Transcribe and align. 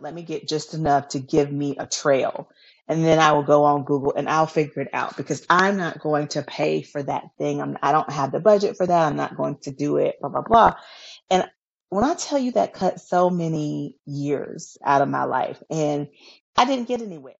let 0.00 0.14
me 0.14 0.22
get 0.22 0.48
just 0.48 0.74
enough 0.74 1.08
to 1.08 1.18
give 1.18 1.50
me 1.50 1.76
a 1.78 1.86
trail. 1.86 2.48
And 2.86 3.04
then 3.04 3.18
I 3.18 3.32
will 3.32 3.42
go 3.42 3.64
on 3.64 3.84
Google 3.84 4.12
and 4.14 4.28
I'll 4.28 4.46
figure 4.46 4.82
it 4.82 4.90
out 4.92 5.16
because 5.16 5.46
I'm 5.48 5.76
not 5.76 6.00
going 6.00 6.28
to 6.28 6.42
pay 6.42 6.82
for 6.82 7.02
that 7.02 7.30
thing. 7.38 7.62
I'm, 7.62 7.78
I 7.82 7.92
don't 7.92 8.10
have 8.10 8.30
the 8.30 8.40
budget 8.40 8.76
for 8.76 8.86
that. 8.86 9.06
I'm 9.06 9.16
not 9.16 9.36
going 9.36 9.56
to 9.62 9.70
do 9.70 9.96
it, 9.96 10.20
blah, 10.20 10.28
blah, 10.28 10.42
blah. 10.42 10.74
And 11.30 11.48
when 11.88 12.04
I 12.04 12.14
tell 12.14 12.38
you 12.38 12.52
that 12.52 12.74
cut 12.74 13.00
so 13.00 13.30
many 13.30 13.96
years 14.04 14.76
out 14.84 15.00
of 15.00 15.08
my 15.08 15.24
life 15.24 15.62
and 15.70 16.08
I 16.56 16.66
didn't 16.66 16.88
get 16.88 17.02
anywhere. 17.02 17.34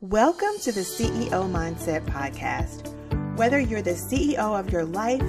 Welcome 0.00 0.58
to 0.62 0.72
the 0.72 0.80
CEO 0.80 1.28
Mindset 1.30 2.06
Podcast. 2.06 2.96
Whether 3.36 3.60
you're 3.60 3.82
the 3.82 3.90
CEO 3.90 4.58
of 4.58 4.72
your 4.72 4.84
life, 4.84 5.20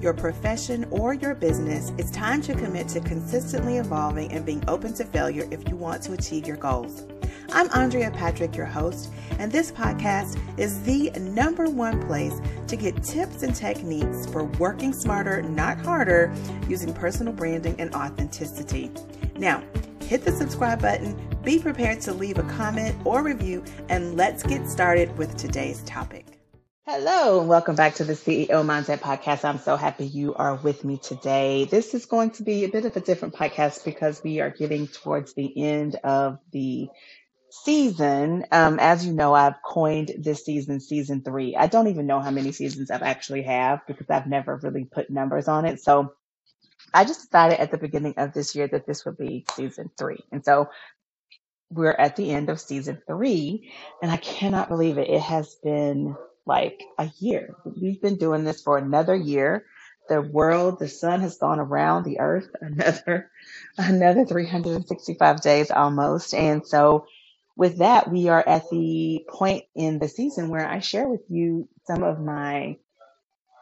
your 0.00 0.14
profession, 0.14 0.86
or 0.90 1.14
your 1.14 1.34
business, 1.34 1.92
it's 1.98 2.10
time 2.10 2.40
to 2.42 2.54
commit 2.54 2.88
to 2.88 3.00
consistently 3.00 3.76
evolving 3.76 4.32
and 4.32 4.46
being 4.46 4.64
open 4.66 4.94
to 4.94 5.04
failure 5.04 5.46
if 5.50 5.68
you 5.68 5.76
want 5.76 6.02
to 6.02 6.12
achieve 6.12 6.46
your 6.46 6.56
goals. 6.56 7.04
I'm 7.52 7.68
Andrea 7.74 8.10
Patrick, 8.10 8.56
your 8.56 8.66
host, 8.66 9.10
and 9.38 9.50
this 9.50 9.70
podcast 9.72 10.38
is 10.58 10.82
the 10.82 11.10
number 11.18 11.68
one 11.68 12.00
place 12.06 12.40
to 12.68 12.76
get 12.76 13.02
tips 13.02 13.42
and 13.42 13.54
techniques 13.54 14.26
for 14.26 14.44
working 14.44 14.92
smarter, 14.92 15.42
not 15.42 15.78
harder, 15.80 16.32
using 16.68 16.94
personal 16.94 17.32
branding 17.32 17.74
and 17.78 17.94
authenticity. 17.94 18.90
Now, 19.36 19.62
hit 20.02 20.24
the 20.24 20.32
subscribe 20.32 20.80
button, 20.80 21.18
be 21.42 21.58
prepared 21.58 22.00
to 22.02 22.12
leave 22.12 22.38
a 22.38 22.42
comment 22.44 22.96
or 23.04 23.22
review, 23.22 23.64
and 23.88 24.16
let's 24.16 24.42
get 24.42 24.68
started 24.68 25.16
with 25.18 25.36
today's 25.36 25.82
topic. 25.82 26.39
Hello, 26.86 27.40
and 27.40 27.48
welcome 27.48 27.76
back 27.76 27.96
to 27.96 28.04
the 28.04 28.14
CEO 28.14 28.48
Mindset 28.48 29.00
Podcast. 29.00 29.44
I'm 29.44 29.58
so 29.58 29.76
happy 29.76 30.06
you 30.06 30.34
are 30.34 30.54
with 30.56 30.82
me 30.82 30.96
today. 30.96 31.66
This 31.66 31.92
is 31.92 32.06
going 32.06 32.30
to 32.32 32.42
be 32.42 32.64
a 32.64 32.70
bit 32.70 32.86
of 32.86 32.96
a 32.96 33.00
different 33.00 33.34
podcast 33.34 33.84
because 33.84 34.22
we 34.24 34.40
are 34.40 34.48
getting 34.48 34.88
towards 34.88 35.34
the 35.34 35.62
end 35.62 35.96
of 35.96 36.38
the 36.52 36.88
season. 37.50 38.46
Um, 38.50 38.78
as 38.80 39.04
you 39.06 39.12
know, 39.12 39.34
I've 39.34 39.62
coined 39.62 40.12
this 40.18 40.46
season 40.46 40.80
season 40.80 41.22
three. 41.22 41.54
I 41.54 41.66
don't 41.66 41.88
even 41.88 42.06
know 42.06 42.20
how 42.20 42.30
many 42.30 42.50
seasons 42.50 42.90
I've 42.90 43.02
actually 43.02 43.42
have 43.42 43.86
because 43.86 44.08
I've 44.08 44.26
never 44.26 44.56
really 44.56 44.86
put 44.86 45.10
numbers 45.10 45.48
on 45.48 45.66
it. 45.66 45.82
So 45.82 46.14
I 46.94 47.04
just 47.04 47.30
decided 47.30 47.60
at 47.60 47.70
the 47.70 47.78
beginning 47.78 48.14
of 48.16 48.32
this 48.32 48.56
year 48.56 48.68
that 48.68 48.86
this 48.86 49.04
would 49.04 49.18
be 49.18 49.44
season 49.54 49.90
three. 49.98 50.24
And 50.32 50.42
so 50.42 50.70
we're 51.68 51.92
at 51.92 52.16
the 52.16 52.30
end 52.30 52.48
of 52.48 52.58
season 52.58 53.02
three, 53.06 53.70
and 54.02 54.10
I 54.10 54.16
cannot 54.16 54.70
believe 54.70 54.96
it. 54.96 55.10
It 55.10 55.20
has 55.20 55.54
been 55.62 56.16
like 56.46 56.82
a 56.98 57.10
year. 57.20 57.54
We've 57.64 58.00
been 58.00 58.16
doing 58.18 58.44
this 58.44 58.62
for 58.62 58.78
another 58.78 59.14
year. 59.14 59.66
The 60.08 60.20
world, 60.22 60.78
the 60.78 60.88
sun 60.88 61.20
has 61.20 61.38
gone 61.38 61.60
around 61.60 62.04
the 62.04 62.20
earth 62.20 62.48
another, 62.60 63.30
another 63.78 64.26
365 64.26 65.40
days 65.42 65.70
almost. 65.70 66.34
And 66.34 66.66
so 66.66 67.06
with 67.56 67.78
that, 67.78 68.10
we 68.10 68.28
are 68.28 68.46
at 68.46 68.68
the 68.70 69.24
point 69.28 69.64
in 69.74 69.98
the 69.98 70.08
season 70.08 70.48
where 70.50 70.66
I 70.68 70.80
share 70.80 71.08
with 71.08 71.22
you 71.28 71.68
some 71.86 72.02
of 72.02 72.20
my 72.20 72.78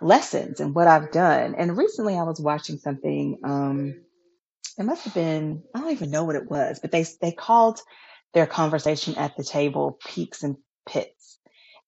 lessons 0.03 0.61
and 0.61 0.75
what 0.75 0.89
I've 0.89 1.13
done. 1.13 1.57
And 1.57 1.79
recently 1.79 2.17
I 2.17 2.25
was 2.25 2.41
watching 2.41 2.79
something, 2.79 3.39
um, 3.45 3.97
it 4.79 4.85
must 4.85 5.05
have 5.05 5.15
been, 5.15 5.63
I 5.75 5.81
don't 5.81 5.93
even 5.93 6.11
know 6.11 6.25
what 6.25 6.37
it 6.37 6.51
was, 6.51 6.81
but 6.81 6.93
they, 6.93 7.07
they 7.23 7.33
called 7.33 7.81
their 8.35 8.47
conversation 8.47 9.17
at 9.17 9.37
the 9.37 9.45
table 9.45 9.99
peaks 10.07 10.43
and 10.45 10.57
pits. 10.87 11.39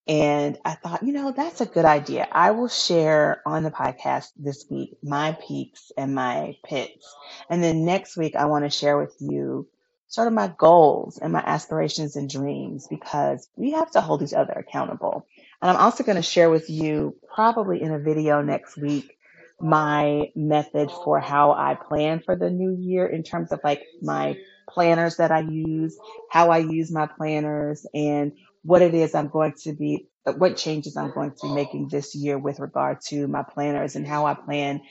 And 0.09 0.59
I 0.65 0.75
thought, 0.75 1.03
you 1.05 1.13
know, 1.13 1.33
that's 1.33 1.61
a 1.61 1.67
good 1.67 1.85
idea. 1.85 2.27
I 2.31 2.51
will 2.53 2.69
share 2.69 3.43
on 3.47 3.63
the 3.63 3.71
podcast 3.71 4.29
this 4.37 4.67
week 4.69 4.97
my 5.03 5.37
peaks 5.47 5.93
and 5.97 6.15
my 6.15 6.57
pits. 6.65 7.15
And 7.49 7.63
then 7.63 7.85
next 7.85 8.17
week, 8.17 8.35
I 8.35 8.47
want 8.47 8.65
to 8.65 8.71
share 8.71 8.99
with 8.99 9.15
you 9.21 9.69
sort 10.09 10.27
of 10.27 10.35
my 10.35 10.53
goals 10.59 11.19
and 11.19 11.33
my 11.33 11.41
aspirations 11.41 12.17
and 12.17 12.29
dreams 12.29 12.89
because 12.89 13.49
we 13.57 13.73
have 13.73 13.91
to 13.93 14.01
hold 14.01 14.23
each 14.23 14.35
other 14.35 14.53
accountable. 14.53 15.27
And 15.63 15.71
I'm 15.71 15.77
also 15.77 16.03
going 16.03 16.17
to 16.17 16.23
share 16.23 16.51
with 16.51 16.69
you 16.69 17.17
probably 17.33 17.81
in 17.81 17.93
a 17.93 17.99
video 17.99 18.43
next 18.43 18.77
week 18.77 19.17
my 19.61 20.33
method 20.35 20.91
for 20.91 21.21
how 21.21 21.53
I 21.53 21.75
plan 21.75 22.21
for 22.21 22.35
the 22.35 22.51
new 22.51 22.75
year 22.75 23.07
in 23.07 23.23
terms 23.23 23.53
of 23.53 23.61
like 23.63 23.85
my 24.03 24.39
planners 24.69 25.17
that 25.17 25.31
I 25.31 25.41
use, 25.41 25.97
how 26.31 26.51
I 26.51 26.59
use 26.59 26.91
my 26.91 27.07
planners 27.07 27.87
and 27.95 28.33
what 28.63 28.83
it 28.83 28.95
is 28.95 29.15
I'm 29.15 29.29
going 29.29 29.55
to 29.63 29.73
be, 29.73 30.09
what 30.25 30.57
changes 30.57 30.97
I'm 30.97 31.13
going 31.13 31.31
to 31.31 31.49
be 31.49 31.53
making 31.55 31.89
this 31.89 32.15
year 32.15 32.39
with 32.39 32.61
regard 32.61 33.01
to 33.09 33.27
my 33.27 33.43
planners 33.43 33.97
and 33.97 34.07
how 34.07 34.27
I 34.27 34.35
plan 34.35 34.83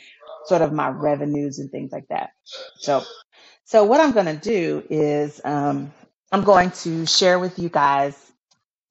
sort 0.46 0.62
of 0.62 0.74
my 0.74 0.90
revenues 0.90 1.59
and 1.59 1.69
things 1.69 1.91
like 1.91 2.07
that. 2.09 2.31
So, 2.78 3.03
so 3.66 3.84
what 3.84 4.00
I'm 4.00 4.12
going 4.12 4.25
to 4.25 4.38
do 4.38 4.84
is, 4.90 5.40
um, 5.44 5.94
I'm 6.31 6.44
going 6.44 6.72
to 6.72 7.06
share 7.07 7.40
with 7.40 7.57
you 7.57 7.69
guys 7.69 8.16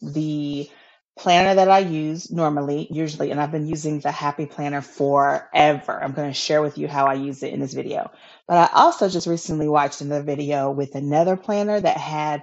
the 0.02 0.68
planner 1.16 1.54
that 1.54 1.68
I 1.68 1.80
use 1.80 2.30
normally, 2.30 2.88
usually, 2.90 3.30
and 3.30 3.40
I've 3.40 3.52
been 3.52 3.66
using 3.66 4.00
the 4.00 4.10
Happy 4.10 4.46
Planner 4.46 4.80
forever. 4.80 6.02
I'm 6.02 6.12
going 6.12 6.30
to 6.30 6.34
share 6.34 6.62
with 6.62 6.78
you 6.78 6.88
how 6.88 7.06
I 7.06 7.14
use 7.14 7.42
it 7.42 7.52
in 7.52 7.60
this 7.60 7.74
video. 7.74 8.10
But 8.46 8.70
I 8.72 8.80
also 8.80 9.08
just 9.08 9.26
recently 9.26 9.68
watched 9.68 10.00
another 10.00 10.22
video 10.22 10.70
with 10.70 10.94
another 10.94 11.36
planner 11.36 11.80
that 11.80 11.96
had 11.96 12.42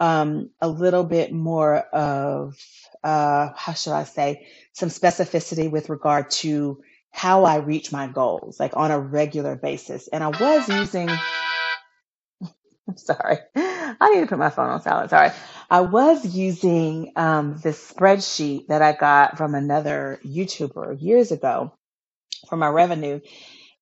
um, 0.00 0.50
a 0.60 0.68
little 0.68 1.04
bit 1.04 1.32
more 1.32 1.76
of, 1.78 2.58
uh, 3.04 3.50
how 3.56 3.72
should 3.74 3.92
I 3.92 4.04
say, 4.04 4.46
some 4.72 4.88
specificity 4.88 5.70
with 5.70 5.90
regard 5.90 6.30
to 6.32 6.82
how 7.10 7.44
I 7.44 7.56
reach 7.56 7.92
my 7.92 8.06
goals, 8.06 8.58
like 8.58 8.76
on 8.76 8.90
a 8.90 8.98
regular 8.98 9.56
basis. 9.56 10.08
And 10.08 10.24
I 10.24 10.28
was 10.28 10.68
using, 10.68 11.10
I'm 11.10 11.36
sorry, 12.96 13.38
I 13.56 14.10
need 14.14 14.20
to 14.22 14.26
put 14.26 14.38
my 14.38 14.50
phone 14.50 14.70
on 14.70 14.82
silent. 14.82 15.10
Sorry. 15.10 15.30
I 15.70 15.80
was 15.82 16.26
using 16.36 17.12
um, 17.16 17.58
this 17.62 17.92
spreadsheet 17.92 18.68
that 18.68 18.82
I 18.82 18.92
got 18.92 19.38
from 19.38 19.54
another 19.54 20.20
YouTuber 20.24 21.00
years 21.02 21.32
ago 21.32 21.74
for 22.48 22.56
my 22.56 22.68
revenue. 22.68 23.20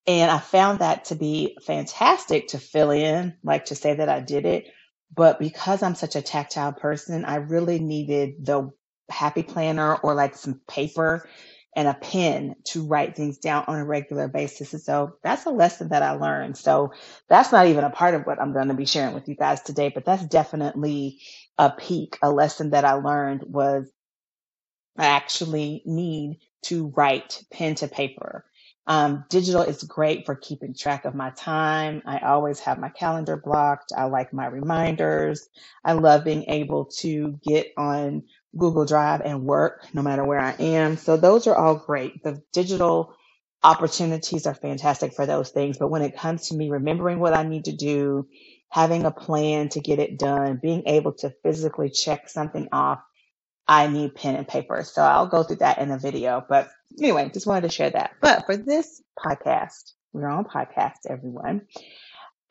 And 0.07 0.31
I 0.31 0.39
found 0.39 0.81
that 0.81 1.07
to 1.07 1.17
be 1.17 1.57
fantastic 1.63 2.49
to 2.49 2.59
fill 2.59 2.91
in, 2.91 3.37
like 3.45 3.67
to 3.67 3.77
say 3.77 3.95
that 3.95 4.09
I 4.11 4.21
did 4.21 4.47
it. 4.47 4.69
But 5.15 5.39
because 5.39 5.83
I'm 5.83 5.95
such 5.97 6.17
a 6.17 6.23
tactile 6.23 6.73
person, 6.73 7.25
I 7.25 7.37
really 7.37 7.79
needed 7.81 8.47
the 8.47 8.71
happy 9.11 9.43
planner 9.43 9.97
or 9.97 10.15
like 10.15 10.37
some 10.37 10.61
paper 10.69 11.29
and 11.77 11.89
a 11.89 11.95
pen 11.95 12.57
to 12.65 12.87
write 12.87 13.17
things 13.17 13.39
down 13.39 13.65
on 13.69 13.79
a 13.81 13.85
regular 13.85 14.29
basis. 14.29 14.73
And 14.75 14.83
so 14.83 15.15
that's 15.25 15.47
a 15.47 15.51
lesson 15.51 15.91
that 15.91 16.03
I 16.03 16.13
learned. 16.13 16.57
So 16.59 16.93
that's 17.29 17.53
not 17.53 17.67
even 17.69 17.85
a 17.85 17.91
part 17.91 18.15
of 18.15 18.23
what 18.25 18.41
I'm 18.41 18.53
going 18.53 18.69
to 18.69 18.75
be 18.75 18.87
sharing 18.87 19.15
with 19.15 19.29
you 19.29 19.37
guys 19.37 19.63
today, 19.63 19.91
but 19.95 20.05
that's 20.05 20.25
definitely 20.27 21.21
a 21.59 21.71
peak. 21.71 22.19
A 22.23 22.31
lesson 22.31 22.71
that 22.71 22.85
I 22.85 22.95
learned 22.95 23.45
was 23.47 23.91
I 24.99 25.07
actually 25.07 25.83
need 25.87 26.41
to 26.65 26.89
write 26.97 27.43
pen 27.53 27.77
to 27.77 27.89
paper. 27.89 28.45
Um, 28.87 29.25
digital 29.29 29.63
is 29.63 29.83
great 29.83 30.27
for 30.27 30.35
keeping 30.35 30.75
track 30.75 31.05
of 31.05 31.15
my 31.15 31.31
time. 31.31 32.03
I 32.07 32.19
always 32.21 32.61
have 32.61 32.79
my 32.79 32.89
calendar 32.89 33.37
blocked. 33.37 33.93
I 33.97 34.05
like 34.05 34.33
my 34.33 34.47
reminders. 34.47 35.49
I 35.85 35.93
love 35.93 36.25
being 36.25 36.45
able 36.49 36.87
to 37.01 37.39
get 37.47 37.73
on 37.77 38.25
Google 38.57 38.85
Drive 38.85 39.21
and 39.21 39.45
work 39.45 39.87
no 39.95 40.03
matter 40.03 40.25
where 40.25 40.41
I 40.41 40.53
am. 40.59 40.97
So 40.97 41.17
those 41.17 41.47
are 41.47 41.55
all 41.55 41.77
great. 41.77 42.23
The 42.25 42.43
digital 42.53 43.15
opportunities 43.63 44.47
are 44.47 44.55
fantastic 44.55 45.15
for 45.15 45.27
those 45.27 45.51
things. 45.51 45.79
But 45.79 45.91
when 45.91 46.03
it 46.03 46.17
comes 46.17 46.49
to 46.49 46.57
me 46.57 46.71
remembering 46.71 47.21
what 47.21 47.37
I 47.37 47.43
need 47.43 47.67
to 47.67 47.77
do, 47.77 48.27
having 48.71 49.05
a 49.05 49.11
plan 49.11 49.69
to 49.71 49.81
get 49.81 49.99
it 49.99 50.19
done, 50.19 50.59
being 50.61 50.85
able 50.87 51.13
to 51.15 51.33
physically 51.43 51.91
check 51.91 52.29
something 52.29 52.69
off, 52.73 53.01
I 53.69 53.87
need 53.87 54.15
pen 54.15 54.37
and 54.37 54.49
paper. 54.49 54.83
So 54.85 55.03
I'll 55.03 55.29
go 55.29 55.43
through 55.43 55.57
that 55.57 55.79
in 55.79 55.91
a 55.91 55.99
video. 55.99 56.45
But 56.49 56.71
anyway, 56.99 57.31
just 57.33 57.47
wanted 57.47 57.63
to 57.63 57.75
share 57.75 57.91
that. 57.91 58.13
But 58.21 58.47
for 58.47 58.57
this 58.57 59.03
podcast, 59.19 59.93
we're 60.13 60.29
on 60.29 60.45
podcast, 60.45 61.07
everyone. 61.09 61.63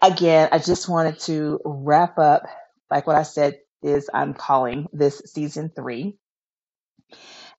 Again, 0.01 0.49
I 0.51 0.59
just 0.59 0.87
wanted 0.87 1.19
to 1.21 1.59
wrap 1.65 2.17
up, 2.17 2.43
like 2.89 3.05
what 3.05 3.17
I 3.17 3.23
said 3.23 3.59
is 3.83 4.09
I'm 4.13 4.33
calling 4.33 4.87
this 4.93 5.21
season 5.25 5.71
three. 5.75 6.17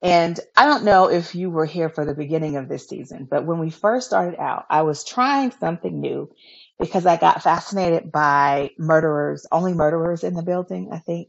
And 0.02 0.40
I 0.56 0.64
don't 0.64 0.84
know 0.84 1.10
if 1.10 1.34
you 1.34 1.50
were 1.50 1.66
here 1.66 1.90
for 1.90 2.06
the 2.06 2.14
beginning 2.14 2.56
of 2.56 2.68
this 2.68 2.88
season, 2.88 3.28
but 3.30 3.44
when 3.44 3.58
we 3.58 3.68
first 3.68 4.06
started 4.06 4.40
out, 4.40 4.64
I 4.70 4.82
was 4.82 5.04
trying 5.04 5.50
something 5.50 6.00
new 6.00 6.30
because 6.78 7.04
I 7.04 7.18
got 7.18 7.42
fascinated 7.42 8.10
by 8.10 8.70
murderers, 8.78 9.46
only 9.52 9.74
murderers 9.74 10.24
in 10.24 10.32
the 10.32 10.42
building, 10.42 10.88
I 10.92 10.98
think. 10.98 11.28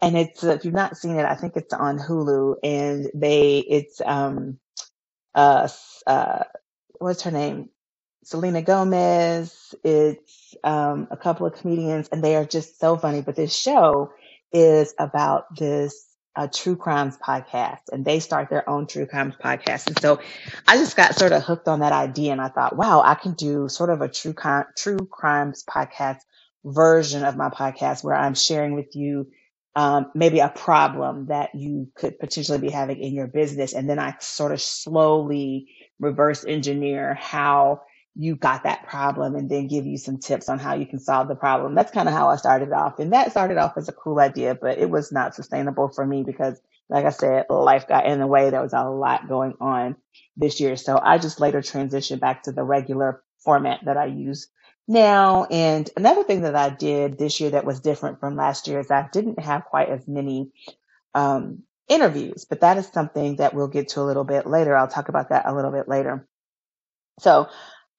And 0.00 0.16
it's, 0.16 0.44
if 0.44 0.64
you've 0.64 0.72
not 0.72 0.96
seen 0.96 1.16
it, 1.16 1.24
I 1.24 1.34
think 1.34 1.56
it's 1.56 1.72
on 1.72 1.98
Hulu 1.98 2.56
and 2.62 3.10
they, 3.12 3.58
it's, 3.58 4.00
um, 4.04 4.58
uh, 5.34 5.68
uh, 6.06 6.44
what's 6.98 7.22
her 7.22 7.30
name? 7.30 7.70
Selena 8.24 8.62
Gomez. 8.62 9.74
It's, 9.84 10.54
um, 10.64 11.08
a 11.10 11.16
couple 11.16 11.46
of 11.46 11.54
comedians 11.54 12.08
and 12.10 12.22
they 12.22 12.36
are 12.36 12.44
just 12.44 12.78
so 12.78 12.96
funny. 12.96 13.22
But 13.22 13.36
this 13.36 13.54
show 13.54 14.12
is 14.52 14.94
about 14.98 15.56
this 15.56 16.06
a 16.34 16.48
true 16.48 16.76
crimes 16.76 17.18
podcast 17.18 17.80
and 17.92 18.04
they 18.04 18.18
start 18.18 18.48
their 18.48 18.68
own 18.68 18.86
true 18.86 19.06
crimes 19.06 19.34
podcast. 19.42 19.86
And 19.88 19.98
so 20.00 20.20
I 20.66 20.76
just 20.78 20.96
got 20.96 21.14
sort 21.14 21.32
of 21.32 21.42
hooked 21.42 21.68
on 21.68 21.80
that 21.80 21.92
idea 21.92 22.32
and 22.32 22.40
I 22.40 22.48
thought, 22.48 22.76
wow, 22.76 23.02
I 23.04 23.14
can 23.14 23.34
do 23.34 23.68
sort 23.68 23.90
of 23.90 24.00
a 24.00 24.08
true 24.08 24.32
crime, 24.32 24.64
true 24.76 25.06
crimes 25.10 25.64
podcast 25.68 26.20
version 26.64 27.24
of 27.24 27.36
my 27.36 27.50
podcast 27.50 28.02
where 28.02 28.14
I'm 28.14 28.34
sharing 28.34 28.74
with 28.74 28.96
you 28.96 29.26
um, 29.74 30.10
maybe 30.14 30.40
a 30.40 30.48
problem 30.48 31.26
that 31.26 31.54
you 31.54 31.88
could 31.94 32.18
potentially 32.18 32.58
be 32.58 32.70
having 32.70 32.98
in 33.00 33.14
your 33.14 33.26
business. 33.26 33.72
And 33.72 33.88
then 33.88 33.98
I 33.98 34.16
sort 34.20 34.52
of 34.52 34.60
slowly 34.60 35.68
reverse 35.98 36.44
engineer 36.44 37.14
how 37.14 37.82
you 38.14 38.36
got 38.36 38.64
that 38.64 38.86
problem 38.86 39.34
and 39.34 39.48
then 39.50 39.68
give 39.68 39.86
you 39.86 39.96
some 39.96 40.18
tips 40.18 40.50
on 40.50 40.58
how 40.58 40.74
you 40.74 40.86
can 40.86 40.98
solve 40.98 41.28
the 41.28 41.34
problem. 41.34 41.74
That's 41.74 41.92
kind 41.92 42.08
of 42.08 42.14
how 42.14 42.28
I 42.28 42.36
started 42.36 42.70
off. 42.72 42.98
And 42.98 43.12
that 43.14 43.30
started 43.30 43.56
off 43.56 43.78
as 43.78 43.88
a 43.88 43.92
cool 43.92 44.20
idea, 44.20 44.54
but 44.54 44.78
it 44.78 44.90
was 44.90 45.12
not 45.12 45.34
sustainable 45.34 45.88
for 45.88 46.06
me 46.06 46.22
because 46.22 46.60
like 46.90 47.06
I 47.06 47.10
said, 47.10 47.46
life 47.48 47.88
got 47.88 48.04
in 48.06 48.18
the 48.20 48.26
way. 48.26 48.50
There 48.50 48.60
was 48.60 48.74
a 48.74 48.84
lot 48.84 49.28
going 49.28 49.54
on 49.60 49.96
this 50.36 50.60
year. 50.60 50.76
So 50.76 51.00
I 51.02 51.16
just 51.16 51.40
later 51.40 51.62
transitioned 51.62 52.20
back 52.20 52.42
to 52.42 52.52
the 52.52 52.64
regular 52.64 53.22
format 53.42 53.80
that 53.86 53.96
I 53.96 54.06
use 54.06 54.48
now. 54.88 55.44
And 55.44 55.88
another 55.96 56.24
thing 56.24 56.42
that 56.42 56.56
I 56.56 56.70
did 56.70 57.18
this 57.18 57.40
year 57.40 57.50
that 57.50 57.64
was 57.64 57.80
different 57.80 58.20
from 58.20 58.36
last 58.36 58.68
year 58.68 58.80
is 58.80 58.90
I 58.90 59.08
didn't 59.12 59.38
have 59.38 59.64
quite 59.64 59.88
as 59.88 60.06
many 60.06 60.50
um, 61.14 61.62
interviews, 61.88 62.44
but 62.44 62.60
that 62.60 62.78
is 62.78 62.86
something 62.88 63.36
that 63.36 63.54
we'll 63.54 63.68
get 63.68 63.88
to 63.90 64.00
a 64.00 64.04
little 64.04 64.24
bit 64.24 64.46
later. 64.46 64.76
I'll 64.76 64.88
talk 64.88 65.08
about 65.08 65.30
that 65.30 65.46
a 65.46 65.54
little 65.54 65.72
bit 65.72 65.88
later. 65.88 66.26
So 67.20 67.48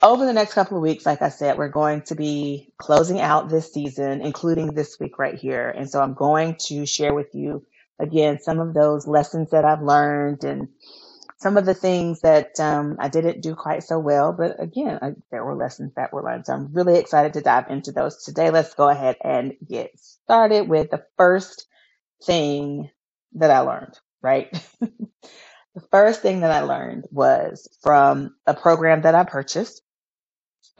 over 0.02 0.26
the 0.26 0.34
next 0.34 0.54
couple 0.54 0.78
of 0.78 0.84
weeks, 0.84 1.06
like 1.06 1.22
I 1.22 1.30
said, 1.30 1.58
we're 1.58 1.70
going 1.70 2.02
to 2.04 2.16
be 2.16 2.74
closing 2.78 3.22
out 3.22 3.50
this 3.50 3.72
season, 3.72 4.22
including 4.22 4.74
this 4.74 5.00
week 5.00 5.18
right 5.18 5.36
here. 5.36 5.70
And 5.70 5.90
so 5.90 6.02
I'm 6.02 6.14
going 6.14 6.58
to 6.68 6.86
share 6.86 7.14
with 7.14 7.34
you 7.34 7.66
again 8.00 8.40
some 8.42 8.60
of 8.60 8.74
those 8.74 9.08
lessons 9.08 9.52
that 9.52 9.64
I've 9.64 9.82
learned 9.82 10.44
and 10.44 10.68
some 11.44 11.58
of 11.58 11.66
the 11.66 11.74
things 11.74 12.22
that 12.22 12.58
um, 12.62 12.96
I 13.00 13.10
didn't 13.10 13.42
do 13.42 13.54
quite 13.54 13.84
so 13.84 14.00
well, 14.00 14.32
but 14.32 14.64
again, 14.64 14.98
I, 15.02 15.12
there 15.30 15.44
were 15.44 15.56
lessons 15.56 15.92
that 15.96 16.14
were 16.14 16.24
learned. 16.24 16.46
So 16.46 16.54
I'm 16.54 16.72
really 16.72 16.98
excited 16.98 17.34
to 17.34 17.42
dive 17.42 17.70
into 17.70 17.92
those 17.92 18.24
today. 18.24 18.50
Let's 18.50 18.74
go 18.74 18.88
ahead 18.88 19.18
and 19.22 19.54
get 19.70 19.92
started 20.00 20.70
with 20.70 20.90
the 20.90 21.06
first 21.18 21.68
thing 22.24 22.90
that 23.34 23.52
I 23.52 23.60
learned, 23.60 24.00
right? 24.22 24.52
the 24.80 25.82
first 25.92 26.22
thing 26.22 26.40
that 26.40 26.52
I 26.52 26.62
learned 26.62 27.08
was 27.12 27.68
from 27.82 28.36
a 28.48 28.54
program 28.54 29.02
that 29.02 29.14
I 29.14 29.26
purchased. 29.26 29.82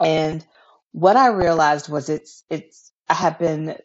And 0.00 0.44
what 0.92 1.16
I 1.16 1.28
realized 1.28 1.90
was 1.90 2.08
it's, 2.08 2.42
it's, 2.48 2.90
I 3.06 3.14
have 3.14 3.38
been, 3.38 3.76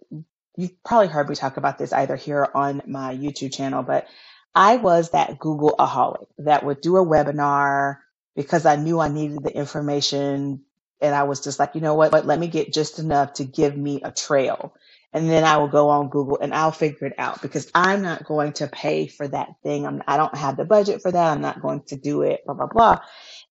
you've 0.56 0.81
probably 0.86 1.08
heard 1.10 1.28
me 1.28 1.36
talk 1.36 1.58
about 1.58 1.78
this 1.78 1.92
either 1.92 2.16
here 2.16 2.48
on 2.56 2.81
my 2.88 3.14
YouTube 3.14 3.54
channel, 3.54 3.84
but 3.84 4.08
I 4.56 4.78
was 4.78 5.12
that 5.12 5.40
Google 5.40 5.75
aholic 5.80 6.28
that 6.40 6.66
would 6.66 6.81
do 6.81 6.98
a 6.98 7.06
webinar 7.06 7.98
because 8.36 8.66
I 8.66 8.75
knew 8.75 9.00
I 9.00 9.07
needed 9.10 9.44
the 9.44 9.56
information. 9.56 10.63
And 11.01 11.16
I 11.16 11.24
was 11.24 11.42
just 11.42 11.60
like, 11.60 11.75
you 11.75 11.81
know 11.81 11.96
what, 11.96 12.12
what, 12.12 12.25
let 12.25 12.40
me 12.40 12.48
get 12.48 12.74
just 12.74 13.00
enough 13.00 13.34
to 13.34 13.46
give 13.46 13.75
me 13.78 14.01
a 14.04 14.12
trail. 14.12 14.75
And 15.13 15.30
then 15.30 15.44
I 15.44 15.57
will 15.57 15.68
go 15.68 15.90
on 15.90 16.10
Google 16.10 16.40
and 16.42 16.54
I'll 16.54 16.72
figure 16.72 17.07
it 17.07 17.16
out 17.18 17.42
because 17.42 17.69
I'm 17.75 18.01
not 18.01 18.25
going 18.25 18.54
to 18.54 18.68
pay 18.68 19.07
for 19.07 19.28
that 19.28 19.50
thing. 19.63 19.86
I'm, 19.86 20.04
I 20.07 20.18
don't 20.18 20.36
have 20.36 20.57
the 20.57 20.66
budget 20.66 21.02
for 21.02 21.12
that. 21.12 21.31
I'm 21.31 21.42
not 21.42 21.62
going 21.62 21.84
to 21.88 21.98
do 21.98 22.22
it, 22.22 22.45
blah, 22.45 22.54
blah, 22.56 22.68
blah. 22.68 23.00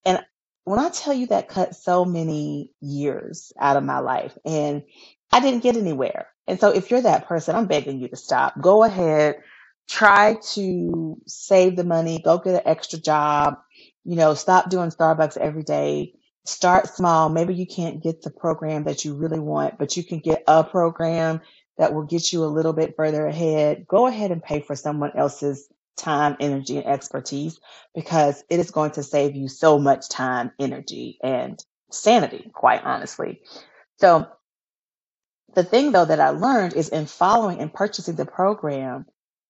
And 0.05 0.23
when 0.63 0.79
I 0.79 0.89
tell 0.89 1.13
you 1.13 1.27
that 1.27 1.49
cut 1.49 1.75
so 1.75 2.05
many 2.05 2.71
years 2.81 3.51
out 3.59 3.77
of 3.77 3.83
my 3.83 3.99
life 3.99 4.37
and 4.45 4.83
I 5.31 5.39
didn't 5.39 5.63
get 5.63 5.77
anywhere. 5.77 6.27
And 6.47 6.59
so 6.59 6.69
if 6.71 6.91
you're 6.91 7.01
that 7.01 7.27
person, 7.27 7.55
I'm 7.55 7.67
begging 7.67 7.99
you 7.99 8.07
to 8.09 8.15
stop. 8.15 8.59
Go 8.61 8.83
ahead, 8.83 9.37
try 9.89 10.37
to 10.53 11.19
save 11.25 11.75
the 11.75 11.83
money, 11.83 12.21
go 12.23 12.37
get 12.37 12.55
an 12.55 12.61
extra 12.65 12.99
job, 12.99 13.57
you 14.05 14.15
know, 14.15 14.35
stop 14.35 14.69
doing 14.69 14.91
Starbucks 14.91 15.35
every 15.37 15.63
day. 15.63 16.13
Start 16.45 16.87
small. 16.87 17.29
Maybe 17.29 17.55
you 17.55 17.65
can't 17.65 18.01
get 18.01 18.21
the 18.21 18.29
program 18.29 18.83
that 18.85 19.03
you 19.03 19.15
really 19.15 19.39
want, 19.39 19.77
but 19.77 19.97
you 19.97 20.03
can 20.03 20.19
get 20.19 20.43
a 20.47 20.63
program 20.63 21.41
that 21.77 21.93
will 21.93 22.03
get 22.03 22.31
you 22.31 22.43
a 22.43 22.45
little 22.45 22.73
bit 22.73 22.95
further 22.95 23.25
ahead. 23.25 23.87
Go 23.87 24.07
ahead 24.07 24.31
and 24.31 24.43
pay 24.43 24.61
for 24.61 24.75
someone 24.75 25.11
else's 25.15 25.67
time, 25.97 26.37
energy, 26.39 26.77
and 26.77 26.85
expertise 26.85 27.59
because 27.93 28.43
it 28.49 28.59
is 28.59 28.71
going 28.71 28.91
to 28.91 29.03
save 29.03 29.35
you 29.35 29.47
so 29.47 29.79
much 29.79 30.07
time, 30.09 30.51
energy, 30.59 31.17
and 31.23 31.63
sanity, 31.91 32.51
quite 32.53 32.83
honestly. 32.83 33.41
So 33.97 34.27
the 35.55 35.63
thing 35.63 35.91
though 35.91 36.05
that 36.05 36.19
I 36.19 36.29
learned 36.29 36.73
is 36.73 36.89
in 36.89 37.05
following 37.05 37.59
and 37.59 37.73
purchasing 37.73 38.15
the 38.15 38.25
program, 38.25 39.05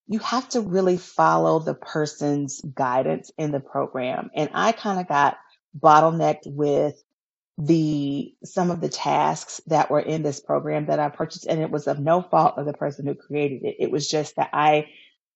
you 0.09 0.19
have 0.19 0.49
to 0.49 0.61
really 0.61 0.97
follow 0.97 1.59
the 1.59 1.75
person's 1.75 2.61
guidance 2.61 3.31
in 3.37 3.51
the 3.51 3.59
program. 3.59 4.31
And 4.35 4.49
I 4.55 4.71
kind 4.71 4.99
of 4.99 5.07
got 5.07 5.37
bottlenecked 5.79 6.47
with 6.47 7.01
the 7.59 8.33
some 8.43 8.71
of 8.71 8.81
the 8.81 8.89
tasks 8.89 9.61
that 9.67 9.91
were 9.91 9.99
in 9.99 10.23
this 10.23 10.39
program 10.39 10.87
that 10.87 10.99
I 10.99 11.09
purchased 11.09 11.45
and 11.45 11.61
it 11.61 11.69
was 11.69 11.87
of 11.87 11.99
no 11.99 12.21
fault 12.21 12.55
of 12.57 12.65
the 12.65 12.73
person 12.73 13.05
who 13.05 13.13
created 13.13 13.63
it. 13.63 13.75
It 13.79 13.91
was 13.91 14.09
just 14.09 14.37
that 14.37 14.49
I 14.51 14.87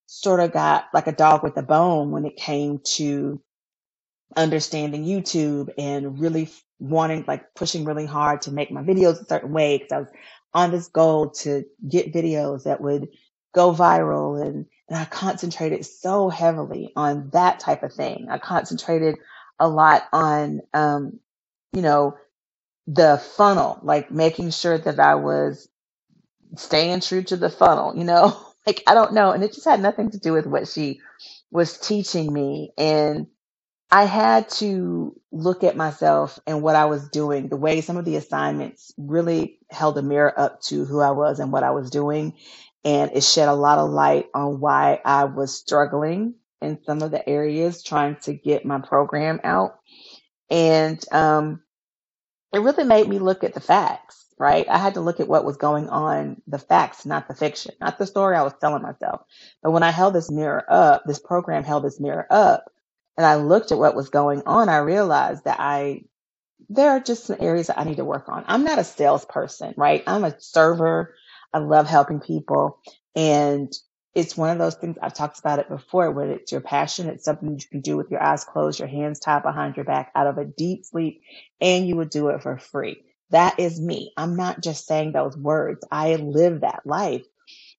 sort 0.08 0.40
of 0.40 0.52
got 0.52 0.86
like 0.94 1.08
a 1.08 1.12
dog 1.12 1.44
with 1.44 1.56
a 1.58 1.64
bone 1.64 2.12
when 2.12 2.26
it 2.26 2.36
came 2.36 2.80
to 2.96 3.42
understanding 4.36 5.06
YouTube 5.06 5.70
and 5.78 6.20
really 6.20 6.50
wanting 6.80 7.26
like 7.28 7.54
pushing 7.56 7.86
really 7.86 8.08
hard 8.08 8.42
to 8.44 8.52
make 8.52 8.72
my 8.72 8.82
videos 8.82 9.22
a 9.22 9.26
certain 9.26 9.54
way 9.54 9.78
because 9.78 9.92
I 9.92 10.00
was 10.00 10.08
on 10.54 10.72
this 10.72 10.88
goal 10.88 11.32
to 11.32 11.64
get 11.88 12.14
videos 12.14 12.64
that 12.64 12.82
would 12.82 13.10
go 13.54 13.74
viral 13.74 14.42
and, 14.42 14.66
and 14.90 14.98
I 15.00 15.06
concentrated 15.06 15.86
so 15.86 16.30
heavily 16.30 16.94
on 16.96 17.32
that 17.32 17.60
type 17.60 17.84
of 17.84 17.94
thing. 17.94 18.28
I 18.30 18.38
concentrated 18.40 19.18
a 19.60 19.68
lot 19.68 20.04
on, 20.14 20.62
um, 20.74 21.20
you 21.74 21.82
know, 21.82 22.18
the 22.88 23.22
funnel, 23.38 23.80
like 23.84 24.12
making 24.12 24.52
sure 24.52 24.78
that 24.78 25.00
I 25.00 25.16
was 25.16 25.70
staying 26.58 27.02
true 27.02 27.24
to 27.24 27.38
the 27.38 27.50
funnel, 27.50 27.96
you 27.98 28.04
know, 28.06 28.38
like 28.68 28.84
I 28.88 28.94
don't 28.94 29.14
know. 29.14 29.32
And 29.32 29.44
it 29.44 29.54
just 29.54 29.66
had 29.66 29.82
nothing 29.82 30.12
to 30.12 30.20
do 30.20 30.34
with 30.34 30.48
what 30.48 30.68
she 30.68 31.02
was 31.52 31.78
teaching 31.78 32.32
me. 32.34 32.72
And 32.78 33.28
I 33.92 34.06
had 34.06 34.50
to 34.52 35.20
look 35.32 35.64
at 35.64 35.78
myself 35.78 36.40
and 36.48 36.62
what 36.62 36.76
I 36.76 36.86
was 36.86 37.10
doing, 37.10 37.50
the 37.50 37.58
way 37.58 37.82
some 37.82 37.98
of 37.98 38.06
the 38.06 38.18
assignments 38.18 38.94
really 38.98 39.60
held 39.72 39.98
a 39.98 40.02
mirror 40.04 40.38
up 40.40 40.62
to 40.64 40.86
who 40.86 41.02
I 41.02 41.12
was 41.12 41.40
and 41.40 41.52
what 41.52 41.64
I 41.64 41.72
was 41.72 41.90
doing 41.92 42.34
and 42.86 43.12
it 43.14 43.24
shed 43.24 43.50
a 43.50 43.54
lot 43.54 43.80
of 43.80 43.90
light 43.92 44.28
on 44.34 44.60
why 44.60 45.02
I 45.06 45.26
was 45.26 45.56
struggling 45.56 46.36
in 46.62 46.80
some 46.86 47.02
of 47.02 47.12
the 47.12 47.28
areas 47.28 47.84
trying 47.84 48.18
to 48.24 48.34
get 48.34 48.66
my 48.66 48.80
program 48.80 49.40
out. 49.44 49.80
And 50.52 51.04
um, 51.12 51.62
it 52.54 52.60
really 52.60 52.84
made 52.84 53.08
me 53.08 53.20
look 53.20 53.44
at 53.44 53.54
the 53.54 53.60
facts, 53.60 54.26
right? 54.40 54.68
I 54.70 54.78
had 54.80 54.96
to 54.96 55.02
look 55.02 55.20
at 55.20 55.28
what 55.28 55.46
was 55.46 55.58
going 55.58 55.90
on, 55.90 56.42
the 56.48 56.60
facts, 56.60 57.06
not 57.06 57.28
the 57.28 57.36
fiction, 57.36 57.76
not 57.80 57.98
the 58.00 58.08
story 58.08 58.36
I 58.36 58.44
was 58.44 58.54
telling 58.60 58.82
myself. 58.84 59.22
But 59.64 59.72
when 59.72 59.84
I 59.84 59.92
held 59.92 60.16
this 60.16 60.32
mirror 60.32 60.66
up, 60.70 61.04
this 61.06 61.20
program 61.20 61.64
held 61.64 61.84
this 61.84 62.00
mirror 62.00 62.28
up, 62.32 62.66
and 63.18 63.26
I 63.26 63.36
looked 63.36 63.72
at 63.72 63.78
what 63.78 63.96
was 63.96 64.10
going 64.10 64.44
on, 64.46 64.70
I 64.70 64.78
realized 64.78 65.46
that 65.46 65.60
I 65.60 66.04
there 66.70 66.92
are 66.92 67.00
just 67.00 67.26
some 67.26 67.38
areas 67.40 67.68
that 67.68 67.80
I 67.80 67.84
need 67.84 67.98
to 67.98 68.06
work 68.06 68.30
on. 68.30 68.44
I'm 68.48 68.64
not 68.64 68.80
a 68.80 68.84
salesperson, 68.84 69.74
right? 69.78 70.04
I'm 70.08 70.24
a 70.24 70.36
server. 70.40 71.16
I 71.54 71.60
love 71.60 71.88
helping 71.88 72.22
people. 72.22 72.80
And 73.16 73.74
it's 74.16 74.38
one 74.38 74.52
of 74.52 74.60
those 74.60 74.76
things 74.76 74.98
I've 75.02 75.16
talked 75.16 75.40
about 75.40 75.60
it 75.60 75.70
before 75.70 76.12
when 76.12 76.32
it's 76.32 76.52
your 76.52 76.62
passion. 76.62 77.10
It's 77.10 77.26
something 77.26 77.52
you 77.60 77.68
can 77.72 77.82
do 77.82 77.98
with 77.98 78.12
your 78.12 78.24
eyes 78.24 78.46
closed, 78.46 78.80
your 78.80 78.90
hands 78.90 79.20
tied 79.22 79.44
behind 79.44 79.78
your 79.78 79.86
back 79.86 80.12
out 80.16 80.28
of 80.28 80.40
a 80.40 80.46
deep 80.46 80.86
sleep, 80.86 81.22
and 81.62 81.88
you 81.88 81.98
would 81.98 82.12
do 82.12 82.30
it 82.30 82.44
for 82.44 82.60
free. 82.60 83.04
That 83.32 83.60
is 83.60 83.82
me. 83.82 84.14
I'm 84.18 84.36
not 84.38 84.62
just 84.64 84.88
saying 84.88 85.14
those 85.14 85.38
words. 85.38 85.86
I 85.92 86.16
live 86.16 86.62
that 86.62 86.82
life. 86.86 87.26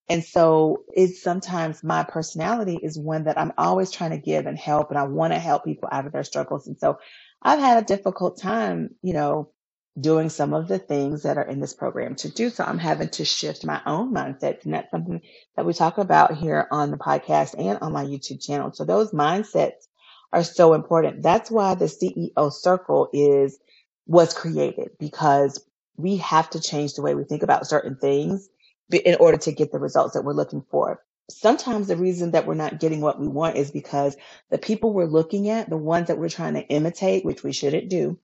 And 0.09 0.25
so 0.25 0.85
it's 0.95 1.23
sometimes 1.23 1.85
my 1.85 2.05
personality 2.05 2.79
is 2.83 2.99
one 2.99 3.25
that 3.25 3.39
I'm 3.39 3.55
always 3.59 3.91
trying 3.93 4.13
to 4.13 4.19
give 4.19 4.47
and 4.47 4.59
help 4.59 4.91
and 4.91 5.01
I 5.01 5.05
want 5.05 5.35
to 5.35 5.41
help 5.41 5.65
people 5.67 5.91
out 5.93 6.07
of 6.07 6.13
their 6.13 6.25
struggles. 6.25 6.69
And 6.69 6.79
so 6.79 7.01
I've 7.43 7.61
had 7.61 7.83
a 7.83 7.87
difficult 7.87 8.41
time, 8.41 8.91
you 9.03 9.15
know, 9.15 9.51
doing 9.99 10.29
some 10.29 10.53
of 10.53 10.67
the 10.69 10.79
things 10.79 11.23
that 11.23 11.39
are 11.39 11.47
in 11.47 11.61
this 11.61 11.75
program 11.75 12.17
to 12.17 12.29
do 12.29 12.51
so. 12.51 12.65
I'm 12.65 12.79
having 12.79 13.09
to 13.11 13.25
shift 13.25 13.65
my 13.65 13.81
own 13.87 14.13
mindset. 14.13 14.65
And 14.65 14.75
that's 14.75 14.91
something 14.91 15.21
that 15.57 15.65
we 15.65 15.73
talk 15.73 15.99
about 15.99 16.37
here 16.37 16.67
on 16.71 16.91
the 16.91 16.97
podcast 16.97 17.55
and 17.59 17.79
on 17.81 17.93
my 17.93 18.05
YouTube 18.05 18.45
channel. 18.45 18.73
So 18.73 18.85
those 18.85 19.13
mindsets 19.13 19.87
are 20.33 20.43
so 20.43 20.75
important. 20.75 21.23
That's 21.23 21.51
why 21.51 21.75
the 21.77 21.85
CEO 21.85 22.53
circle 22.53 23.09
is, 23.13 23.59
was 24.07 24.35
created 24.35 24.91
because 24.99 25.65
we 25.97 26.17
have 26.17 26.51
to 26.51 26.61
change 26.61 26.95
the 26.95 27.03
way 27.03 27.15
we 27.15 27.25
think 27.25 27.45
about 27.45 27.67
certain 27.69 27.97
things 27.97 28.49
in 28.91 29.17
order 29.21 29.39
to 29.39 29.53
get 29.53 29.71
the 29.71 29.79
results 29.79 30.15
that 30.15 30.25
we're 30.25 30.33
looking 30.33 30.65
for. 30.71 31.01
Sometimes 31.31 31.87
the 31.87 31.97
reason 31.97 32.33
that 32.33 32.47
we're 32.47 32.55
not 32.55 32.81
getting 32.81 33.01
what 33.01 33.19
we 33.19 33.29
want 33.29 33.57
is 33.57 33.71
because 33.71 34.17
the 34.51 34.59
people 34.59 34.93
we're 34.93 35.07
looking 35.07 35.49
at, 35.49 35.71
the 35.71 35.77
ones 35.77 36.09
that 36.09 36.19
we're 36.19 36.29
trying 36.29 36.55
to 36.55 36.67
imitate, 36.67 37.25
which 37.25 37.43
we 37.45 37.53
shouldn't 37.53 37.89
do, 37.89 38.19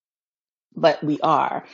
but 0.76 1.02
we 1.04 1.20
are. 1.20 1.64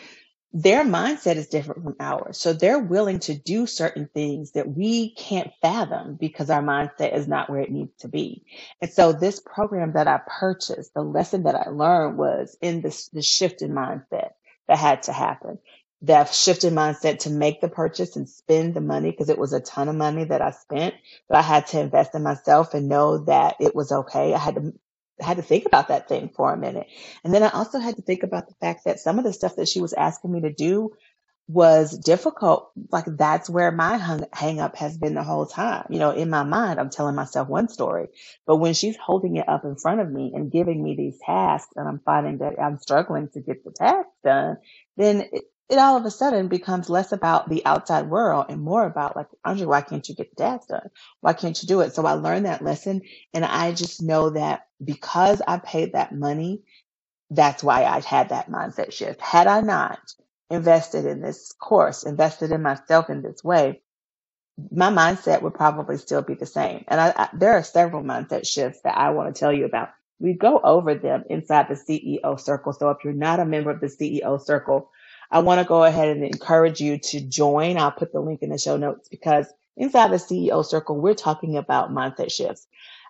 Their 0.52 0.84
mindset 0.84 1.36
is 1.36 1.48
different 1.48 1.84
from 1.84 1.96
ours. 2.00 2.38
So 2.40 2.54
they're 2.54 2.80
willing 2.80 3.20
to 3.20 3.34
do 3.38 3.68
certain 3.68 4.10
things 4.14 4.52
that 4.52 4.68
we 4.68 5.14
can't 5.14 5.52
fathom 5.62 6.16
because 6.16 6.50
our 6.50 6.62
mindset 6.62 7.14
is 7.14 7.28
not 7.28 7.50
where 7.50 7.62
it 7.62 7.72
needs 7.72 7.92
to 8.00 8.08
be. 8.08 8.44
And 8.82 8.90
so 8.90 9.12
this 9.12 9.40
program 9.40 9.92
that 9.94 10.08
I 10.08 10.20
purchased, 10.26 10.94
the 10.94 11.02
lesson 11.02 11.44
that 11.44 11.54
I 11.56 11.70
learned 11.70 12.18
was 12.18 12.58
in 12.62 12.82
this, 12.82 13.10
the 13.10 13.22
shift 13.22 13.62
in 13.62 13.72
mindset 13.72 14.30
that 14.68 14.78
had 14.78 15.04
to 15.04 15.14
happen. 15.14 15.60
that 16.02 16.34
shifted 16.34 16.72
mindset 16.72 17.20
to 17.20 17.30
make 17.30 17.60
the 17.60 17.68
purchase 17.68 18.16
and 18.16 18.28
spend 18.28 18.74
the 18.74 18.80
money 18.80 19.10
because 19.12 19.28
it 19.28 19.38
was 19.38 19.52
a 19.52 19.60
ton 19.60 19.88
of 19.88 19.96
money 19.96 20.24
that 20.24 20.42
I 20.42 20.52
spent, 20.52 20.94
but 21.28 21.38
I 21.38 21.42
had 21.42 21.66
to 21.68 21.80
invest 21.80 22.14
in 22.14 22.22
myself 22.24 22.74
and 22.74 22.88
know 22.88 23.18
that 23.26 23.56
it 23.60 23.74
was 23.76 23.92
okay. 23.92 24.34
I 24.34 24.38
had 24.38 24.56
to 24.56 24.72
had 25.20 25.38
to 25.38 25.42
think 25.42 25.66
about 25.66 25.88
that 25.88 26.08
thing 26.08 26.30
for 26.34 26.52
a 26.52 26.56
minute. 26.56 26.86
And 27.24 27.32
then 27.34 27.42
I 27.42 27.50
also 27.50 27.78
had 27.78 27.96
to 27.96 28.02
think 28.02 28.22
about 28.22 28.48
the 28.48 28.54
fact 28.60 28.84
that 28.84 29.00
some 29.00 29.18
of 29.18 29.24
the 29.24 29.32
stuff 29.32 29.56
that 29.56 29.68
she 29.68 29.80
was 29.80 29.92
asking 29.92 30.32
me 30.32 30.42
to 30.42 30.52
do 30.52 30.92
was 31.48 31.96
difficult. 31.96 32.70
Like 32.90 33.04
that's 33.06 33.48
where 33.48 33.70
my 33.70 33.98
hung, 33.98 34.26
hang 34.32 34.60
up 34.60 34.76
has 34.76 34.98
been 34.98 35.14
the 35.14 35.22
whole 35.22 35.46
time. 35.46 35.86
You 35.90 35.98
know, 35.98 36.10
in 36.10 36.28
my 36.28 36.42
mind, 36.42 36.80
I'm 36.80 36.90
telling 36.90 37.14
myself 37.14 37.48
one 37.48 37.68
story, 37.68 38.08
but 38.46 38.56
when 38.56 38.74
she's 38.74 38.96
holding 38.96 39.36
it 39.36 39.48
up 39.48 39.64
in 39.64 39.76
front 39.76 40.00
of 40.00 40.10
me 40.10 40.32
and 40.34 40.50
giving 40.50 40.82
me 40.82 40.96
these 40.96 41.18
tasks 41.24 41.72
and 41.76 41.86
I'm 41.88 42.00
finding 42.04 42.38
that 42.38 42.60
I'm 42.60 42.78
struggling 42.78 43.28
to 43.34 43.40
get 43.40 43.64
the 43.64 43.70
task 43.70 44.08
done, 44.24 44.56
then 44.96 45.22
it, 45.32 45.44
it 45.70 45.78
all 45.78 45.96
of 45.98 46.06
a 46.06 46.12
sudden 46.12 46.48
becomes 46.48 46.90
less 46.90 47.12
about 47.12 47.50
the 47.50 47.66
outside 47.66 48.08
world 48.08 48.46
and 48.50 48.62
more 48.62 48.86
about 48.86 49.16
like, 49.16 49.28
Andrea, 49.44 49.68
why 49.68 49.82
can't 49.82 50.08
you 50.08 50.14
get 50.14 50.30
the 50.30 50.36
task 50.36 50.68
done? 50.68 50.90
Why 51.22 51.34
can't 51.34 51.60
you 51.62 51.68
do 51.68 51.80
it? 51.82 51.94
So 51.94 52.06
I 52.06 52.12
learned 52.14 52.46
that 52.46 52.62
lesson 52.62 53.02
and 53.34 53.44
I 53.44 53.72
just 53.72 54.02
know 54.02 54.30
that 54.30 54.68
because 54.84 55.42
I 55.46 55.58
paid 55.58 55.94
that 55.94 56.14
money, 56.14 56.62
that's 57.30 57.64
why 57.64 57.84
I 57.84 58.00
had 58.00 58.30
that 58.30 58.50
mindset 58.50 58.92
shift. 58.92 59.20
Had 59.20 59.46
I 59.48 59.60
not 59.62 60.00
invested 60.50 61.06
in 61.06 61.20
this 61.22 61.52
course, 61.60 62.04
invested 62.04 62.52
in 62.52 62.62
myself 62.62 63.10
in 63.10 63.22
this 63.22 63.44
way, 63.44 63.82
my 64.72 64.90
mindset 64.90 65.42
would 65.42 65.54
probably 65.54 65.98
still 65.98 66.22
be 66.22 66.34
the 66.34 66.46
same. 66.46 66.84
And 66.88 67.00
I, 67.00 67.14
I, 67.16 67.28
there 67.34 67.54
are 67.54 67.62
several 67.64 68.02
mindset 68.02 68.46
shifts 68.46 68.80
that 68.84 68.98
I 68.98 69.10
want 69.10 69.34
to 69.34 69.38
tell 69.38 69.52
you 69.52 69.66
about. 69.66 69.90
We 70.20 70.34
go 70.34 70.60
over 70.60 70.94
them 70.96 71.24
inside 71.30 71.68
the 71.68 71.74
CEO 71.74 72.40
circle. 72.40 72.72
So 72.72 72.90
if 72.90 72.98
you're 73.04 73.12
not 73.12 73.40
a 73.40 73.46
member 73.46 73.70
of 73.70 73.80
the 73.80 73.88
CEO 73.88 74.40
circle, 74.42 74.90
I 75.30 75.40
want 75.40 75.60
to 75.60 75.66
go 75.66 75.84
ahead 75.84 76.08
and 76.08 76.24
encourage 76.24 76.80
you 76.80 76.98
to 76.98 77.20
join. 77.20 77.78
I'll 77.78 77.92
put 77.92 78.12
the 78.12 78.20
link 78.20 78.42
in 78.42 78.50
the 78.50 78.58
show 78.58 78.76
notes 78.76 79.08
because 79.08 79.46
inside 79.76 80.10
the 80.10 80.16
CEO 80.16 80.64
circle, 80.64 81.00
we're 81.00 81.14
talking 81.14 81.56
about 81.56 81.92
mindset 81.92 82.32
shifts. 82.32 82.66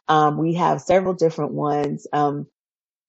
Um, 0.09 0.39
we 0.39 0.55
have 0.55 0.81
several 0.81 1.15
different 1.15 1.53
ones. 1.53 2.07
Um, 2.13 2.47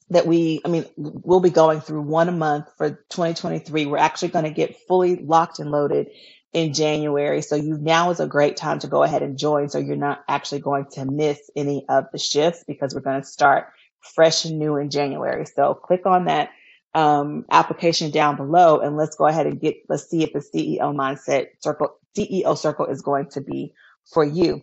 that 0.09 0.27
we, 0.27 0.61
I 0.63 0.69
mean, 0.69 0.85
we'll 0.97 1.39
be 1.41 1.49
going 1.49 1.81
through 1.81 2.01
one 2.01 2.29
a 2.29 2.33
month 2.33 2.67
for 2.77 2.91
2023. 2.91 3.87
We're 3.87 3.97
actually 3.97 4.29
going 4.29 4.45
to 4.45 4.51
get 4.51 4.79
fully 4.87 5.17
locked 5.17 5.59
and 5.59 5.71
loaded 5.71 6.09
in 6.53 6.73
January. 6.73 7.41
So 7.41 7.55
you 7.55 7.77
now 7.77 8.11
is 8.11 8.19
a 8.19 8.27
great 8.27 8.57
time 8.57 8.79
to 8.79 8.87
go 8.87 9.03
ahead 9.03 9.21
and 9.21 9.37
join. 9.37 9.69
So 9.69 9.79
you're 9.79 9.97
not 9.97 10.23
actually 10.27 10.61
going 10.61 10.85
to 10.93 11.05
miss 11.05 11.39
any 11.55 11.85
of 11.89 12.05
the 12.11 12.19
shifts 12.19 12.63
because 12.67 12.95
we're 12.95 13.01
going 13.01 13.21
to 13.21 13.27
start 13.27 13.67
fresh 14.15 14.45
and 14.45 14.59
new 14.59 14.77
in 14.77 14.89
January. 14.89 15.45
So 15.45 15.73
click 15.73 16.05
on 16.05 16.25
that 16.25 16.51
um, 16.95 17.45
application 17.51 18.11
down 18.11 18.37
below 18.37 18.79
and 18.79 18.97
let's 18.97 19.15
go 19.15 19.27
ahead 19.27 19.47
and 19.47 19.61
get, 19.61 19.77
let's 19.89 20.09
see 20.09 20.23
if 20.23 20.33
the 20.33 20.39
CEO 20.39 20.95
mindset 20.95 21.47
circle, 21.61 21.97
CEO 22.17 22.57
circle 22.57 22.87
is 22.87 23.01
going 23.01 23.29
to 23.31 23.41
be 23.41 23.73
for 24.13 24.23
you. 24.25 24.61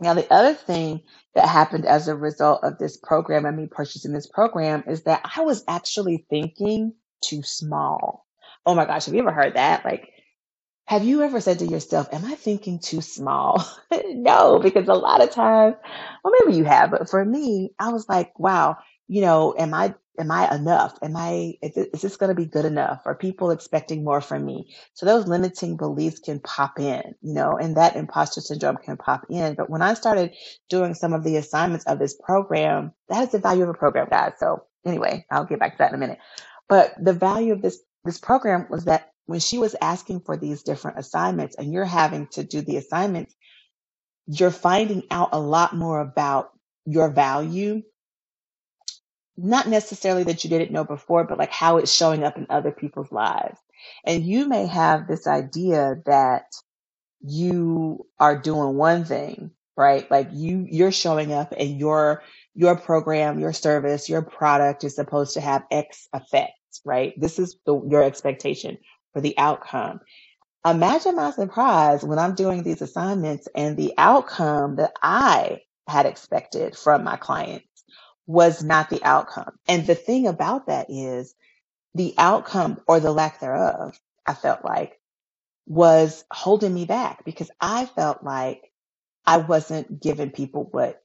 Now, 0.00 0.14
the 0.14 0.32
other 0.32 0.54
thing 0.54 1.02
that 1.34 1.48
happened 1.48 1.86
as 1.86 2.08
a 2.08 2.14
result 2.16 2.64
of 2.64 2.78
this 2.78 2.96
program 2.98 3.46
and 3.46 3.56
me 3.56 3.66
purchasing 3.70 4.12
this 4.12 4.26
program 4.28 4.84
is 4.86 5.04
that 5.04 5.22
I 5.36 5.42
was 5.42 5.64
actually 5.68 6.26
thinking 6.30 6.94
too 7.24 7.42
small. 7.42 8.26
Oh 8.66 8.74
my 8.74 8.84
gosh, 8.84 9.06
have 9.06 9.14
you 9.14 9.20
ever 9.20 9.32
heard 9.32 9.56
that? 9.56 9.84
Like, 9.84 10.10
have 10.86 11.04
you 11.04 11.22
ever 11.22 11.40
said 11.40 11.60
to 11.60 11.66
yourself, 11.66 12.08
Am 12.12 12.24
I 12.24 12.34
thinking 12.34 12.80
too 12.80 13.00
small? 13.00 13.64
no, 14.06 14.58
because 14.58 14.88
a 14.88 14.94
lot 14.94 15.22
of 15.22 15.30
times, 15.30 15.76
well, 16.24 16.34
maybe 16.40 16.56
you 16.58 16.64
have, 16.64 16.90
but 16.90 17.08
for 17.10 17.24
me, 17.24 17.72
I 17.78 17.90
was 17.90 18.08
like, 18.08 18.38
Wow, 18.38 18.78
you 19.08 19.22
know, 19.22 19.54
am 19.58 19.74
I 19.74 19.94
am 20.18 20.30
I 20.30 20.54
enough? 20.54 20.98
Am 21.02 21.16
I 21.16 21.54
is, 21.62 22.02
this 22.02 22.16
going 22.16 22.28
to 22.28 22.34
be 22.34 22.46
good 22.46 22.64
enough? 22.64 23.02
Are 23.06 23.14
people 23.14 23.50
expecting 23.50 24.04
more 24.04 24.20
from 24.20 24.44
me? 24.44 24.74
So 24.94 25.06
those 25.06 25.26
limiting 25.26 25.76
beliefs 25.76 26.18
can 26.20 26.40
pop 26.40 26.78
in, 26.78 27.14
you 27.22 27.34
know, 27.34 27.56
and 27.56 27.76
that 27.76 27.96
imposter 27.96 28.40
syndrome 28.40 28.76
can 28.76 28.96
pop 28.96 29.26
in. 29.30 29.54
But 29.54 29.70
when 29.70 29.82
I 29.82 29.94
started 29.94 30.34
doing 30.68 30.94
some 30.94 31.12
of 31.12 31.24
the 31.24 31.36
assignments 31.36 31.86
of 31.86 31.98
this 31.98 32.14
program, 32.14 32.92
that 33.08 33.22
is 33.22 33.32
the 33.32 33.38
value 33.38 33.62
of 33.62 33.70
a 33.70 33.74
program, 33.74 34.08
guys. 34.10 34.32
So 34.38 34.64
anyway, 34.84 35.24
I'll 35.30 35.44
get 35.44 35.60
back 35.60 35.72
to 35.72 35.78
that 35.78 35.90
in 35.90 35.94
a 35.94 35.98
minute. 35.98 36.18
But 36.68 36.94
the 37.02 37.12
value 37.12 37.52
of 37.52 37.62
this 37.62 37.78
this 38.04 38.18
program 38.18 38.66
was 38.70 38.84
that 38.84 39.10
when 39.26 39.40
she 39.40 39.58
was 39.58 39.76
asking 39.80 40.20
for 40.20 40.36
these 40.36 40.62
different 40.62 40.98
assignments 40.98 41.56
and 41.56 41.72
you're 41.72 41.84
having 41.84 42.28
to 42.28 42.42
do 42.42 42.62
the 42.62 42.78
assignments, 42.78 43.34
you're 44.26 44.50
finding 44.50 45.02
out 45.10 45.30
a 45.32 45.38
lot 45.40 45.74
more 45.74 46.00
about 46.00 46.50
your 46.86 47.10
value. 47.10 47.82
Not 49.38 49.68
necessarily 49.68 50.24
that 50.24 50.44
you 50.44 50.50
didn't 50.50 50.72
know 50.72 50.84
before, 50.84 51.24
but 51.24 51.38
like 51.38 51.52
how 51.52 51.78
it's 51.78 51.94
showing 51.94 52.24
up 52.24 52.38
in 52.38 52.48
other 52.50 52.72
people's 52.72 53.12
lives. 53.12 53.60
And 54.06 54.24
you 54.26 54.48
may 54.48 54.66
have 54.68 55.08
this 55.08 55.28
idea 55.28 55.96
that 56.06 56.46
you 57.22 58.06
are 58.20 58.38
doing 58.38 58.76
one 58.76 59.04
thing, 59.04 59.52
right? 59.76 60.10
Like 60.10 60.30
you, 60.32 60.66
you're 60.70 60.92
showing 60.92 61.32
up 61.32 61.54
and 61.58 61.78
your, 61.80 62.22
your 62.54 62.76
program, 62.76 63.40
your 63.40 63.54
service, 63.54 64.08
your 64.08 64.22
product 64.22 64.84
is 64.84 64.96
supposed 64.96 65.34
to 65.34 65.42
have 65.42 65.64
X 65.70 66.08
effects, 66.14 66.82
right? 66.84 67.14
This 67.20 67.38
is 67.40 67.58
the, 67.66 67.80
your 67.88 68.04
expectation 68.04 68.78
for 69.14 69.22
the 69.22 69.38
outcome. 69.38 70.00
Imagine 70.66 71.16
my 71.16 71.32
surprise 71.32 72.04
when 72.04 72.20
I'm 72.20 72.36
doing 72.36 72.62
these 72.64 72.82
assignments 72.82 73.48
and 73.56 73.76
the 73.76 73.94
outcome 73.98 74.76
that 74.76 74.92
I 75.02 75.62
had 75.88 76.06
expected 76.06 76.76
from 76.76 77.04
my 77.04 77.16
clients 77.16 77.67
was 78.28 78.64
not 78.64 78.90
the 78.90 79.04
outcome. 79.04 79.58
And 79.68 79.86
the 79.86 79.96
thing 79.96 80.28
about 80.28 80.68
that 80.68 80.88
is 80.90 81.34
the 81.94 82.14
outcome 82.18 82.80
or 82.88 83.00
the 83.00 83.12
lack 83.12 83.40
thereof, 83.40 83.98
I 84.26 84.34
felt 84.34 84.64
like 84.64 85.00
was 85.66 86.24
holding 86.32 86.74
me 86.74 86.86
back 86.86 87.24
because 87.24 87.50
I 87.60 87.86
felt 87.86 88.24
like 88.24 88.62
I 89.26 89.38
wasn't 89.38 90.02
giving 90.02 90.30
people 90.30 90.64
what 90.70 91.02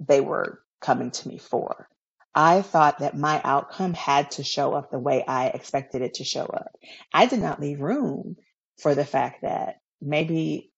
they 0.00 0.22
were 0.22 0.62
coming 0.82 1.12
to 1.12 1.28
me 1.28 1.38
for. 1.38 1.88
I 2.34 2.62
thought 2.62 3.00
that 3.00 3.16
my 3.18 3.40
outcome 3.44 3.94
had 3.94 4.32
to 4.32 4.44
show 4.44 4.74
up 4.74 4.90
the 4.90 5.00
way 5.00 5.24
I 5.26 5.48
expected 5.48 6.02
it 6.02 6.14
to 6.16 6.24
show 6.24 6.44
up. 6.44 6.72
I 7.14 7.26
did 7.26 7.40
not 7.40 7.60
leave 7.60 7.80
room 7.80 8.36
for 8.80 8.94
the 8.94 9.06
fact 9.06 9.42
that 9.42 9.76
maybe 10.02 10.69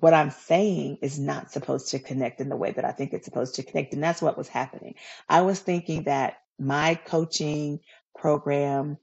what 0.00 0.14
I'm 0.14 0.30
saying 0.30 0.98
is 1.02 1.18
not 1.18 1.52
supposed 1.52 1.90
to 1.90 1.98
connect 1.98 2.40
in 2.40 2.48
the 2.48 2.56
way 2.56 2.72
that 2.72 2.84
I 2.84 2.92
think 2.92 3.12
it's 3.12 3.26
supposed 3.26 3.56
to 3.56 3.62
connect. 3.62 3.94
And 3.94 4.02
that's 4.02 4.22
what 4.22 4.38
was 4.38 4.48
happening. 4.48 4.94
I 5.28 5.42
was 5.42 5.60
thinking 5.60 6.04
that 6.04 6.38
my 6.58 6.96
coaching 6.96 7.80
program, 8.16 8.98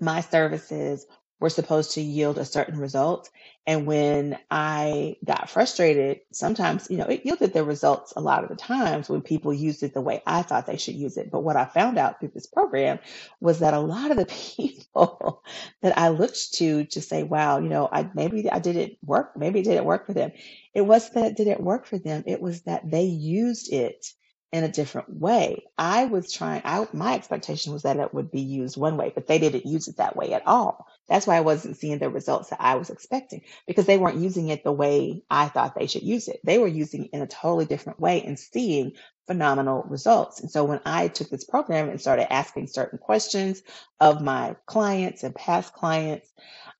my 0.00 0.20
services 0.22 1.06
were 1.40 1.50
supposed 1.50 1.92
to 1.92 2.00
yield 2.00 2.38
a 2.38 2.44
certain 2.44 2.78
result. 2.78 3.30
And 3.66 3.86
when 3.86 4.38
I 4.50 5.16
got 5.24 5.50
frustrated, 5.50 6.20
sometimes, 6.32 6.88
you 6.90 6.96
know, 6.96 7.06
it 7.06 7.24
yielded 7.24 7.52
the 7.52 7.64
results 7.64 8.12
a 8.16 8.20
lot 8.20 8.42
of 8.42 8.50
the 8.50 8.56
times 8.56 9.08
when 9.08 9.22
people 9.22 9.52
used 9.52 9.82
it 9.82 9.94
the 9.94 10.00
way 10.00 10.22
I 10.26 10.42
thought 10.42 10.66
they 10.66 10.78
should 10.78 10.96
use 10.96 11.16
it. 11.16 11.30
But 11.30 11.40
what 11.42 11.56
I 11.56 11.66
found 11.66 11.98
out 11.98 12.20
through 12.20 12.32
this 12.34 12.46
program 12.46 12.98
was 13.40 13.60
that 13.60 13.74
a 13.74 13.80
lot 13.80 14.10
of 14.10 14.16
the 14.16 14.26
people 14.56 15.42
that 15.82 15.98
I 15.98 16.08
looked 16.08 16.54
to 16.54 16.84
to 16.86 17.00
say, 17.02 17.22
wow, 17.22 17.58
you 17.58 17.68
know, 17.68 17.88
I 17.90 18.10
maybe 18.14 18.50
I 18.50 18.58
didn't 18.58 18.98
work, 19.04 19.36
maybe 19.36 19.60
it 19.60 19.64
didn't 19.64 19.84
work 19.84 20.06
for 20.06 20.14
them. 20.14 20.32
It 20.74 20.82
wasn't 20.82 21.14
that 21.14 21.26
it 21.32 21.36
didn't 21.36 21.60
work 21.62 21.86
for 21.86 21.98
them. 21.98 22.24
It 22.26 22.40
was 22.40 22.62
that 22.62 22.90
they 22.90 23.04
used 23.04 23.72
it 23.72 24.06
in 24.52 24.64
a 24.64 24.68
different 24.72 25.10
way. 25.14 25.64
I 25.76 26.06
was 26.06 26.32
trying, 26.32 26.62
I, 26.64 26.86
my 26.92 27.14
expectation 27.14 27.72
was 27.72 27.82
that 27.82 27.98
it 27.98 28.14
would 28.14 28.30
be 28.30 28.40
used 28.40 28.76
one 28.76 28.96
way, 28.96 29.12
but 29.14 29.26
they 29.26 29.38
didn't 29.38 29.66
use 29.66 29.88
it 29.88 29.98
that 29.98 30.16
way 30.16 30.32
at 30.32 30.46
all. 30.46 30.86
That's 31.08 31.26
why 31.26 31.36
I 31.36 31.42
wasn't 31.42 31.76
seeing 31.76 31.98
the 31.98 32.10
results 32.10 32.50
that 32.50 32.60
I 32.62 32.76
was 32.76 32.90
expecting 32.90 33.42
because 33.66 33.86
they 33.86 33.98
weren't 33.98 34.20
using 34.20 34.48
it 34.48 34.64
the 34.64 34.72
way 34.72 35.22
I 35.30 35.48
thought 35.48 35.74
they 35.74 35.86
should 35.86 36.02
use 36.02 36.28
it. 36.28 36.40
They 36.44 36.58
were 36.58 36.68
using 36.68 37.06
it 37.06 37.10
in 37.12 37.22
a 37.22 37.26
totally 37.26 37.66
different 37.66 38.00
way 38.00 38.22
and 38.22 38.38
seeing 38.38 38.92
phenomenal 39.26 39.84
results. 39.88 40.40
And 40.40 40.50
so 40.50 40.64
when 40.64 40.80
I 40.86 41.08
took 41.08 41.30
this 41.30 41.44
program 41.44 41.88
and 41.88 42.00
started 42.00 42.32
asking 42.32 42.68
certain 42.68 42.98
questions 42.98 43.62
of 44.00 44.22
my 44.22 44.56
clients 44.66 45.22
and 45.22 45.34
past 45.34 45.72
clients, 45.74 46.28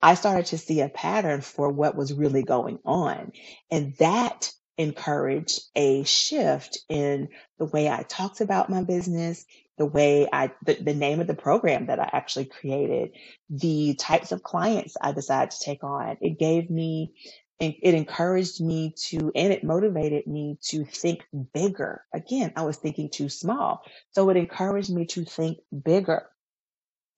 I 0.02 0.14
started 0.14 0.46
to 0.46 0.58
see 0.58 0.80
a 0.80 0.88
pattern 0.88 1.40
for 1.40 1.70
what 1.70 1.96
was 1.96 2.14
really 2.14 2.42
going 2.42 2.78
on. 2.84 3.32
And 3.70 3.94
that 3.98 4.52
encouraged 4.78 5.60
a 5.74 6.04
shift 6.04 6.78
in 6.88 7.28
the 7.58 7.64
way 7.64 7.88
I 7.88 8.04
talked 8.04 8.40
about 8.40 8.70
my 8.70 8.84
business, 8.84 9.44
the 9.78 9.86
way 9.86 10.28
I, 10.32 10.52
the, 10.66 10.74
the 10.74 10.94
name 10.94 11.20
of 11.20 11.28
the 11.28 11.34
program 11.34 11.86
that 11.86 12.00
I 12.00 12.10
actually 12.12 12.46
created, 12.46 13.12
the 13.50 13.94
types 13.96 14.32
of 14.32 14.42
clients 14.42 14.96
I 15.02 15.12
decided 15.12 15.52
to 15.52 15.60
take 15.64 15.84
on. 15.84 16.18
It 16.20 16.38
gave 16.38 16.70
me, 16.70 17.14
it 17.60 17.76
it 17.82 17.94
encouraged 17.94 18.60
me 18.62 18.94
to, 19.08 19.32
and 19.34 19.52
it 19.52 19.64
motivated 19.64 20.26
me 20.26 20.58
to 20.66 20.84
think 20.84 21.24
bigger. 21.54 22.04
Again, 22.14 22.52
I 22.56 22.62
was 22.64 22.78
thinking 22.78 23.10
too 23.10 23.30
small. 23.30 23.82
So 24.12 24.30
it 24.30 24.36
encouraged 24.38 24.90
me 24.90 25.06
to 25.06 25.24
think 25.24 25.58
bigger. 25.84 26.24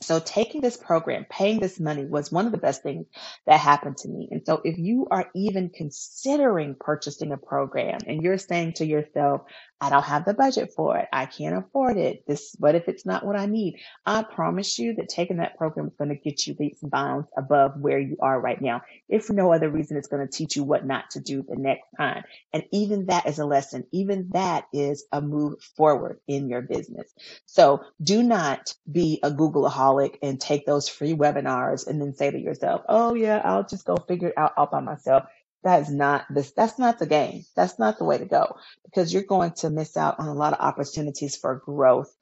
So 0.03 0.21
taking 0.21 0.61
this 0.61 0.77
program, 0.77 1.27
paying 1.29 1.61
this 1.61 1.81
money 1.81 2.07
was 2.07 2.33
one 2.33 2.47
of 2.47 2.53
the 2.53 2.59
best 2.59 2.85
things 2.85 3.07
that 3.47 3.61
happened 3.61 3.99
to 3.99 4.09
me. 4.09 4.29
And 4.31 4.43
so 4.47 4.63
if 4.65 4.79
you 4.79 5.09
are 5.11 5.27
even 5.35 5.71
considering 5.75 6.77
purchasing 6.79 7.33
a 7.33 7.37
program 7.37 7.99
and 8.07 8.23
you're 8.23 8.39
saying 8.39 8.75
to 8.75 8.87
yourself, 8.87 9.43
I 9.81 9.91
don't 9.91 10.05
have 10.05 10.25
the 10.27 10.35
budget 10.35 10.73
for 10.77 10.99
it. 10.99 11.09
I 11.13 11.27
can't 11.27 11.57
afford 11.59 11.99
it. 11.99 12.27
This, 12.27 12.57
what 12.59 12.75
if 12.77 12.89
it's 12.89 13.07
not 13.07 13.27
what 13.27 13.37
I 13.37 13.47
need? 13.47 13.77
I 14.07 14.25
promise 14.25 14.79
you 14.79 14.95
that 14.97 15.09
taking 15.09 15.39
that 15.39 15.59
program 15.59 15.89
is 15.89 15.95
going 15.97 16.11
to 16.11 16.17
get 16.17 16.47
you 16.47 16.57
leaps 16.61 16.83
and 16.83 16.91
bounds 16.91 17.29
above 17.39 17.81
where 17.81 18.01
you 18.01 18.17
are 18.21 18.41
right 18.41 18.61
now. 18.61 18.83
If 19.09 19.27
for 19.27 19.35
no 19.35 19.53
other 19.53 19.71
reason, 19.71 19.97
it's 19.97 20.09
going 20.09 20.27
to 20.27 20.33
teach 20.33 20.57
you 20.57 20.65
what 20.65 20.87
not 20.87 21.11
to 21.13 21.21
do 21.21 21.45
the 21.49 21.57
next 21.57 21.87
time. 21.99 22.25
And 22.53 22.65
even 22.73 23.07
that 23.07 23.29
is 23.29 23.39
a 23.39 23.47
lesson. 23.47 23.87
Even 23.93 24.31
that 24.33 24.67
is 24.73 25.05
a 25.13 25.21
move 25.23 25.63
forward 25.77 26.21
in 26.29 26.49
your 26.51 26.63
business. 26.63 27.13
So 27.47 27.83
do 28.03 28.23
not 28.23 28.75
be 28.91 29.21
a 29.23 29.31
Googleaholic 29.31 30.17
and 30.23 30.41
take 30.41 30.67
those 30.67 30.89
free 30.89 31.15
webinars 31.15 31.87
and 31.87 32.01
then 32.01 32.15
say 32.15 32.33
to 32.33 32.39
yourself, 32.41 32.83
oh 32.89 33.15
yeah, 33.15 33.41
I'll 33.45 33.67
just 33.67 33.87
go 33.87 33.97
figure 33.97 34.29
it 34.29 34.39
out 34.39 34.55
all 34.59 34.67
by 34.67 34.81
myself. 34.81 35.25
That 35.63 35.83
is 35.83 35.91
not 35.91 36.27
this, 36.31 36.53
that's 36.53 36.79
not 36.79 36.99
the 36.99 37.07
game. 37.07 37.45
That's 37.55 37.79
not 37.79 37.99
the 37.99 38.05
way 38.05 38.19
to 38.19 38.25
go 38.25 38.57
because 38.85 39.13
you're 39.13 39.23
going 39.23 39.53
to 39.59 39.71
miss 39.71 39.97
out 39.97 40.19
on 40.19 40.29
a 40.29 40.35
lot 40.35 40.55
of 40.55 40.61
opportunities 40.61 41.37
for 41.37 41.57
growth 41.65 42.15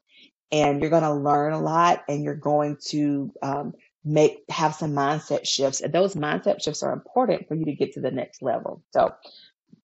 and 0.51 0.81
you're 0.81 0.89
going 0.89 1.03
to 1.03 1.13
learn 1.13 1.53
a 1.53 1.61
lot 1.61 2.03
and 2.09 2.23
you're 2.23 2.35
going 2.35 2.77
to, 2.87 3.31
um, 3.41 3.73
make, 4.03 4.43
have 4.49 4.75
some 4.75 4.93
mindset 4.93 5.45
shifts 5.45 5.81
and 5.81 5.93
those 5.93 6.15
mindset 6.15 6.63
shifts 6.63 6.83
are 6.83 6.93
important 6.93 7.47
for 7.47 7.55
you 7.55 7.65
to 7.65 7.73
get 7.75 7.93
to 7.93 8.01
the 8.01 8.11
next 8.11 8.41
level. 8.41 8.81
So 8.91 9.13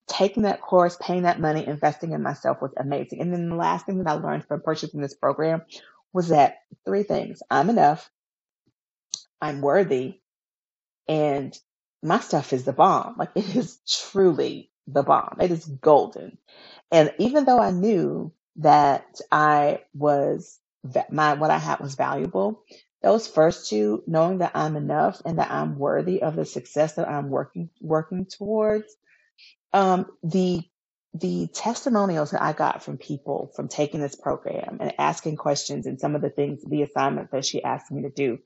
taking 0.07 0.43
that 0.43 0.61
course, 0.61 0.97
paying 1.01 1.23
that 1.23 1.39
money, 1.39 1.65
investing 1.65 2.13
in 2.13 2.21
myself 2.21 2.61
was 2.61 2.73
amazing. 2.77 3.21
And 3.21 3.33
then 3.33 3.49
the 3.49 3.55
last 3.55 3.85
thing 3.85 3.97
that 3.99 4.07
I 4.07 4.13
learned 4.13 4.45
from 4.45 4.61
purchasing 4.61 5.01
this 5.01 5.15
program 5.15 5.61
was 6.13 6.29
that 6.29 6.57
three 6.85 7.03
things. 7.03 7.41
I'm 7.49 7.69
enough. 7.69 8.09
I'm 9.41 9.61
worthy 9.61 10.19
and 11.07 11.57
my 12.05 12.21
stuff 12.21 12.53
is 12.53 12.65
the 12.65 12.73
bomb. 12.73 13.17
Like 13.19 13.31
it 13.35 13.55
is 13.57 13.79
truly 14.11 14.71
the 14.87 15.03
bomb. 15.03 15.37
It 15.41 15.51
is 15.51 15.65
golden. 15.65 16.39
And 16.91 17.13
even 17.19 17.45
though 17.45 17.59
I 17.59 17.71
knew 17.71 18.33
that 18.57 19.21
I 19.31 19.83
was 19.95 20.59
that 20.85 21.13
my 21.13 21.35
what 21.35 21.51
I 21.51 21.59
had 21.59 21.81
was 21.81 21.95
valuable, 21.95 22.63
those 23.03 23.27
first 23.27 23.69
two, 23.69 24.03
knowing 24.07 24.39
that 24.39 24.53
I'm 24.55 24.77
enough 24.77 25.21
and 25.25 25.39
that 25.39 25.51
I'm 25.51 25.79
worthy 25.79 26.23
of 26.23 26.35
the 26.37 26.45
success 26.45 26.95
that 26.95 27.09
I'm 27.09 27.29
working 27.29 27.69
working 27.81 28.27
towards, 28.27 28.87
um, 29.73 30.07
the 30.23 30.63
the 31.13 31.47
testimonials 31.53 32.31
that 32.31 32.41
I 32.43 32.53
got 32.53 32.83
from 32.83 32.97
people 32.97 33.51
from 33.55 33.67
taking 33.67 33.99
this 34.01 34.15
program 34.15 34.77
and 34.79 34.93
asking 34.99 35.37
questions 35.37 35.87
and 35.87 35.99
some 35.99 36.15
of 36.15 36.21
the 36.21 36.29
things, 36.29 36.63
the 36.63 36.83
assignments 36.83 37.31
that 37.31 37.45
she 37.45 37.63
asked 37.63 37.91
me 37.91 38.03
to 38.03 38.11
do, 38.11 38.39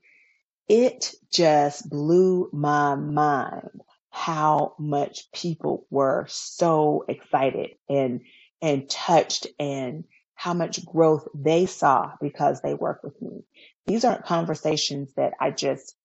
it 0.70 1.14
just 1.32 1.90
blew 1.90 2.50
my 2.54 2.96
mind 2.96 3.82
how 4.12 4.76
much 4.80 5.32
people 5.34 5.86
were 5.90 6.26
so 6.30 7.04
excited 7.08 7.72
and 7.90 8.22
and 8.62 8.90
touched 8.90 9.48
and 9.60 10.06
how 10.36 10.54
much 10.54 10.86
growth 10.86 11.28
they 11.34 11.66
saw 11.66 12.12
because 12.22 12.62
they 12.62 12.74
work 12.74 13.02
with 13.04 13.20
me. 13.22 13.44
These 13.86 14.06
aren't 14.06 14.26
conversations 14.26 15.14
that 15.16 15.34
I 15.40 15.52
just 15.52 15.96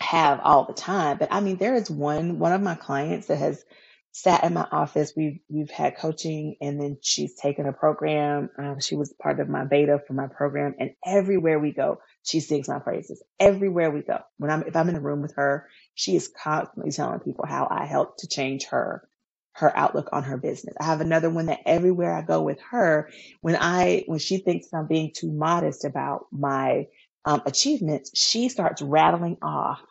have 0.00 0.40
all 0.42 0.66
the 0.66 0.74
time, 0.74 1.18
but 1.18 1.28
I 1.32 1.40
mean 1.40 1.56
there 1.58 1.74
is 1.76 1.90
one 1.90 2.38
one 2.38 2.52
of 2.52 2.62
my 2.62 2.76
clients 2.76 3.28
that 3.28 3.38
has 3.38 3.64
sat 4.12 4.44
in 4.44 4.54
my 4.54 4.66
office. 4.72 5.14
We've 5.16 5.40
we've 5.48 5.70
had 5.70 5.98
coaching, 5.98 6.56
and 6.60 6.80
then 6.80 6.98
she's 7.02 7.34
taken 7.36 7.66
a 7.66 7.72
program. 7.72 8.50
Um, 8.58 8.80
she 8.80 8.96
was 8.96 9.14
part 9.22 9.40
of 9.40 9.48
my 9.48 9.64
beta 9.64 10.00
for 10.06 10.14
my 10.14 10.28
program, 10.28 10.76
and 10.80 10.92
everywhere 11.06 11.58
we 11.60 11.72
go, 11.72 11.98
she 12.26 12.40
sings 12.40 12.68
my 12.68 12.80
praises. 12.80 13.22
Everywhere 13.40 13.92
we 13.92 14.02
go, 14.02 14.20
when 14.38 14.50
I'm 14.52 14.64
if 14.64 14.76
I'm 14.76 14.90
in 14.90 14.96
a 14.96 15.00
room 15.02 15.22
with 15.22 15.34
her, 15.36 15.68
she 15.94 16.16
is 16.16 16.28
constantly 16.42 16.92
telling 16.92 17.20
people 17.20 17.46
how 17.48 17.68
I 17.70 17.86
helped 17.86 18.20
to 18.20 18.28
change 18.28 18.66
her 18.66 19.08
her 19.54 19.76
outlook 19.76 20.10
on 20.12 20.24
her 20.24 20.38
business. 20.38 20.76
I 20.80 20.86
have 20.86 21.02
another 21.02 21.30
one 21.30 21.46
that 21.48 21.60
everywhere 21.66 22.14
I 22.14 22.22
go 22.22 22.42
with 22.42 22.60
her, 22.72 23.10
when 23.42 23.56
I 23.60 24.04
when 24.06 24.20
she 24.20 24.38
thinks 24.38 24.68
I'm 24.74 24.88
being 24.88 25.12
too 25.14 25.32
modest 25.32 25.86
about 25.86 26.26
my 26.32 26.88
um, 27.26 27.42
achievements, 27.46 28.12
she 28.18 28.50
starts 28.50 28.82
rattling 28.82 29.38
off 29.42 29.82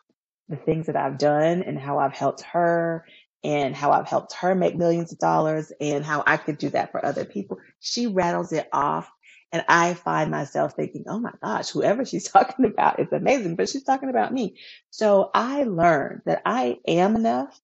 the 0.49 0.57
things 0.57 0.87
that 0.87 0.97
I've 0.97 1.17
done 1.19 1.63
and 1.63 1.79
how 1.79 1.99
I've 1.99 2.13
helped 2.13 2.41
her 2.43 3.05
and 3.43 3.75
how 3.75 3.91
I've 3.91 4.07
helped 4.07 4.33
her 4.35 4.55
make 4.55 4.75
millions 4.75 5.11
of 5.13 5.19
dollars 5.19 5.71
and 5.81 6.05
how 6.05 6.23
I 6.27 6.37
could 6.37 6.57
do 6.57 6.69
that 6.71 6.91
for 6.91 7.05
other 7.05 7.25
people. 7.25 7.59
She 7.79 8.07
rattles 8.07 8.51
it 8.53 8.67
off. 8.74 9.09
And 9.55 9.65
I 9.70 9.96
find 9.96 10.33
myself 10.33 10.75
thinking, 10.75 11.05
oh 11.07 11.22
my 11.22 11.31
gosh, 11.41 11.70
whoever 11.70 12.05
she's 12.05 12.29
talking 12.31 12.65
about 12.65 13.00
is 13.00 13.13
amazing, 13.13 13.55
but 13.55 13.70
she's 13.70 13.85
talking 13.85 14.09
about 14.09 14.33
me. 14.33 14.57
So 14.91 15.31
I 15.33 15.63
learned 15.63 16.24
that 16.25 16.44
I 16.46 16.79
am 16.89 17.15
enough. 17.15 17.61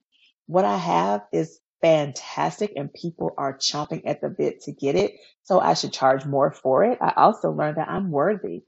What 0.48 0.66
I 0.66 0.78
have 0.78 1.24
is 1.34 1.60
fantastic 1.82 2.74
and 2.78 2.94
people 2.94 3.34
are 3.38 3.58
chomping 3.58 4.04
at 4.06 4.22
the 4.22 4.30
bit 4.30 4.62
to 4.64 4.72
get 4.72 4.96
it. 4.96 5.16
So 5.44 5.60
I 5.60 5.76
should 5.76 5.94
charge 5.94 6.26
more 6.26 6.54
for 6.54 6.86
it. 6.86 7.00
I 7.02 7.14
also 7.18 7.52
learned 7.52 7.78
that 7.80 7.90
I'm 7.90 8.12
worthy. 8.12 8.64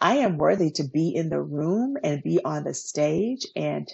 I 0.00 0.18
am 0.18 0.38
worthy 0.38 0.72
to 0.72 0.84
be 0.84 1.14
in 1.14 1.30
the 1.30 1.42
room 1.42 1.96
and 2.04 2.22
be 2.24 2.40
on 2.44 2.64
the 2.64 2.74
stage 2.74 3.46
and 3.56 3.88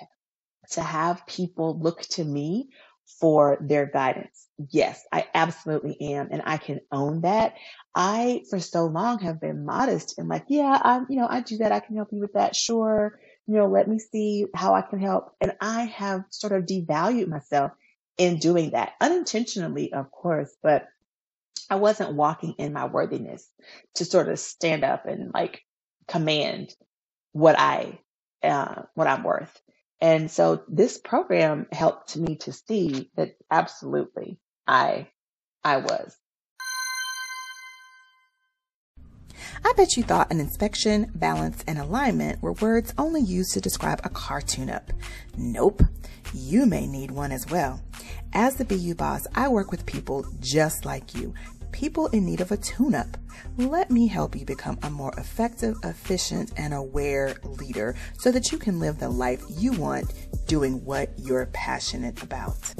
to 0.73 0.83
have 0.83 1.27
people 1.27 1.79
look 1.81 2.03
to 2.03 2.25
me 2.25 2.71
for 3.21 3.59
their 3.61 3.87
guidance. 3.87 4.49
Yes, 4.71 5.05
I 5.13 5.27
absolutely 5.35 6.01
am. 6.15 6.29
And 6.31 6.43
I 6.45 6.57
can 6.57 6.81
own 6.91 7.23
that. 7.23 7.55
I, 7.95 8.43
for 8.51 8.61
so 8.61 8.87
long, 8.87 9.19
have 9.21 9.41
been 9.41 9.65
modest 9.65 10.19
and 10.19 10.29
like, 10.29 10.45
yeah, 10.49 10.79
I'm, 10.83 11.07
you 11.09 11.17
know, 11.17 11.27
I 11.29 11.41
do 11.41 11.59
that. 11.59 11.73
I 11.73 11.81
can 11.81 11.97
help 11.97 12.09
you 12.13 12.21
with 12.21 12.35
that. 12.35 12.55
Sure. 12.55 13.19
You 13.47 13.55
know, 13.55 13.67
let 13.67 13.89
me 13.89 13.99
see 13.99 14.47
how 14.55 14.75
I 14.75 14.83
can 14.83 15.01
help. 15.01 15.35
And 15.41 15.55
I 15.61 15.85
have 15.85 16.25
sort 16.31 16.53
of 16.53 16.65
devalued 16.65 17.29
myself 17.29 17.73
in 18.19 18.39
doing 18.39 18.71
that 18.71 18.93
unintentionally, 19.01 19.93
of 19.93 20.11
course, 20.11 20.55
but 20.63 20.87
I 21.71 21.77
wasn't 21.77 22.15
walking 22.15 22.55
in 22.59 22.73
my 22.73 22.87
worthiness 22.87 23.49
to 23.97 24.05
sort 24.05 24.29
of 24.29 24.39
stand 24.39 24.85
up 24.85 25.07
and 25.07 25.33
like 25.33 25.63
command 26.09 26.75
what 27.33 27.59
I, 27.59 28.01
uh, 28.43 28.83
what 28.95 29.07
I'm 29.07 29.23
worth. 29.23 29.61
And 30.01 30.31
so 30.31 30.65
this 30.69 30.99
program 30.99 31.67
helped 31.73 32.17
me 32.17 32.37
to 32.39 32.53
see 32.53 33.11
that 33.17 33.37
absolutely 33.51 34.39
I, 34.67 35.09
I 35.65 35.79
was. 35.79 36.17
I 39.65 39.73
bet 39.77 39.97
you 39.97 40.03
thought 40.03 40.31
an 40.31 40.41
inspection, 40.41 41.11
balance, 41.15 41.65
and 41.67 41.79
alignment 41.79 42.43
were 42.43 42.53
words 42.55 42.93
only 42.99 43.21
used 43.21 43.53
to 43.53 43.61
describe 43.61 44.01
a 44.05 44.09
car 44.09 44.41
tune 44.41 44.71
up. 44.71 44.93
Nope. 45.37 45.83
You 46.35 46.67
may 46.67 46.87
need 46.87 47.11
one 47.11 47.33
as 47.33 47.47
well. 47.49 47.81
As 48.33 48.57
the 48.57 48.65
BU 48.65 48.95
boss, 48.95 49.27
I 49.35 49.49
work 49.49 49.71
with 49.71 49.87
people 49.87 50.27
just 50.41 50.85
like 50.85 51.15
you, 51.15 51.35
people 51.73 52.07
in 52.09 52.25
need 52.25 52.41
of 52.41 52.53
a 52.53 52.57
tune 52.57 52.95
up. 52.95 53.17
Let 53.57 53.91
me 53.91 54.07
help 54.07 54.37
you 54.37 54.45
become 54.45 54.79
a 54.83 54.91
more 54.91 55.13
effective, 55.19 55.77
efficient, 55.85 56.53
and 56.57 56.73
aware 56.73 57.35
leader 57.45 57.97
so 58.19 58.31
that 58.31 58.53
you 58.53 58.59
can 58.59 58.79
live 58.79 58.99
the 58.99 59.09
life 59.09 59.43
you 59.49 59.73
want 59.73 60.13
doing 60.47 60.85
what 60.85 61.11
you're 61.19 61.47
passionate 61.47 62.23
about. 62.23 62.75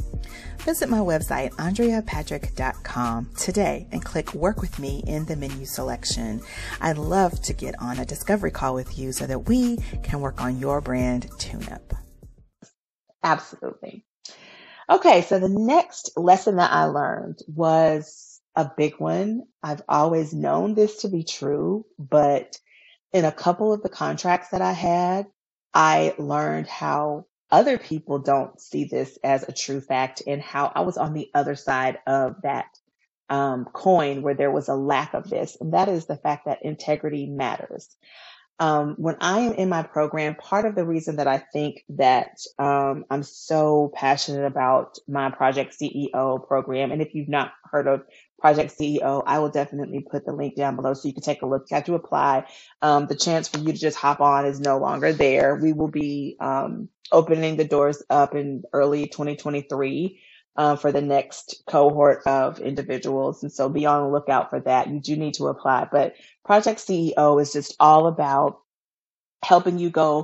Visit 0.61 0.89
my 0.89 0.99
website, 0.99 1.51
andreapatrick.com 1.57 3.31
today 3.37 3.89
and 3.91 4.05
click 4.05 4.33
Work 4.33 4.61
with 4.61 4.79
Me 4.79 5.03
in 5.07 5.25
the 5.25 5.35
menu 5.35 5.67
selection. 5.67 6.41
I'd 6.81 6.99
love 6.99 7.43
to 7.43 7.53
get 7.53 7.75
on 7.81 7.99
a 7.99 8.07
discovery 8.07 8.53
call 8.53 8.75
with 8.75 8.97
you 8.97 9.13
so 9.13 9.27
that 9.27 9.49
we 9.49 9.79
can 10.05 10.21
work 10.21 10.41
on 10.41 10.59
your 10.59 10.81
brand 10.81 11.29
tune 11.39 11.67
up. 11.73 11.95
Absolutely. 13.25 14.05
Okay, 14.89 15.23
so 15.23 15.39
the 15.39 15.49
next 15.49 16.11
lesson 16.17 16.57
that 16.57 16.71
I 16.73 16.85
learned 16.85 17.41
was 17.49 18.32
a 18.57 18.71
big 18.77 18.99
one. 18.99 19.43
I've 19.63 19.83
always 19.89 20.35
known 20.35 20.75
this 20.75 21.03
to 21.03 21.09
be 21.09 21.25
true, 21.25 21.87
but 21.99 22.57
in 23.13 23.25
a 23.25 23.33
couple 23.33 23.73
of 23.73 23.83
the 23.83 23.89
contracts 23.89 24.51
that 24.51 24.63
I 24.63 24.73
had, 24.73 25.27
I 25.75 26.15
learned 26.19 26.67
how 26.67 27.27
other 27.51 27.79
people 27.79 28.19
don't 28.19 28.61
see 28.61 28.85
this 28.85 29.19
as 29.23 29.43
a 29.47 29.53
true 29.53 29.81
fact 29.81 30.23
and 30.27 30.41
how 30.41 30.73
I 30.75 30.81
was 30.83 30.97
on 30.97 31.13
the 31.13 31.31
other 31.35 31.55
side 31.55 31.99
of 32.07 32.37
that 32.43 32.67
um, 33.29 33.67
coin 33.73 34.23
where 34.23 34.35
there 34.35 34.51
was 34.51 34.69
a 34.69 34.75
lack 34.75 35.15
of 35.15 35.29
this. 35.29 35.57
And 35.61 35.75
that 35.75 35.89
is 35.89 36.07
the 36.07 36.17
fact 36.17 36.47
that 36.47 36.65
integrity 36.65 37.27
matters. 37.27 37.95
Um, 38.63 38.95
when 38.99 39.17
I 39.21 39.41
am 39.41 39.55
in 39.55 39.69
my 39.71 39.83
program, 39.83 40.37
part 40.37 40.67
of 40.67 40.77
the 40.77 40.87
reason 40.87 41.17
that 41.17 41.29
I 41.29 41.39
think 41.39 41.85
that 41.91 42.39
um, 42.59 43.05
I'm 43.11 43.25
so 43.25 43.93
passionate 43.95 44.47
about 44.47 44.99
my 45.09 45.31
Project 45.31 45.77
CEO 45.81 46.47
program, 46.49 46.93
and 46.93 47.03
if 47.03 47.15
you've 47.15 47.29
not 47.29 47.53
heard 47.65 47.89
of 47.89 48.05
Project 48.41 48.73
CEO, 48.79 49.25
I 49.27 49.41
will 49.41 49.51
definitely 49.51 50.01
put 50.01 50.27
the 50.27 50.33
link 50.33 50.57
down 50.57 50.77
below 50.77 50.95
so 50.95 51.09
you 51.09 51.15
can 51.15 51.25
take 51.25 51.43
a 51.43 51.47
look. 51.47 51.67
You 51.71 51.77
have 51.77 51.87
to 51.87 51.97
apply. 51.97 52.47
Um, 52.83 53.09
the 53.09 53.17
chance 53.17 53.49
for 53.49 53.59
you 53.59 53.73
to 53.73 53.79
just 53.79 53.99
hop 53.99 54.21
on 54.21 54.47
is 54.47 54.61
no 54.61 54.79
longer 54.79 55.13
there. 55.13 55.57
We 55.57 55.75
will 55.75 55.91
be 55.91 56.37
um, 56.41 56.89
opening 57.13 57.57
the 57.57 57.65
doors 57.67 58.03
up 58.11 58.35
in 58.37 58.65
early 58.73 59.09
2023 59.09 60.21
uh, 60.57 60.77
for 60.77 60.93
the 60.93 61.03
next 61.03 61.63
cohort 61.69 62.23
of 62.27 62.61
individuals. 62.61 63.43
And 63.43 63.53
so 63.53 63.69
be 63.69 63.87
on 63.87 64.05
the 64.05 64.11
lookout 64.11 64.51
for 64.51 64.61
that. 64.61 64.89
You 64.91 65.01
do 65.01 65.17
need 65.17 65.35
to 65.35 65.49
apply, 65.49 65.89
but 65.93 66.15
Project 66.45 66.81
CEO 66.81 67.41
is 67.43 67.53
just 67.53 67.77
all 67.81 68.07
about 68.09 68.59
helping 69.45 69.79
you 69.79 69.91
go 69.91 70.23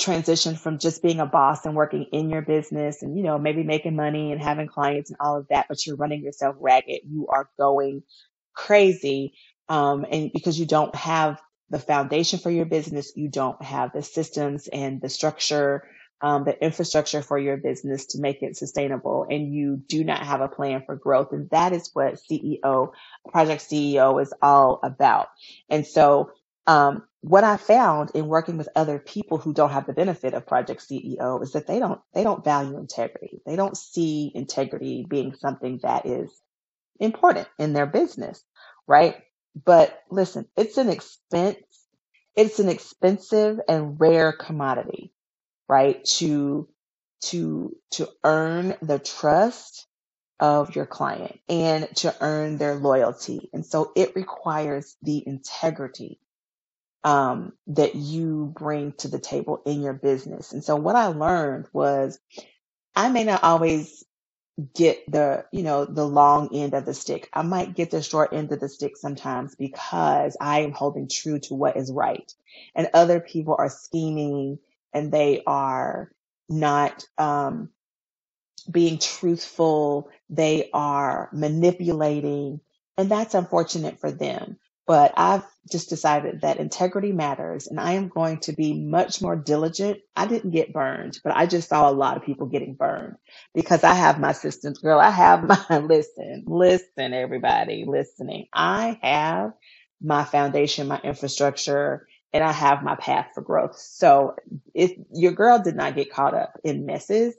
transition 0.00 0.56
from 0.56 0.78
just 0.80 1.02
being 1.04 1.20
a 1.20 1.26
boss 1.26 1.66
and 1.66 1.76
working 1.76 2.06
in 2.12 2.30
your 2.30 2.42
business 2.42 3.02
and 3.02 3.16
you 3.16 3.22
know 3.22 3.38
maybe 3.38 3.62
making 3.62 3.96
money 3.96 4.32
and 4.32 4.42
having 4.42 4.68
clients 4.68 5.10
and 5.10 5.18
all 5.20 5.38
of 5.38 5.48
that 5.50 5.66
but 5.68 5.86
you're 5.86 5.96
running 5.96 6.24
yourself 6.24 6.56
ragged 6.60 7.02
you 7.08 7.28
are 7.28 7.48
going 7.58 8.02
crazy 8.56 9.34
um, 9.70 10.04
and 10.10 10.32
because 10.34 10.60
you 10.60 10.66
don't 10.66 10.94
have 10.96 11.40
the 11.70 11.78
foundation 11.78 12.40
for 12.40 12.50
your 12.50 12.66
business 12.66 13.12
you 13.16 13.28
don't 13.28 13.62
have 13.62 13.92
the 13.94 14.02
systems 14.02 14.68
and 14.68 15.00
the 15.00 15.10
structure 15.10 15.84
um, 16.22 16.44
the 16.44 16.64
infrastructure 16.64 17.22
for 17.22 17.38
your 17.38 17.56
business 17.58 18.06
to 18.06 18.20
make 18.20 18.42
it 18.42 18.56
sustainable 18.56 19.26
and 19.30 19.54
you 19.54 19.82
do 19.88 20.04
not 20.04 20.24
have 20.24 20.40
a 20.42 20.48
plan 20.48 20.82
for 20.86 20.96
growth 20.96 21.32
and 21.32 21.50
that 21.50 21.72
is 21.72 21.90
what 21.94 22.16
ceo 22.30 22.92
project 23.30 23.62
ceo 23.62 24.22
is 24.22 24.34
all 24.42 24.80
about 24.84 25.28
and 25.70 25.86
so 25.86 26.30
um, 26.66 27.04
what 27.22 27.44
I 27.44 27.58
found 27.58 28.12
in 28.14 28.28
working 28.28 28.58
with 28.58 28.70
other 28.76 29.00
people 29.00 29.38
who 29.38 29.54
don't 29.54 29.72
have 29.72 29.86
the 29.86 29.94
benefit 29.94 30.34
of 30.34 30.46
Project 30.46 30.82
CEO 30.88 31.42
is 31.42 31.52
that 31.54 31.68
they 31.68 31.80
don't 31.80 32.00
they 32.14 32.24
don't 32.24 32.44
value 32.44 32.78
integrity. 32.78 33.42
They 33.46 33.56
don't 33.56 33.76
see 33.76 34.32
integrity 34.34 35.06
being 35.08 35.34
something 35.36 35.80
that 35.84 36.06
is 36.06 36.32
important 37.00 37.48
in 37.58 37.72
their 37.72 37.86
business, 37.86 38.42
right? 38.88 39.16
But 39.64 39.98
listen, 40.10 40.48
it's 40.56 40.78
an 40.78 40.90
expense. 40.90 41.58
It's 42.36 42.60
an 42.60 42.68
expensive 42.68 43.60
and 43.68 44.00
rare 44.00 44.32
commodity, 44.32 45.12
right? 45.72 46.04
To 46.18 46.68
to 47.22 47.76
to 47.92 48.08
earn 48.24 48.76
the 48.82 49.00
trust 49.00 49.88
of 50.40 50.76
your 50.76 50.86
client 50.86 51.38
and 51.48 51.88
to 51.96 52.14
earn 52.20 52.58
their 52.58 52.74
loyalty. 52.74 53.48
And 53.52 53.64
so 53.64 53.92
it 53.96 54.14
requires 54.16 54.96
the 55.02 55.22
integrity 55.26 56.20
um, 57.04 57.52
that 57.68 57.94
you 57.94 58.52
bring 58.58 58.92
to 58.98 59.08
the 59.08 59.18
table 59.20 59.62
in 59.66 59.82
your 59.82 59.94
business. 59.94 60.52
And 60.52 60.64
so 60.64 60.76
what 60.76 60.96
I 60.96 61.08
learned 61.08 61.66
was 61.72 62.18
I 62.96 63.10
may 63.10 63.24
not 63.24 63.44
always 63.44 64.04
get 64.74 65.10
the, 65.10 65.46
you 65.52 65.62
know, 65.64 65.84
the 65.86 66.06
long 66.06 66.54
end 66.54 66.74
of 66.74 66.84
the 66.86 66.94
stick. 66.94 67.28
I 67.32 67.42
might 67.42 67.74
get 67.74 67.90
the 67.90 68.02
short 68.02 68.32
end 68.34 68.52
of 68.52 68.60
the 68.60 68.68
stick 68.68 68.96
sometimes 68.96 69.54
because 69.56 70.36
I 70.40 70.60
am 70.60 70.72
holding 70.72 71.08
true 71.08 71.40
to 71.40 71.54
what 71.54 71.76
is 71.76 71.92
right. 71.92 72.32
And 72.74 72.90
other 72.94 73.20
people 73.20 73.56
are 73.58 73.70
scheming 73.70 74.58
and 74.94 75.12
they 75.12 75.42
are 75.46 76.12
not, 76.48 77.04
um, 77.18 77.66
being 78.72 78.98
truthful. 78.98 80.10
They 80.30 80.70
are 80.74 81.30
manipulating 81.32 82.60
and 82.98 83.10
that's 83.10 83.34
unfortunate 83.36 84.00
for 84.00 84.12
them. 84.12 84.58
But 84.86 85.12
I've 85.18 85.44
just 85.70 85.90
decided 85.90 86.42
that 86.42 86.58
integrity 86.58 87.12
matters 87.12 87.68
and 87.68 87.78
I 87.78 87.92
am 87.94 88.08
going 88.08 88.40
to 88.42 88.54
be 88.54 88.74
much 88.74 89.22
more 89.22 89.36
diligent. 89.36 90.00
I 90.16 90.26
didn't 90.26 90.52
get 90.52 90.72
burned, 90.72 91.20
but 91.22 91.36
I 91.36 91.46
just 91.46 91.68
saw 91.68 91.90
a 91.90 91.92
lot 91.92 92.16
of 92.16 92.24
people 92.24 92.48
getting 92.48 92.74
burned 92.74 93.16
because 93.54 93.84
I 93.84 93.94
have 93.94 94.18
my 94.18 94.32
systems. 94.32 94.78
Girl, 94.80 94.98
I 94.98 95.10
have 95.10 95.44
my, 95.70 95.78
listen, 95.80 96.44
listen, 96.48 97.14
everybody 97.14 97.84
listening. 97.86 98.48
I 98.54 98.98
have 99.02 99.52
my 100.02 100.24
foundation, 100.24 100.88
my 100.88 101.00
infrastructure, 101.04 102.08
and 102.32 102.44
I 102.44 102.52
have 102.52 102.84
my 102.84 102.96
path 102.96 103.28
for 103.34 103.42
growth. 103.42 103.78
So 103.78 104.36
if 104.74 104.92
your 105.14 105.32
girl 105.32 105.60
did 105.60 105.76
not 105.76 105.96
get 105.96 106.12
caught 106.12 106.34
up 106.34 106.58
in 106.64 106.86
messes, 106.86 107.34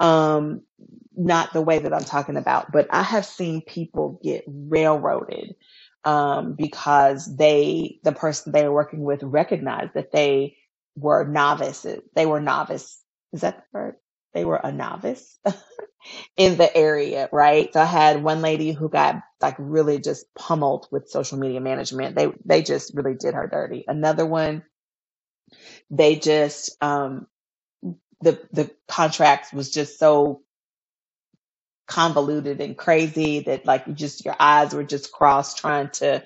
um, 0.00 0.62
not 1.16 1.52
the 1.52 1.62
way 1.62 1.80
that 1.80 1.94
I'm 1.94 2.04
talking 2.04 2.38
about, 2.38 2.72
but 2.72 2.88
I 2.90 3.02
have 3.02 3.26
seen 3.26 3.62
people 3.62 4.20
get 4.24 4.44
railroaded 4.48 5.56
um, 6.04 6.54
because 6.54 7.36
they, 7.36 7.98
the 8.04 8.12
person 8.12 8.52
they 8.52 8.64
were 8.64 8.74
working 8.74 9.02
with 9.04 9.22
recognized 9.24 9.94
that 9.94 10.12
they 10.12 10.56
were 10.96 11.26
novices. 11.26 12.02
They 12.16 12.26
were 12.26 12.40
novice. 12.40 13.02
Is 13.32 13.42
that 13.42 13.58
the 13.72 13.78
word? 13.78 13.96
They 14.34 14.44
were 14.46 14.60
a 14.62 14.72
novice 14.72 15.38
in 16.36 16.58
the 16.58 16.74
area, 16.76 17.28
right? 17.32 17.72
So 17.72 17.80
I 17.80 17.86
had 17.86 18.22
one 18.24 18.42
lady 18.42 18.72
who 18.72 18.88
got 18.88 19.22
like 19.42 19.56
really 19.58 20.00
just 20.00 20.26
pummeled 20.34 20.88
with 20.92 21.10
social 21.10 21.38
media 21.38 21.60
management. 21.60 22.16
They, 22.16 22.28
they 22.44 22.62
just 22.62 22.94
really 22.94 23.14
did 23.14 23.34
her 23.34 23.48
dirty. 23.48 23.84
Another 23.88 24.26
one, 24.26 24.64
they 25.90 26.16
just, 26.16 26.76
um, 26.82 27.26
the, 28.22 28.40
the 28.52 28.70
contract 28.88 29.52
was 29.54 29.70
just 29.70 29.98
so 29.98 30.42
convoluted 31.88 32.60
and 32.60 32.76
crazy 32.78 33.40
that 33.40 33.66
like 33.66 33.86
you 33.86 33.94
just, 33.94 34.24
your 34.24 34.36
eyes 34.40 34.74
were 34.74 34.84
just 34.84 35.12
crossed 35.12 35.58
trying 35.58 35.90
to 35.90 36.20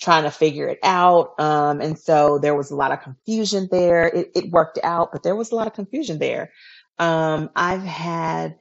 trying 0.00 0.24
to 0.24 0.32
figure 0.32 0.68
it 0.68 0.80
out. 0.84 1.40
Um, 1.40 1.80
and 1.82 1.98
so 1.98 2.38
there 2.40 2.56
was 2.56 2.72
a 2.72 2.76
lot 2.76 2.92
of 2.92 3.02
confusion 3.02 3.68
there. 3.72 4.08
It, 4.08 4.32
it 4.36 4.52
worked 4.52 4.80
out, 4.84 5.12
but 5.12 5.24
there 5.24 5.36
was 5.36 5.52
a 5.52 5.56
lot 5.56 5.68
of 5.68 5.74
confusion 5.74 6.20
there. 6.20 6.52
Um, 7.00 7.50
I've 7.56 7.82
had 7.84 8.58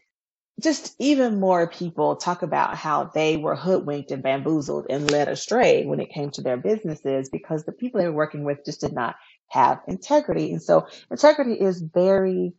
just 0.62 0.96
even 1.00 1.40
more 1.40 1.68
people 1.68 2.16
talk 2.16 2.42
about 2.42 2.78
how 2.78 3.06
they 3.14 3.38
were 3.38 3.56
hoodwinked 3.58 4.12
and 4.12 4.24
bamboozled 4.24 4.88
and 4.90 5.12
led 5.12 5.28
astray 5.28 5.86
when 5.86 6.00
it 6.00 6.12
came 6.12 6.32
to 6.32 6.42
their 6.42 6.58
businesses 6.58 7.30
because 7.30 7.66
the 7.66 7.74
people 7.74 8.02
they 8.02 8.08
were 8.08 8.14
working 8.16 8.44
with 8.46 8.66
just 8.66 8.82
did 8.82 8.94
not 8.94 9.16
have 9.50 9.82
integrity. 9.88 10.52
And 10.54 10.64
so 10.64 10.88
integrity 11.12 11.56
is 11.62 11.82
very, 11.82 12.54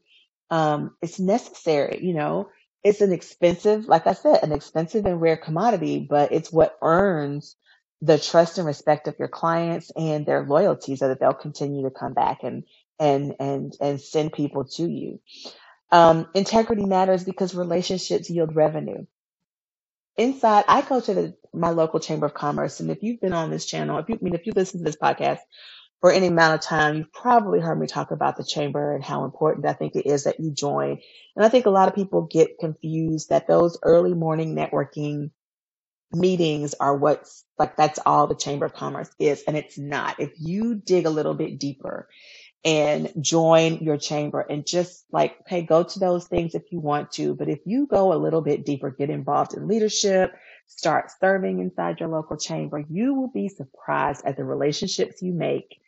um, 0.51 0.95
it's 1.03 1.19
necessary, 1.19 2.01
you 2.03 2.15
know, 2.15 2.51
it's 2.85 3.01
an 3.01 3.13
expensive, 3.13 3.87
like 3.89 4.07
I 4.07 4.15
said, 4.15 4.45
an 4.45 4.53
expensive 4.53 5.07
and 5.07 5.21
rare 5.21 5.37
commodity, 5.39 6.07
but 6.09 6.33
it's 6.33 6.53
what 6.53 6.79
earns 6.83 7.57
the 8.03 8.19
trust 8.19 8.59
and 8.59 8.67
respect 8.67 9.09
of 9.09 9.19
your 9.19 9.29
clients 9.29 9.91
and 9.97 10.27
their 10.27 10.45
loyalty 10.47 10.97
so 10.97 11.09
that 11.09 11.21
they'll 11.21 11.35
continue 11.35 11.83
to 11.85 11.91
come 11.91 12.15
back 12.15 12.45
and 12.45 12.65
and 13.01 13.35
and 13.41 13.75
and 13.81 14.01
send 14.01 14.33
people 14.33 14.65
to 14.67 14.87
you. 14.87 15.21
Um, 15.93 16.29
integrity 16.35 16.87
matters 16.87 17.25
because 17.25 17.55
relationships 17.55 18.31
yield 18.31 18.57
revenue. 18.57 19.07
Inside, 20.17 20.65
I 20.69 20.83
go 20.83 21.01
to 21.01 21.15
the, 21.15 21.37
my 21.55 21.71
local 21.71 22.01
chamber 22.01 22.27
of 22.27 22.35
commerce, 22.35 22.81
and 22.81 22.91
if 22.91 23.03
you've 23.03 23.21
been 23.21 23.35
on 23.35 23.51
this 23.51 23.67
channel, 23.67 23.99
if 23.99 24.09
you 24.09 24.17
I 24.17 24.19
mean 24.23 24.35
if 24.35 24.47
you 24.47 24.53
listen 24.57 24.81
to 24.81 24.85
this 24.85 24.97
podcast 24.97 25.41
for 26.01 26.13
any 26.13 26.29
amount 26.29 26.55
of 26.55 26.61
time, 26.63 26.97
you've 26.97 27.13
probably 27.13 27.61
heard 27.61 27.81
me 27.81 27.87
talk 27.89 28.13
about 28.13 28.37
the 28.37 28.45
chamber 28.45 28.95
and 28.95 29.05
how 29.05 29.25
important 29.25 29.67
I 29.67 29.75
think 29.75 29.97
it 29.97 30.07
is 30.07 30.25
that 30.25 30.41
you 30.41 30.53
join. 30.53 30.99
And 31.37 31.45
I 31.47 31.51
think 31.51 31.67
a 31.67 31.71
lot 31.71 31.89
of 31.89 31.95
people 31.97 32.23
get 32.31 32.59
confused 32.61 33.31
that 33.31 33.49
those 33.49 33.79
early 33.83 34.15
morning 34.15 34.55
networking 34.57 35.31
meetings 36.13 36.75
are 36.81 36.97
what's 36.97 37.45
like 37.59 37.77
that's 37.77 37.99
all 38.07 38.27
the 38.27 38.35
chamber 38.35 38.67
of 38.67 38.73
commerce 38.75 39.11
is 39.19 39.45
and 39.47 39.57
it's 39.57 39.77
not 39.79 40.21
if 40.21 40.33
you 40.39 40.75
dig 40.75 41.07
a 41.07 41.11
little 41.11 41.35
bit 41.35 41.59
deeper 41.61 42.09
and 42.65 43.13
join 43.21 43.79
your 43.79 43.97
chamber 43.99 44.41
and 44.41 44.67
just 44.67 45.05
like 45.13 45.37
okay 45.41 45.63
go 45.63 45.83
to 45.83 45.99
those 45.99 46.27
things 46.27 46.55
if 46.55 46.65
you 46.73 46.81
want 46.81 47.13
to 47.13 47.35
but 47.35 47.49
if 47.49 47.61
you 47.67 47.87
go 47.87 48.13
a 48.13 48.19
little 48.19 48.43
bit 48.43 48.67
deeper 48.67 48.91
get 48.91 49.11
involved 49.11 49.55
in 49.55 49.69
leadership 49.69 50.35
start 50.67 51.11
serving 51.21 51.61
inside 51.61 52.01
your 52.01 52.09
local 52.09 52.37
chamber 52.37 52.83
you 52.91 53.15
will 53.15 53.31
be 53.31 53.49
surprised 53.49 54.25
at 54.27 54.37
the 54.37 54.45
relationships 54.45 55.23
you 55.23 55.33
make 55.33 55.79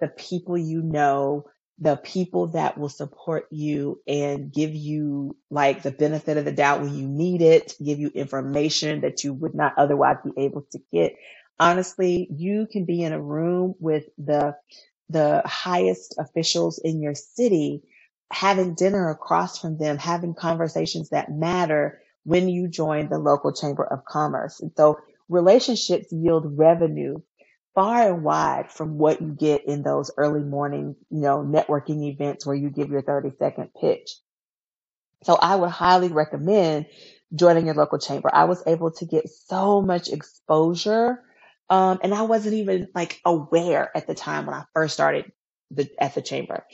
the 0.00 0.08
people 0.08 0.58
you 0.58 0.82
know 0.82 1.44
the 1.80 1.98
people 1.98 2.48
that 2.48 2.78
will 2.78 2.90
support 2.90 3.46
you 3.52 4.00
and 4.08 4.52
give 4.52 4.74
you 4.74 5.36
like 5.50 5.84
the 5.84 5.92
benefit 5.92 6.38
of 6.38 6.46
the 6.46 6.52
doubt 6.52 6.82
when 6.82 6.96
you 6.96 7.08
need 7.08 7.42
it, 7.42 7.74
give 7.84 8.00
you 8.00 8.10
information 8.14 9.02
that 9.02 9.24
you 9.24 9.34
would 9.34 9.54
not 9.54 9.74
otherwise 9.78 10.16
be 10.24 10.32
able 10.42 10.66
to 10.72 10.80
get. 10.92 11.16
Honestly, 11.60 12.28
you 12.32 12.68
can 12.72 12.86
be 12.86 13.02
in 13.02 13.12
a 13.12 13.22
room 13.22 13.76
with 13.80 14.06
the, 14.18 14.56
the 15.10 15.42
highest 15.44 16.14
officials 16.18 16.78
in 16.78 17.02
your 17.02 17.14
city, 17.14 17.82
having 18.32 18.74
dinner 18.74 19.10
across 19.10 19.58
from 19.58 19.78
them, 19.78 19.98
having 19.98 20.34
conversations 20.34 21.10
that 21.10 21.30
matter 21.30 22.00
when 22.24 22.48
you 22.48 22.68
join 22.68 23.08
the 23.08 23.18
local 23.18 23.52
chamber 23.52 23.84
of 23.84 24.04
commerce. 24.04 24.60
And 24.60 24.72
so 24.76 24.98
relationships 25.28 26.12
yield 26.12 26.58
revenue 26.58 27.18
far 27.74 28.12
and 28.12 28.24
wide 28.24 28.70
from 28.72 28.98
what 28.98 29.22
you 29.22 29.28
get 29.28 29.66
in 29.66 29.82
those 29.82 30.10
early 30.16 30.42
morning, 30.42 30.96
you 31.10 31.20
know, 31.20 31.38
networking 31.38 32.04
events 32.04 32.44
where 32.44 32.56
you 32.56 32.70
give 32.70 32.90
your 32.90 33.02
30 33.02 33.30
second 33.38 33.70
pitch. 33.80 34.16
So 35.24 35.36
I 35.40 35.56
would 35.56 35.70
highly 35.70 36.08
recommend 36.08 36.86
joining 37.34 37.66
your 37.66 37.74
local 37.74 37.98
chamber. 37.98 38.30
I 38.32 38.44
was 38.44 38.62
able 38.66 38.92
to 38.92 39.06
get 39.06 39.28
so 39.28 39.82
much 39.82 40.08
exposure. 40.08 41.22
Um, 41.70 42.00
and 42.02 42.14
I 42.14 42.22
wasn't 42.22 42.54
even 42.54 42.88
like 42.94 43.20
aware 43.24 43.90
at 43.96 44.06
the 44.06 44.14
time 44.14 44.46
when 44.46 44.56
I 44.56 44.64
first 44.74 44.94
started 44.94 45.32
the, 45.70 45.90
at 46.00 46.14
the 46.14 46.22
chamber 46.22 46.64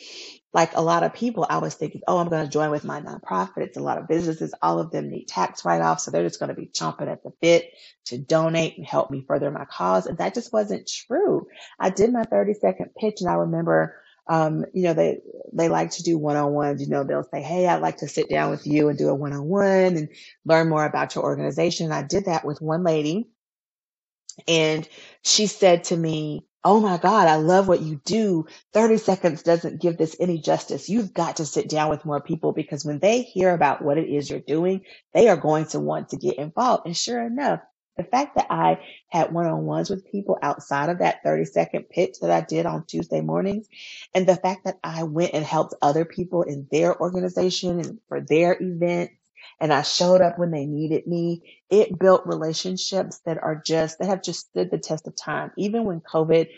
like 0.55 0.77
a 0.77 0.81
lot 0.83 1.03
of 1.03 1.15
people, 1.15 1.47
I 1.49 1.59
was 1.59 1.75
thinking, 1.75 2.03
oh, 2.09 2.19
I'm 2.19 2.29
going 2.29 2.45
to 2.45 2.51
join 2.51 2.71
with 2.71 2.85
my 2.85 3.01
nonprofit. 3.01 3.59
It's 3.59 3.77
a 3.77 3.83
lot 3.83 3.99
of 3.99 4.09
businesses. 4.09 4.55
All 4.63 4.79
of 4.79 4.93
them 4.93 5.11
need 5.11 5.27
tax 5.27 5.65
write-offs. 5.65 6.05
So 6.05 6.11
they're 6.13 6.23
just 6.23 6.39
going 6.39 6.49
to 6.49 6.61
be 6.61 6.69
chomping 6.69 7.11
at 7.11 7.25
the 7.25 7.33
bit 7.43 7.73
to 8.07 8.19
donate 8.19 8.79
and 8.79 8.87
help 8.87 9.11
me 9.11 9.25
further 9.27 9.51
my 9.51 9.67
cause. 9.67 10.07
And 10.07 10.19
that 10.19 10.35
just 10.35 10.53
wasn't 10.53 10.89
true. 10.89 11.49
I 11.79 11.91
did 11.91 12.13
my 12.13 12.23
30 12.23 12.55
second 12.55 12.91
pitch 12.99 13.17
and 13.21 13.29
I 13.29 13.35
remember, 13.35 14.01
um, 14.29 14.65
you 14.73 14.85
know, 14.85 14.95
they, 14.95 15.19
they 15.53 15.69
like 15.69 15.91
to 15.93 16.05
do 16.05 16.19
one-on-ones. 16.19 16.81
You 16.81 16.89
know, 16.89 17.03
they'll 17.05 17.25
say, 17.25 17.43
Hey, 17.43 17.67
I'd 17.67 17.83
like 17.83 17.99
to 17.99 18.09
sit 18.09 18.31
down 18.31 18.51
with 18.51 18.67
you 18.67 18.89
and 18.89 18.97
do 18.97 19.09
a 19.09 19.15
one-on-one 19.15 19.97
and 19.97 20.09
learn 20.47 20.69
more 20.69 20.87
about 20.87 21.17
your 21.17 21.25
organization. 21.25 21.87
And 21.87 21.95
I 21.95 22.05
did 22.05 22.27
that 22.27 22.45
with 22.45 22.63
one 22.63 22.85
lady 22.85 23.29
and 24.49 24.89
she 25.23 25.47
said 25.47 25.85
to 25.85 25.97
me, 25.97 26.47
oh 26.65 26.81
my 26.81 26.97
God, 26.97 27.29
I 27.29 27.37
love 27.37 27.69
what 27.69 27.83
you 27.83 28.01
do. 28.05 28.47
30 28.73 28.97
seconds 28.97 29.43
doesn't 29.43 29.81
give 29.81 29.99
this 29.99 30.17
any 30.19 30.39
justice. 30.39 30.89
You've 30.89 31.13
got 31.13 31.37
to 31.37 31.47
sit 31.47 31.69
down 31.69 31.91
with 31.91 32.07
more 32.07 32.21
people 32.21 32.53
because 32.53 32.85
when 32.85 32.99
they 32.99 33.23
hear 33.23 33.53
about 33.53 33.83
what 33.83 33.99
it 33.99 34.09
is 34.09 34.31
you're 34.31 34.41
doing, 34.41 34.83
they 35.13 35.29
are 35.29 35.37
going 35.37 35.67
to 35.67 35.81
want 35.81 36.11
to 36.11 36.17
get 36.17 36.39
involved. 36.39 36.87
And 36.87 36.97
sure 36.97 37.21
enough, 37.21 37.61
the 37.97 38.05
fact 38.05 38.37
that 38.37 38.47
I 38.51 38.81
had 39.09 39.33
one 39.33 39.47
on 39.47 39.67
ones 39.67 39.89
with 39.91 40.11
people 40.11 40.39
outside 40.43 40.89
of 40.89 40.99
that 40.99 41.23
30 41.23 41.45
second 41.45 41.89
pitch 41.91 42.17
that 42.21 42.31
I 42.31 42.41
did 42.41 42.67
on 42.67 42.87
Tuesday 42.87 43.21
mornings, 43.21 43.69
and 44.15 44.27
the 44.27 44.37
fact 44.37 44.65
that 44.65 44.79
I 44.83 45.05
went 45.05 45.35
and 45.35 45.45
helped 45.45 45.75
other 45.81 46.05
people 46.05 46.43
in 46.43 46.67
their 46.73 47.01
organization 47.01 47.79
and 47.79 48.01
for 48.09 48.21
their 48.21 48.57
event 48.61 49.13
and 49.61 49.73
I 49.73 49.83
showed 49.83 50.23
up 50.23 50.39
when 50.39 50.51
they 50.53 50.67
needed 50.67 51.07
me. 51.07 51.43
It 51.71 51.99
built 51.99 52.27
relationships 52.27 53.21
that 53.27 53.39
are 53.43 53.63
just, 53.65 53.99
that 54.01 54.09
have 54.09 54.23
just 54.23 54.49
stood 54.51 54.71
the 54.71 54.79
test 54.79 55.07
of 55.09 55.17
time. 55.17 55.53
Even 55.59 55.85
when 55.85 56.01
COVID, 56.01 56.49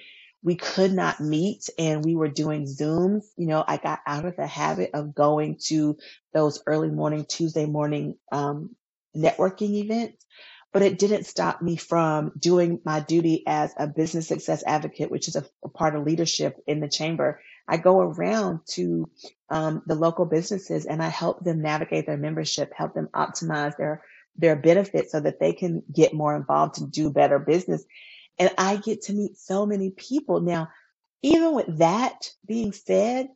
we 0.43 0.57
could 0.57 0.93
not 0.93 1.21
meet 1.21 1.69
and 1.79 2.05
we 2.05 2.17
were 2.17 2.29
doing 2.29 2.65
Zooms, 2.67 3.25
you 3.37 3.47
know, 3.47 3.65
I 3.67 3.79
got 3.79 4.01
out 4.07 4.27
of 4.27 4.37
the 4.37 4.47
habit 4.47 4.91
of 4.95 5.15
going 5.15 5.59
to 5.67 5.99
those 6.35 6.63
early 6.67 6.91
morning, 6.91 7.27
Tuesday 7.29 7.67
morning, 7.67 8.17
um, 8.33 8.77
networking 9.17 9.75
events 9.75 10.15
but 10.73 10.83
it 10.83 11.01
didn't 11.01 11.25
stop 11.27 11.63
me 11.63 11.77
from 11.77 12.33
doing 12.39 12.81
my 12.87 13.01
duty 13.01 13.45
as 13.49 13.75
a 13.79 13.89
business 13.89 14.29
success 14.29 14.65
advocate, 14.67 15.11
which 15.11 15.29
is 15.29 15.37
a, 15.37 15.45
a 15.65 15.71
part 15.71 15.97
of 15.97 16.05
leadership 16.07 16.59
in 16.69 16.81
the 16.81 16.89
chamber. 16.89 17.43
I 17.69 17.77
go 17.79 18.01
around 18.01 18.61
to 18.73 19.11
um, 19.51 19.83
the 19.87 19.95
local 19.95 20.27
businesses 20.27 20.87
and 20.87 21.03
I 21.03 21.09
help 21.09 21.45
them 21.45 21.63
navigate 21.63 22.07
their 22.07 22.17
membership, 22.17 22.73
help 22.75 22.95
them 22.95 23.09
optimize 23.15 23.77
their 23.77 24.03
their 24.37 24.57
benefits 24.57 25.13
so 25.13 25.21
that 25.21 25.41
they 25.41 25.53
can 25.55 25.83
get 25.93 26.13
more 26.13 26.37
involved 26.37 26.79
and 26.81 26.93
do 26.93 27.11
better 27.11 27.39
business. 27.39 27.85
And 28.39 28.51
I 28.59 28.77
get 28.77 29.03
to 29.03 29.15
meet 29.15 29.39
so 29.39 29.65
many 29.65 29.91
people. 29.91 30.41
Now, 30.41 30.69
even 31.23 31.55
with 31.55 31.79
that 31.79 32.31
being 32.47 32.73
said, 32.73 33.29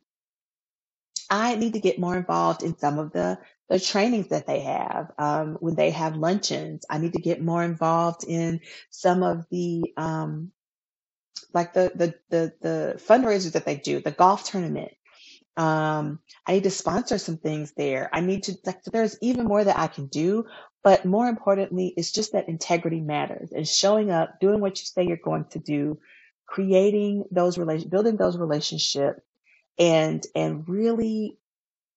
I 1.30 1.56
need 1.56 1.74
to 1.74 1.80
get 1.80 1.98
more 1.98 2.16
involved 2.16 2.62
in 2.62 2.76
some 2.78 2.98
of 2.98 3.12
the 3.12 3.38
the 3.68 3.80
trainings 3.80 4.28
that 4.28 4.46
they 4.48 4.60
have 4.60 5.12
um, 5.16 5.56
when 5.60 5.76
they 5.76 5.90
have 5.90 6.16
luncheons. 6.16 6.84
I 6.90 6.98
need 6.98 7.12
to 7.12 7.20
get 7.20 7.40
more 7.40 7.62
involved 7.62 8.24
in 8.26 8.60
some 8.90 9.22
of 9.22 9.46
the 9.50 9.92
um, 9.96 10.50
like 11.52 11.72
the, 11.72 11.92
the 11.94 12.14
the 12.28 12.52
the 12.60 13.00
fundraisers 13.08 13.52
that 13.52 13.64
they 13.64 13.76
do, 13.76 14.00
the 14.00 14.10
golf 14.10 14.44
tournament. 14.44 14.92
Um, 15.56 16.20
I 16.46 16.52
need 16.52 16.62
to 16.64 16.70
sponsor 16.70 17.18
some 17.18 17.36
things 17.36 17.72
there. 17.76 18.08
I 18.12 18.20
need 18.20 18.44
to 18.44 18.56
like 18.64 18.82
there's 18.84 19.18
even 19.20 19.46
more 19.46 19.62
that 19.62 19.78
I 19.78 19.88
can 19.88 20.06
do, 20.06 20.46
but 20.82 21.04
more 21.04 21.28
importantly, 21.28 21.92
it's 21.96 22.12
just 22.12 22.32
that 22.32 22.48
integrity 22.48 23.00
matters 23.00 23.52
and 23.52 23.66
showing 23.66 24.10
up, 24.10 24.40
doing 24.40 24.60
what 24.60 24.78
you 24.78 24.86
say 24.86 25.06
you're 25.06 25.16
going 25.16 25.46
to 25.50 25.58
do, 25.58 25.98
creating 26.46 27.24
those 27.30 27.58
relation, 27.58 27.88
building 27.88 28.16
those 28.16 28.38
relationships, 28.38 29.20
and 29.78 30.24
and 30.34 30.68
really 30.68 31.36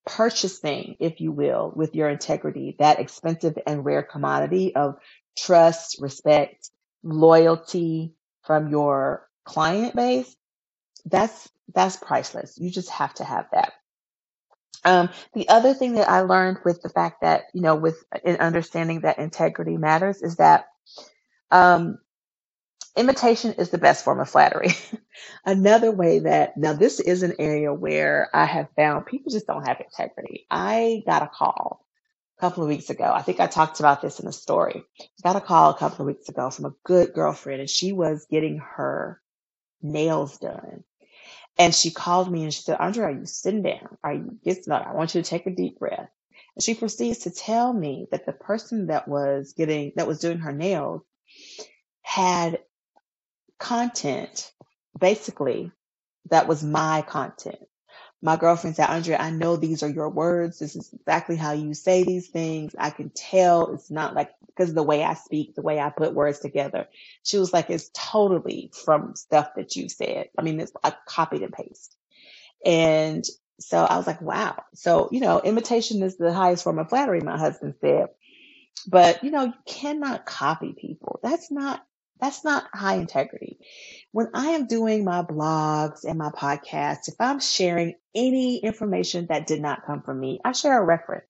purchasing, 0.06 0.96
if 1.00 1.20
you 1.20 1.32
will, 1.32 1.72
with 1.74 1.94
your 1.94 2.10
integrity, 2.10 2.76
that 2.78 3.00
expensive 3.00 3.56
and 3.66 3.84
rare 3.84 4.02
commodity 4.02 4.74
of 4.74 4.96
trust, 5.38 5.96
respect, 6.00 6.70
loyalty 7.02 8.14
from 8.46 8.68
your 8.68 9.28
client 9.44 9.94
base, 9.96 10.36
that's 11.06 11.48
that's 11.74 11.96
priceless. 11.96 12.58
You 12.58 12.70
just 12.70 12.90
have 12.90 13.14
to 13.14 13.24
have 13.24 13.46
that. 13.52 13.72
Um, 14.84 15.08
the 15.32 15.48
other 15.48 15.74
thing 15.74 15.94
that 15.94 16.10
I 16.10 16.20
learned 16.20 16.58
with 16.64 16.82
the 16.82 16.90
fact 16.90 17.22
that, 17.22 17.44
you 17.54 17.62
know, 17.62 17.74
with 17.74 18.04
in 18.24 18.36
understanding 18.36 19.00
that 19.00 19.18
integrity 19.18 19.78
matters 19.78 20.22
is 20.22 20.36
that 20.36 20.66
um, 21.50 21.98
imitation 22.96 23.54
is 23.54 23.70
the 23.70 23.78
best 23.78 24.04
form 24.04 24.20
of 24.20 24.28
flattery. 24.28 24.70
Another 25.46 25.90
way 25.90 26.20
that, 26.20 26.56
now 26.56 26.74
this 26.74 27.00
is 27.00 27.22
an 27.22 27.34
area 27.38 27.72
where 27.72 28.28
I 28.34 28.44
have 28.44 28.68
found 28.76 29.06
people 29.06 29.32
just 29.32 29.46
don't 29.46 29.66
have 29.66 29.80
integrity. 29.80 30.46
I 30.50 31.02
got 31.06 31.22
a 31.22 31.30
call 31.32 31.83
a 32.38 32.40
couple 32.40 32.62
of 32.62 32.68
weeks 32.68 32.90
ago. 32.90 33.12
I 33.14 33.22
think 33.22 33.40
I 33.40 33.46
talked 33.46 33.80
about 33.80 34.02
this 34.02 34.20
in 34.20 34.28
a 34.28 34.32
story. 34.32 34.84
I 35.00 35.04
got 35.22 35.36
a 35.36 35.40
call 35.44 35.70
a 35.70 35.78
couple 35.78 36.02
of 36.02 36.06
weeks 36.06 36.28
ago 36.28 36.50
from 36.50 36.66
a 36.66 36.74
good 36.84 37.12
girlfriend 37.14 37.60
and 37.60 37.70
she 37.70 37.92
was 37.92 38.26
getting 38.30 38.58
her 38.58 39.20
nails 39.82 40.38
done. 40.38 40.84
And 41.58 41.74
she 41.74 41.90
called 41.90 42.30
me 42.32 42.44
and 42.44 42.52
she 42.54 42.62
said, 42.62 42.78
Andrea, 42.80 43.08
are 43.08 43.12
you 43.12 43.26
sitting 43.26 43.62
down? 43.62 43.96
Are 44.02 44.14
you, 44.14 44.38
get, 44.44 44.66
no, 44.66 44.74
I 44.76 44.94
want 44.94 45.14
you 45.14 45.22
to 45.22 45.28
take 45.28 45.46
a 45.46 45.50
deep 45.54 45.78
breath. 45.78 46.10
And 46.56 46.62
she 46.62 46.74
proceeds 46.74 47.20
to 47.20 47.30
tell 47.30 47.72
me 47.72 48.08
that 48.10 48.26
the 48.26 48.32
person 48.32 48.88
that 48.88 49.08
was 49.08 49.54
getting, 49.56 49.92
that 49.96 50.08
was 50.08 50.20
doing 50.20 50.38
her 50.38 50.52
nails 50.52 51.02
had 52.02 52.60
content, 53.58 54.52
basically, 54.98 55.72
that 56.30 56.48
was 56.48 56.64
my 56.64 57.02
content. 57.02 57.58
My 58.24 58.36
girlfriend 58.38 58.76
said, 58.76 58.88
Andrea, 58.90 59.18
I 59.20 59.30
know 59.30 59.56
these 59.56 59.84
are 59.84 59.90
your 59.90 60.10
words. 60.10 60.58
This 60.60 60.76
is 60.76 60.90
exactly 60.94 61.36
how 61.36 61.52
you 61.52 61.74
say 61.74 62.04
these 62.04 62.28
things. 62.30 62.74
I 62.78 62.90
can 62.90 63.10
tell 63.10 63.74
it's 63.74 63.92
not 63.92 64.14
like 64.16 64.32
because 64.48 64.74
the 64.74 64.84
way 64.84 65.04
I 65.04 65.14
speak, 65.14 65.56
the 65.56 65.62
way 65.62 65.80
I 65.80 65.90
put 65.90 66.14
words 66.14 66.40
together. 66.40 66.88
She 67.24 67.38
was 67.38 67.52
like, 67.54 67.70
it's 67.70 67.90
totally 67.94 68.72
from 68.84 69.16
stuff 69.16 69.50
that 69.56 69.76
you 69.76 69.90
said. 69.90 70.30
I 70.38 70.42
mean, 70.42 70.60
it's 70.60 70.72
I 70.84 70.94
copied 71.06 71.42
and 71.44 71.54
paste. 71.54 71.96
And 72.66 73.24
so 73.60 73.78
I 73.78 73.98
was 73.98 74.06
like, 74.06 74.22
wow. 74.22 74.62
So, 74.74 75.10
you 75.12 75.20
know, 75.20 75.40
imitation 75.40 76.02
is 76.02 76.18
the 76.18 76.32
highest 76.32 76.64
form 76.64 76.78
of 76.80 76.90
flattery, 76.90 77.20
my 77.22 77.38
husband 77.38 77.76
said. 77.80 78.08
But, 78.86 79.24
you 79.24 79.30
know, 79.32 79.44
you 79.46 79.54
cannot 79.66 80.26
copy 80.26 80.74
people. 80.78 81.20
That's 81.22 81.50
not 81.52 81.84
that's 82.20 82.44
not 82.44 82.64
high 82.74 82.96
integrity. 82.96 83.58
When 84.12 84.28
I 84.34 84.48
am 84.50 84.66
doing 84.66 85.04
my 85.04 85.22
blogs 85.22 86.04
and 86.04 86.18
my 86.18 86.30
podcasts, 86.30 87.08
if 87.08 87.16
I'm 87.20 87.40
sharing 87.40 87.94
any 88.14 88.58
information 88.58 89.26
that 89.28 89.46
did 89.46 89.60
not 89.62 89.86
come 89.86 90.02
from 90.02 90.20
me, 90.20 90.40
I 90.44 90.52
share 90.52 90.80
a 90.80 90.84
reference 90.84 91.26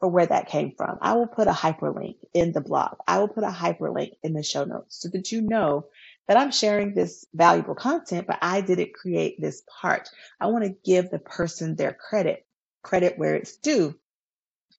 for 0.00 0.08
where 0.08 0.26
that 0.26 0.48
came 0.48 0.72
from. 0.76 0.98
I 1.02 1.14
will 1.14 1.26
put 1.26 1.48
a 1.48 1.52
hyperlink 1.52 2.16
in 2.34 2.52
the 2.52 2.60
blog. 2.60 2.96
I 3.06 3.18
will 3.20 3.28
put 3.28 3.44
a 3.44 3.48
hyperlink 3.48 4.12
in 4.22 4.34
the 4.34 4.42
show 4.42 4.64
notes 4.64 5.00
so 5.00 5.08
that 5.10 5.32
you 5.32 5.42
know 5.42 5.86
that 6.28 6.36
I'm 6.36 6.52
sharing 6.52 6.94
this 6.94 7.26
valuable 7.34 7.74
content, 7.74 8.26
but 8.26 8.38
I 8.42 8.60
didn't 8.60 8.94
create 8.94 9.40
this 9.40 9.62
part. 9.80 10.08
I 10.40 10.46
want 10.48 10.64
to 10.64 10.76
give 10.84 11.10
the 11.10 11.18
person 11.20 11.76
their 11.76 11.94
credit, 11.94 12.46
credit 12.82 13.18
where 13.18 13.34
it's 13.36 13.56
due. 13.58 13.94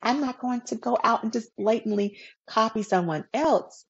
I'm 0.02 0.22
not 0.22 0.40
going 0.40 0.62
to 0.68 0.76
go 0.76 0.98
out 1.04 1.24
and 1.24 1.34
just 1.34 1.56
blatantly 1.58 2.20
copy 2.48 2.84
someone 2.84 3.26
else. 3.34 3.86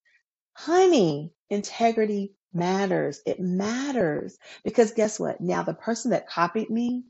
Honey, 0.55 1.33
integrity 1.49 2.33
matters. 2.53 3.21
It 3.25 3.39
matters 3.39 4.37
because 4.63 4.93
guess 4.93 5.19
what? 5.19 5.41
Now 5.41 5.63
the 5.63 5.73
person 5.73 6.11
that 6.11 6.29
copied 6.29 6.69
me 6.69 7.03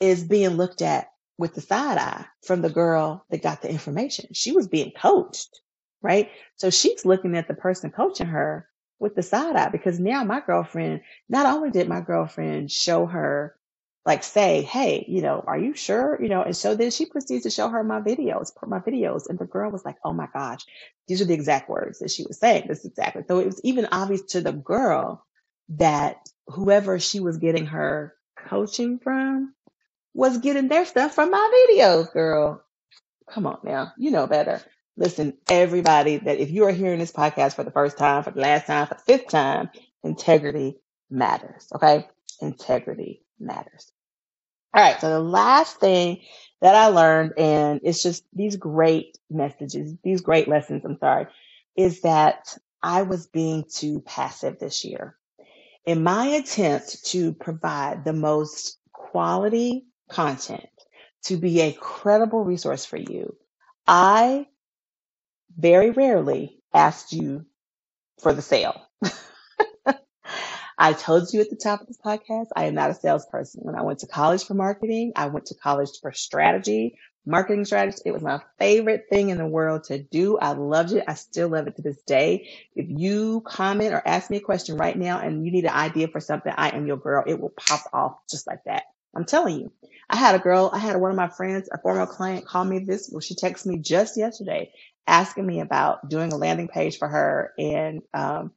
is 0.00 0.24
being 0.24 0.50
looked 0.50 0.82
at 0.82 1.08
with 1.38 1.54
the 1.54 1.60
side 1.60 1.98
eye 1.98 2.26
from 2.44 2.62
the 2.62 2.70
girl 2.70 3.24
that 3.30 3.42
got 3.42 3.62
the 3.62 3.70
information. 3.70 4.28
She 4.34 4.52
was 4.52 4.68
being 4.68 4.92
coached, 4.92 5.60
right? 6.02 6.30
So 6.56 6.70
she's 6.70 7.06
looking 7.06 7.36
at 7.36 7.48
the 7.48 7.54
person 7.54 7.90
coaching 7.90 8.28
her 8.28 8.68
with 9.00 9.14
the 9.14 9.22
side 9.22 9.56
eye 9.56 9.70
because 9.70 9.98
now 9.98 10.22
my 10.24 10.40
girlfriend, 10.40 11.00
not 11.28 11.46
only 11.46 11.70
did 11.70 11.88
my 11.88 12.00
girlfriend 12.00 12.70
show 12.70 13.06
her 13.06 13.56
like 14.04 14.24
say, 14.24 14.62
hey, 14.62 15.04
you 15.08 15.22
know, 15.22 15.42
are 15.46 15.58
you 15.58 15.74
sure? 15.74 16.18
You 16.20 16.28
know, 16.28 16.42
and 16.42 16.56
so 16.56 16.74
then 16.74 16.90
she 16.90 17.06
proceeds 17.06 17.44
to 17.44 17.50
show 17.50 17.68
her 17.68 17.84
my 17.84 18.00
videos, 18.00 18.50
my 18.66 18.80
videos. 18.80 19.28
And 19.28 19.38
the 19.38 19.44
girl 19.44 19.70
was 19.70 19.84
like, 19.84 19.96
oh 20.04 20.12
my 20.12 20.28
gosh, 20.32 20.64
these 21.06 21.22
are 21.22 21.24
the 21.26 21.34
exact 21.34 21.68
words 21.68 22.00
that 22.00 22.10
she 22.10 22.24
was 22.26 22.38
saying. 22.38 22.64
This 22.68 22.84
exactly. 22.84 23.22
So 23.28 23.38
it 23.38 23.46
was 23.46 23.60
even 23.62 23.86
obvious 23.92 24.22
to 24.30 24.40
the 24.40 24.52
girl 24.52 25.24
that 25.70 26.16
whoever 26.48 26.98
she 26.98 27.20
was 27.20 27.38
getting 27.38 27.66
her 27.66 28.14
coaching 28.48 28.98
from 28.98 29.54
was 30.14 30.38
getting 30.38 30.68
their 30.68 30.84
stuff 30.84 31.14
from 31.14 31.30
my 31.30 31.66
videos, 31.70 32.12
girl. 32.12 32.62
Come 33.30 33.46
on 33.46 33.60
now. 33.64 33.92
You 33.96 34.10
know 34.10 34.26
better. 34.26 34.60
Listen, 34.96 35.38
everybody 35.48 36.18
that 36.18 36.38
if 36.38 36.50
you 36.50 36.64
are 36.66 36.72
hearing 36.72 36.98
this 36.98 37.12
podcast 37.12 37.54
for 37.54 37.64
the 37.64 37.70
first 37.70 37.96
time, 37.96 38.24
for 38.24 38.32
the 38.32 38.40
last 38.40 38.66
time, 38.66 38.86
for 38.88 38.94
the 38.94 39.00
fifth 39.00 39.28
time, 39.28 39.70
integrity 40.02 40.76
matters. 41.08 41.68
Okay. 41.74 42.06
Integrity 42.42 43.24
matters. 43.40 43.92
All 44.74 44.82
right. 44.82 45.00
So 45.00 45.08
the 45.10 45.20
last 45.20 45.78
thing 45.80 46.20
that 46.60 46.74
I 46.74 46.88
learned, 46.88 47.32
and 47.38 47.80
it's 47.82 48.02
just 48.02 48.24
these 48.32 48.56
great 48.56 49.18
messages, 49.30 49.94
these 50.04 50.20
great 50.20 50.48
lessons, 50.48 50.84
I'm 50.84 50.98
sorry, 50.98 51.26
is 51.76 52.02
that 52.02 52.56
I 52.82 53.02
was 53.02 53.26
being 53.26 53.64
too 53.68 54.00
passive 54.02 54.58
this 54.58 54.84
year. 54.84 55.16
In 55.86 56.02
my 56.02 56.26
attempt 56.28 57.04
to 57.06 57.32
provide 57.34 58.04
the 58.04 58.12
most 58.12 58.78
quality 58.92 59.86
content, 60.10 60.66
to 61.24 61.36
be 61.36 61.60
a 61.62 61.72
credible 61.72 62.44
resource 62.44 62.84
for 62.86 62.98
you, 62.98 63.36
I 63.86 64.46
very 65.56 65.90
rarely 65.90 66.60
asked 66.74 67.12
you 67.12 67.46
for 68.20 68.34
the 68.34 68.42
sale. 68.42 68.80
I 70.78 70.92
told 70.92 71.32
you 71.32 71.40
at 71.40 71.50
the 71.50 71.56
top 71.56 71.80
of 71.80 71.86
this 71.86 71.98
podcast, 71.98 72.48
I 72.56 72.64
am 72.64 72.74
not 72.74 72.90
a 72.90 72.94
salesperson. 72.94 73.62
When 73.62 73.76
I 73.76 73.82
went 73.82 74.00
to 74.00 74.06
college 74.06 74.44
for 74.44 74.54
marketing, 74.54 75.12
I 75.16 75.26
went 75.26 75.46
to 75.46 75.54
college 75.54 75.90
for 76.00 76.12
strategy, 76.12 76.98
marketing 77.26 77.64
strategy. 77.64 78.02
It 78.04 78.12
was 78.12 78.22
my 78.22 78.40
favorite 78.58 79.04
thing 79.08 79.30
in 79.30 79.38
the 79.38 79.46
world 79.46 79.84
to 79.84 79.98
do. 79.98 80.38
I 80.38 80.52
loved 80.52 80.92
it. 80.92 81.04
I 81.06 81.14
still 81.14 81.48
love 81.48 81.66
it 81.66 81.76
to 81.76 81.82
this 81.82 82.00
day. 82.02 82.48
If 82.74 82.86
you 82.88 83.42
comment 83.46 83.94
or 83.94 84.02
ask 84.04 84.30
me 84.30 84.38
a 84.38 84.40
question 84.40 84.76
right 84.76 84.96
now 84.96 85.20
and 85.20 85.44
you 85.44 85.52
need 85.52 85.64
an 85.64 85.74
idea 85.74 86.08
for 86.08 86.20
something, 86.20 86.52
I 86.56 86.70
am 86.70 86.86
your 86.86 86.96
girl. 86.96 87.24
It 87.26 87.40
will 87.40 87.50
pop 87.56 87.82
off 87.92 88.16
just 88.30 88.46
like 88.46 88.64
that. 88.64 88.84
I'm 89.14 89.24
telling 89.24 89.60
you. 89.60 89.72
I 90.08 90.16
had 90.16 90.34
a 90.34 90.38
girl, 90.38 90.70
I 90.72 90.78
had 90.78 90.96
one 90.96 91.10
of 91.10 91.16
my 91.16 91.28
friends, 91.28 91.68
a 91.72 91.78
former 91.78 92.06
client 92.06 92.46
call 92.46 92.64
me 92.64 92.80
this, 92.80 93.08
well, 93.10 93.20
she 93.20 93.34
texted 93.34 93.66
me 93.66 93.78
just 93.78 94.16
yesterday 94.16 94.72
asking 95.06 95.46
me 95.46 95.60
about 95.60 96.08
doing 96.08 96.32
a 96.32 96.36
landing 96.36 96.68
page 96.68 96.98
for 96.98 97.08
her. 97.08 97.52
And, 97.58 98.02
um, 98.14 98.52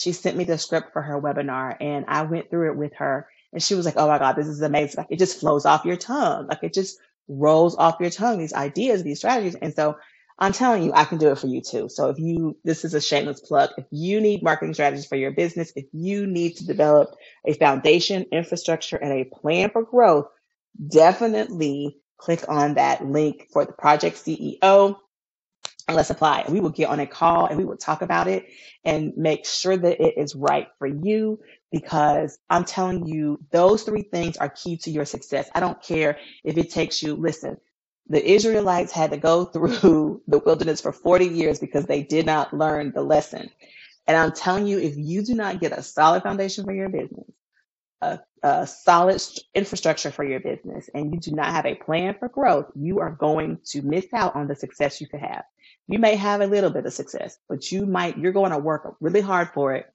she 0.00 0.12
sent 0.12 0.38
me 0.38 0.44
the 0.44 0.58
script 0.58 0.94
for 0.94 1.02
her 1.02 1.20
webinar 1.20 1.76
and 1.80 2.06
I 2.08 2.22
went 2.24 2.50
through 2.50 2.72
it 2.72 2.78
with 2.78 2.94
her 2.96 3.28
and 3.52 3.62
she 3.62 3.76
was 3.76 3.86
like, 3.86 3.96
Oh 3.98 4.08
my 4.08 4.18
God, 4.20 4.34
this 4.36 4.48
is 4.48 4.62
amazing. 4.62 4.98
Like 4.98 5.08
it 5.10 5.20
just 5.20 5.40
flows 5.40 5.66
off 5.66 5.86
your 5.86 5.96
tongue. 5.98 6.48
Like 6.48 6.60
it 6.64 6.74
just 6.74 6.98
rolls 7.28 7.76
off 7.76 7.98
your 8.00 8.10
tongue, 8.10 8.38
these 8.38 8.54
ideas, 8.54 9.04
these 9.04 9.18
strategies. 9.20 9.56
And 9.56 9.74
so 9.74 9.98
I'm 10.38 10.52
telling 10.52 10.84
you, 10.84 10.92
I 10.94 11.06
can 11.06 11.18
do 11.18 11.30
it 11.32 11.38
for 11.38 11.48
you 11.48 11.62
too. 11.62 11.88
So 11.90 12.10
if 12.10 12.18
you, 12.20 12.58
this 12.64 12.84
is 12.84 12.94
a 12.94 13.02
shameless 13.02 13.40
plug. 13.42 13.70
If 13.78 13.86
you 13.92 14.20
need 14.20 14.42
marketing 14.44 14.74
strategies 14.74 15.06
for 15.06 15.16
your 15.16 15.32
business, 15.32 15.72
if 15.76 15.86
you 15.92 16.26
need 16.26 16.56
to 16.58 16.66
develop 16.66 17.14
a 17.46 17.54
foundation, 17.54 18.26
infrastructure, 18.32 18.98
and 18.98 19.12
a 19.12 19.24
plan 19.24 19.70
for 19.70 19.84
growth, 19.84 20.28
definitely 20.88 21.98
click 22.18 22.44
on 22.48 22.74
that 22.74 23.06
link 23.06 23.48
for 23.52 23.64
the 23.66 23.72
project 23.72 24.16
CEO 24.16 24.96
and 25.90 25.96
let's 25.96 26.10
apply. 26.10 26.46
We 26.48 26.60
will 26.60 26.70
get 26.70 26.90
on 26.90 27.00
a 27.00 27.06
call 27.08 27.46
and 27.46 27.58
we 27.58 27.66
will 27.66 27.78
talk 27.78 28.02
about 28.02 28.28
it 28.28 28.46
and 28.84 29.12
make 29.16 29.46
sure 29.46 29.76
that 29.76 30.00
it 30.02 30.18
is 30.18 30.36
right 30.36 30.68
for 30.78 30.88
you 30.88 31.40
because 31.72 32.38
I'm 32.50 32.64
telling 32.64 33.06
you, 33.06 33.40
those 33.52 33.84
three 33.84 34.02
things 34.02 34.38
are 34.38 34.50
key 34.50 34.78
to 34.78 34.92
your 34.92 35.06
success. 35.06 35.50
I 35.54 35.60
don't 35.60 35.82
care 35.82 36.18
if 36.44 36.58
it 36.58 36.70
takes 36.70 37.02
you, 37.02 37.16
listen, 37.16 37.58
the 38.08 38.24
Israelites 38.24 38.92
had 38.92 39.12
to 39.12 39.18
go 39.18 39.44
through 39.46 40.22
the 40.28 40.40
wilderness 40.40 40.80
for 40.80 40.92
40 40.92 41.26
years 41.26 41.60
because 41.60 41.86
they 41.86 42.04
did 42.04 42.26
not 42.26 42.54
learn 42.54 42.92
the 42.94 43.02
lesson. 43.02 43.50
And 44.08 44.16
I'm 44.16 44.32
telling 44.32 44.66
you, 44.68 44.78
if 44.80 44.94
you 44.96 45.22
do 45.24 45.34
not 45.34 45.60
get 45.60 45.72
a 45.72 45.82
solid 45.82 46.22
foundation 46.24 46.64
for 46.66 46.74
your 46.74 46.90
business, 46.90 47.30
a, 48.02 48.20
a 48.42 48.66
solid 48.66 49.22
infrastructure 49.54 50.10
for 50.10 50.24
your 50.24 50.40
business, 50.40 50.90
and 50.94 51.12
you 51.12 51.20
do 51.20 51.32
not 51.32 51.48
have 51.52 51.66
a 51.66 51.76
plan 51.76 52.16
for 52.18 52.28
growth, 52.28 52.66
you 52.76 53.00
are 53.00 53.12
going 53.12 53.58
to 53.66 53.82
miss 53.82 54.06
out 54.14 54.36
on 54.36 54.48
the 54.48 54.56
success 54.56 55.00
you 55.00 55.08
could 55.08 55.20
have. 55.20 55.44
You 55.90 56.00
may 56.00 56.16
have 56.16 56.42
a 56.42 56.46
little 56.48 56.70
bit 56.70 56.86
of 56.86 56.94
success, 56.94 57.38
but 57.48 57.72
you 57.72 57.86
might, 57.86 58.18
you're 58.18 58.32
going 58.32 58.52
to 58.52 58.58
work 58.58 58.96
really 59.00 59.22
hard 59.22 59.50
for 59.54 59.74
it 59.74 59.86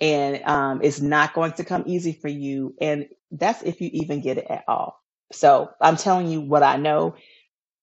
and 0.00 0.44
um, 0.44 0.80
it's 0.84 1.00
not 1.02 1.34
going 1.34 1.54
to 1.54 1.64
come 1.64 1.84
easy 1.88 2.14
for 2.14 2.28
you. 2.28 2.76
And 2.80 3.08
that's 3.32 3.64
if 3.64 3.82
you 3.82 3.90
even 3.94 4.22
get 4.22 4.38
it 4.38 4.46
at 4.50 4.64
all. 4.68 5.02
So 5.32 5.72
I'm 5.82 5.98
telling 5.98 6.28
you 6.28 6.42
what 6.42 6.64
I 6.64 6.78
know. 6.78 7.16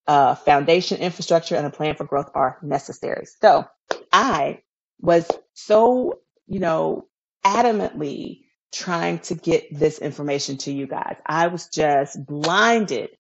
Uh, 0.08 0.36
foundation, 0.36 1.00
infrastructure, 1.02 1.56
and 1.56 1.68
a 1.68 1.72
plan 1.72 1.96
for 1.96 2.06
growth 2.06 2.32
are 2.36 2.60
necessary. 2.64 3.28
So 3.42 3.66
I 4.12 4.62
was 5.02 5.30
so, 5.54 6.20
you 6.48 6.60
know, 6.60 7.08
adamantly 7.46 8.42
trying 8.74 9.20
to 9.20 9.36
get 9.36 9.68
this 9.72 10.00
information 10.00 10.58
to 10.60 10.74
you 10.74 10.88
guys. 10.88 11.18
I 11.26 11.48
was 11.48 11.70
just 11.70 12.26
blinded 12.26 13.12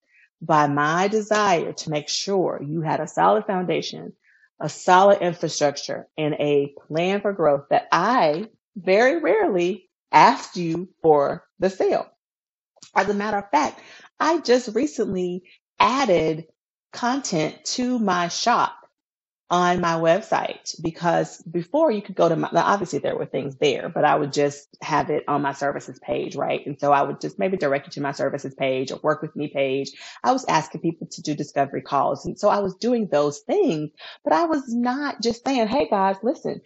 by 0.41 0.67
my 0.67 1.07
desire 1.09 1.73
to 1.73 1.89
make 1.91 2.09
sure 2.09 2.61
you 2.65 2.81
had 2.81 2.99
a 3.01 3.07
solid 3.07 3.45
foundation, 3.45 4.13
a 4.59 4.69
solid 4.69 5.21
infrastructure, 5.21 6.07
and 6.17 6.35
a 6.35 6.73
plan 6.87 7.21
for 7.21 7.33
growth 7.33 7.65
that 7.69 7.87
I 7.91 8.47
very 8.75 9.19
rarely 9.19 9.89
asked 10.11 10.57
you 10.57 10.89
for 11.01 11.45
the 11.59 11.69
sale. 11.69 12.07
As 12.95 13.09
a 13.09 13.13
matter 13.13 13.37
of 13.37 13.49
fact, 13.51 13.79
I 14.19 14.39
just 14.39 14.75
recently 14.75 15.43
added 15.79 16.45
content 16.91 17.63
to 17.65 17.99
my 17.99 18.29
shop 18.29 18.76
on 19.49 19.79
my 19.79 19.93
website 19.93 20.75
because 20.81 21.41
before 21.43 21.89
you 21.89 22.01
could 22.01 22.15
go 22.15 22.27
to 22.27 22.35
my, 22.35 22.49
obviously 22.53 22.99
there 22.99 23.17
were 23.17 23.25
things 23.25 23.55
there, 23.57 23.89
but 23.89 24.03
I 24.03 24.15
would 24.15 24.33
just 24.33 24.67
have 24.81 25.09
it 25.09 25.23
on 25.27 25.41
my 25.41 25.53
services 25.53 25.99
page, 25.99 26.35
right? 26.35 26.65
And 26.65 26.79
so 26.79 26.91
I 26.91 27.03
would 27.03 27.21
just 27.21 27.39
maybe 27.39 27.57
direct 27.57 27.87
you 27.87 27.91
to 27.93 28.01
my 28.01 28.11
services 28.11 28.55
page 28.55 28.91
or 28.91 28.99
work 29.03 29.21
with 29.21 29.35
me 29.37 29.47
page. 29.47 29.91
I 30.23 30.33
was 30.33 30.45
asking 30.49 30.81
people 30.81 31.07
to 31.11 31.21
do 31.21 31.33
discovery 31.35 31.81
calls. 31.81 32.25
And 32.25 32.37
so 32.37 32.49
I 32.49 32.59
was 32.59 32.75
doing 32.75 33.07
those 33.07 33.39
things, 33.39 33.91
but 34.23 34.33
I 34.33 34.45
was 34.45 34.63
not 34.67 35.21
just 35.21 35.45
saying, 35.45 35.67
Hey 35.67 35.87
guys, 35.89 36.17
listen, 36.23 36.61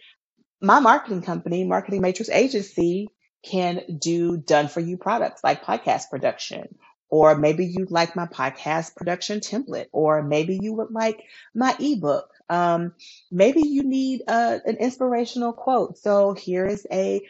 my 0.60 0.80
marketing 0.80 1.22
company, 1.22 1.64
Marketing 1.64 2.02
Matrix 2.02 2.30
Agency, 2.30 3.08
can 3.44 3.82
do 3.98 4.36
done 4.36 4.68
for 4.68 4.80
you 4.80 4.96
products 4.96 5.44
like 5.44 5.64
podcast 5.64 6.10
production. 6.10 6.76
Or 7.10 7.36
maybe 7.36 7.66
you'd 7.66 7.90
like 7.90 8.16
my 8.16 8.26
podcast 8.26 8.96
production 8.96 9.40
template, 9.40 9.88
or 9.92 10.22
maybe 10.22 10.58
you 10.62 10.74
would 10.74 10.90
like 10.92 11.22
my 11.54 11.76
ebook. 11.78 12.31
Um, 12.52 12.94
maybe 13.32 13.62
you 13.62 13.84
need 13.84 14.22
a, 14.28 14.60
an 14.66 14.78
inspirational 14.78 15.54
quote. 15.54 15.98
So 15.98 16.34
here 16.34 16.66
is 16.66 16.86
a 16.92 17.22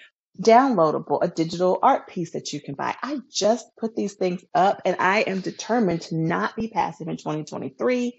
downloadable, 0.43 1.21
a 1.23 1.29
digital 1.29 1.79
art 1.83 2.09
piece 2.09 2.33
that 2.33 2.53
you 2.53 2.61
can 2.63 2.75
buy. 2.77 2.97
I 3.03 3.21
just 3.33 3.67
put 3.79 3.97
these 3.97 4.15
things 4.15 4.45
up 4.55 4.83
and 4.87 4.97
I 5.01 5.21
am 5.23 5.43
determined 5.43 6.03
to 6.05 6.17
not 6.17 6.57
be 6.57 6.69
passive 6.69 7.09
in 7.09 7.19
2023 7.19 8.15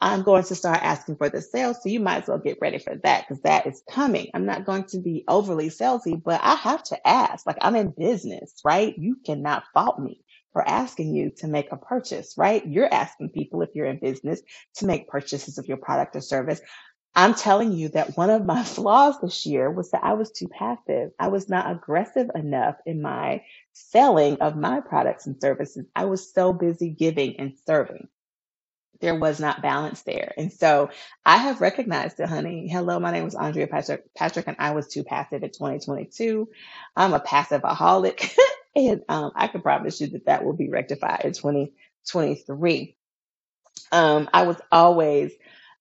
I'm 0.00 0.22
going 0.22 0.44
to 0.44 0.56
start 0.56 0.80
asking 0.84 1.16
for 1.16 1.30
the 1.30 1.42
sales. 1.42 1.78
So 1.82 1.90
you 1.90 2.00
might 2.00 2.24
as 2.24 2.28
well 2.28 2.38
get 2.38 2.60
ready 2.62 2.78
for 2.78 2.96
that 3.04 3.26
because 3.28 3.42
that 3.44 3.66
is 3.66 3.82
coming. 3.90 4.28
I'm 4.34 4.46
not 4.46 4.66
going 4.66 4.84
to 4.86 5.00
be 5.00 5.24
overly 5.28 5.70
salesy, 5.70 6.22
but 6.22 6.40
I 6.44 6.56
have 6.56 6.84
to 6.86 7.08
ask. 7.08 7.46
Like 7.48 7.58
I'm 7.62 7.76
in 7.76 7.90
business, 7.98 8.54
right? 8.64 8.96
You 8.98 9.18
cannot 9.26 9.64
fault 9.74 10.00
me 10.00 10.22
for 10.52 10.66
asking 10.68 11.14
you 11.14 11.32
to 11.38 11.48
make 11.48 11.72
a 11.72 11.78
purchase, 11.78 12.34
right? 12.38 12.66
You're 12.66 12.92
asking 12.92 13.30
people 13.30 13.62
if 13.62 13.70
you're 13.74 13.86
in 13.86 14.00
business 14.00 14.42
to 14.76 14.86
make 14.86 15.08
purchases 15.08 15.58
of 15.58 15.68
your 15.68 15.78
product 15.78 16.16
or 16.16 16.22
service. 16.22 16.60
I'm 17.16 17.34
telling 17.34 17.72
you 17.72 17.90
that 17.90 18.16
one 18.16 18.30
of 18.30 18.46
my 18.46 18.64
flaws 18.64 19.16
this 19.22 19.46
year 19.46 19.70
was 19.70 19.90
that 19.92 20.04
I 20.04 20.14
was 20.14 20.32
too 20.32 20.48
passive. 20.48 21.12
I 21.18 21.28
was 21.28 21.48
not 21.48 21.70
aggressive 21.70 22.30
enough 22.34 22.76
in 22.86 23.02
my 23.02 23.42
selling 23.74 24.38
of 24.40 24.56
my 24.56 24.80
products 24.80 25.26
and 25.26 25.40
services. 25.40 25.86
I 25.96 26.06
was 26.06 26.32
so 26.32 26.52
busy 26.52 26.90
giving 26.90 27.38
and 27.40 27.54
serving 27.66 28.00
there 29.00 29.14
was 29.14 29.40
not 29.40 29.62
balance 29.62 30.02
there. 30.02 30.32
And 30.36 30.52
so 30.52 30.90
I 31.24 31.36
have 31.36 31.60
recognized 31.60 32.20
it, 32.20 32.28
honey. 32.28 32.68
Hello, 32.68 32.98
my 32.98 33.10
name 33.10 33.26
is 33.26 33.34
Andrea 33.34 33.66
Patrick, 33.66 34.14
Patrick 34.14 34.46
and 34.48 34.56
I 34.58 34.72
was 34.72 34.88
too 34.88 35.04
passive 35.04 35.42
in 35.42 35.50
2022. 35.50 36.48
I'm 36.96 37.14
a 37.14 37.20
passive 37.20 37.62
aholic 37.62 38.34
and 38.74 39.02
um, 39.08 39.32
I 39.34 39.48
can 39.48 39.62
promise 39.62 40.00
you 40.00 40.08
that 40.08 40.26
that 40.26 40.44
will 40.44 40.54
be 40.54 40.70
rectified 40.70 41.22
in 41.24 41.32
2023. 41.32 42.96
Um, 43.92 44.30
I 44.32 44.42
was 44.44 44.56
always 44.70 45.32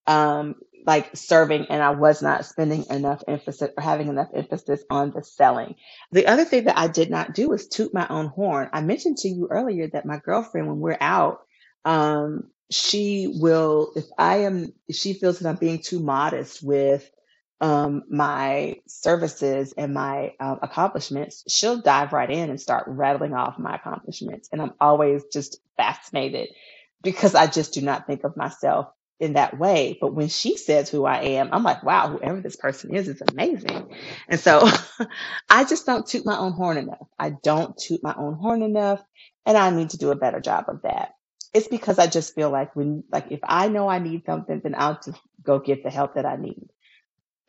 um, 0.08 0.56
like 0.86 1.16
serving 1.16 1.68
and 1.70 1.82
I 1.82 1.92
was 1.92 2.22
not 2.22 2.46
spending 2.46 2.86
enough 2.90 3.24
emphasis 3.28 3.72
or 3.78 3.84
having 3.84 4.08
enough 4.10 4.30
emphasis 4.34 4.84
on 4.90 5.12
the 5.12 5.24
selling. 5.24 5.76
The 6.12 6.28
other 6.28 6.46
thing 6.46 6.66
that 6.66 6.78
I 6.78 6.88
did 6.88 7.10
not 7.10 7.34
do 7.34 7.54
is 7.54 7.68
toot 7.68 7.94
my 7.94 8.08
own 8.10 8.28
horn. 8.28 8.70
I 8.74 8.82
mentioned 8.82 9.18
to 9.20 9.30
you 9.30 9.48
earlier 9.50 9.88
that 9.90 10.06
my 10.06 10.18
girlfriend, 10.18 10.68
when 10.68 10.80
we're 10.80 10.98
out, 11.00 11.42
um, 11.86 12.50
she 12.72 13.28
will, 13.40 13.92
if 13.96 14.06
I 14.18 14.40
am, 14.40 14.74
if 14.88 14.96
she 14.96 15.14
feels 15.14 15.40
that 15.40 15.50
I'm 15.50 15.58
being 15.58 15.80
too 15.80 16.00
modest 16.00 16.64
with 16.64 17.10
um, 17.62 18.04
my 18.12 18.78
services 18.88 19.74
and 19.78 19.94
my 19.96 20.34
um, 20.42 20.60
accomplishments, 20.64 21.46
she'll 21.50 21.82
dive 21.82 22.14
right 22.14 22.32
in 22.32 22.52
and 22.52 22.62
start 22.62 22.86
rattling 22.90 23.36
off 23.36 23.60
my 23.60 23.76
accomplishments. 23.78 24.50
And 24.54 24.62
I'm 24.62 24.74
always 24.82 25.26
just 25.34 25.62
fascinated 25.78 26.50
because 27.04 27.36
I 27.36 27.48
just 27.48 27.74
do 27.74 27.82
not 27.82 28.08
think 28.08 28.26
of 28.26 28.38
myself 28.38 28.88
in 29.20 29.34
that 29.36 29.60
way. 29.60 29.98
But 30.02 30.16
when 30.16 30.30
she 30.30 30.58
says 30.58 30.90
who 30.90 31.06
I 31.06 31.22
am, 31.22 31.50
I'm 31.54 31.64
like, 31.64 31.84
wow, 31.84 32.10
whoever 32.10 32.42
this 32.42 32.58
person 32.58 32.96
is 32.96 33.10
is 33.10 33.22
amazing. 33.32 33.96
And 34.30 34.40
so 34.42 34.68
I 35.50 35.66
just 35.66 35.86
don't 35.88 36.08
toot 36.08 36.26
my 36.26 36.38
own 36.38 36.54
horn 36.54 36.78
enough. 36.78 37.08
I 37.20 37.32
don't 37.44 37.78
toot 37.78 38.02
my 38.04 38.16
own 38.18 38.36
horn 38.36 38.64
enough. 38.64 39.02
And 39.46 39.58
I 39.58 39.72
need 39.72 39.92
to 39.92 40.00
do 40.00 40.12
a 40.12 40.18
better 40.18 40.42
job 40.42 40.66
of 40.70 40.84
that 40.84 41.14
it's 41.54 41.70
because 41.70 42.00
I 42.00 42.08
just 42.08 42.36
feel 42.36 42.52
like 42.52 42.76
when, 42.78 43.04
like, 43.12 43.28
if 43.32 43.42
I 43.44 43.70
know 43.70 43.90
I 43.90 44.00
need 44.00 44.26
something, 44.26 44.62
then 44.64 44.76
I'll 44.78 45.00
just 45.06 45.20
go 45.44 45.60
get 45.60 45.84
the 45.84 45.92
help 45.92 46.16
that 46.16 46.26
I 46.26 46.38
need. 46.38 46.70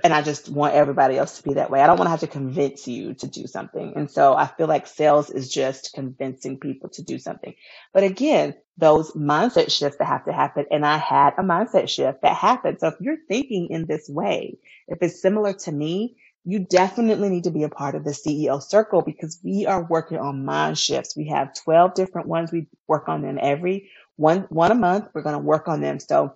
And 0.03 0.15
I 0.15 0.23
just 0.23 0.49
want 0.49 0.75
everybody 0.75 1.19
else 1.19 1.39
to 1.39 1.43
be 1.43 1.55
that 1.55 1.71
way. 1.71 1.83
I 1.83 1.87
don't 1.87 1.99
want 1.99 2.07
to 2.07 2.11
have 2.13 2.21
to 2.21 2.27
convince 2.27 2.89
you 2.89 3.15
to 3.15 3.27
do 3.27 3.47
something. 3.47 3.95
And 3.97 4.11
so 4.11 4.35
I 4.35 4.47
feel 4.47 4.67
like 4.69 4.87
sales 4.87 5.31
is 5.31 5.51
just 5.53 5.93
convincing 5.95 6.59
people 6.59 6.89
to 6.91 7.03
do 7.03 7.19
something. 7.19 7.55
But 7.93 8.05
again, 8.05 8.55
those 8.79 9.13
mindset 9.13 9.71
shifts 9.71 9.99
that 9.99 10.07
have 10.07 10.25
to 10.27 10.33
happen. 10.33 10.67
And 10.71 10.87
I 10.87 10.99
had 10.99 11.35
a 11.39 11.43
mindset 11.43 11.91
shift 11.91 12.23
that 12.23 12.37
happened. 12.37 12.79
So 12.81 12.89
if 12.89 12.95
you're 13.01 13.19
thinking 13.29 13.69
in 13.71 13.87
this 13.87 14.09
way, 14.09 14.59
if 14.89 14.99
it's 15.03 15.21
similar 15.23 15.53
to 15.55 15.73
me, 15.73 16.17
you 16.45 16.61
definitely 16.61 17.29
need 17.29 17.45
to 17.45 17.51
be 17.51 17.65
a 17.65 17.69
part 17.71 17.95
of 17.95 18.05
the 18.05 18.13
CEO 18.13 18.63
circle 18.63 19.03
because 19.03 19.39
we 19.45 19.67
are 19.67 19.85
working 19.85 20.19
on 20.19 20.47
mind 20.47 20.79
shifts. 20.79 21.17
We 21.17 21.29
have 21.29 21.55
12 21.55 21.95
different 21.95 22.29
ones. 22.29 22.53
We 22.53 22.69
work 22.89 23.11
on 23.11 23.23
them 23.23 23.39
every 23.41 23.91
one, 24.17 24.47
one 24.49 24.73
a 24.73 24.77
month. 24.77 25.09
We're 25.15 25.23
going 25.23 25.35
to 25.35 25.41
work 25.41 25.69
on 25.69 25.83
them. 25.83 26.01
So 26.01 26.35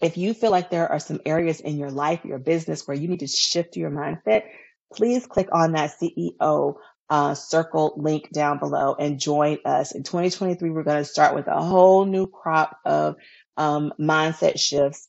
if 0.00 0.16
you 0.16 0.34
feel 0.34 0.50
like 0.50 0.70
there 0.70 0.90
are 0.90 0.98
some 0.98 1.20
areas 1.24 1.60
in 1.60 1.78
your 1.78 1.90
life, 1.90 2.24
your 2.24 2.38
business 2.38 2.86
where 2.86 2.96
you 2.96 3.08
need 3.08 3.20
to 3.20 3.26
shift 3.26 3.76
your 3.76 3.90
mindset, 3.90 4.44
please 4.92 5.26
click 5.26 5.48
on 5.52 5.72
that 5.72 5.92
CEO 6.00 6.74
uh, 7.08 7.34
circle 7.34 7.94
link 7.96 8.30
down 8.30 8.58
below 8.58 8.94
and 8.98 9.20
join 9.20 9.58
us. 9.64 9.92
In 9.92 10.02
2023, 10.02 10.70
we're 10.70 10.82
going 10.82 10.98
to 10.98 11.04
start 11.04 11.34
with 11.34 11.46
a 11.46 11.62
whole 11.62 12.04
new 12.04 12.26
crop 12.26 12.76
of 12.84 13.16
um, 13.56 13.92
mindset 13.98 14.58
shifts 14.58 15.08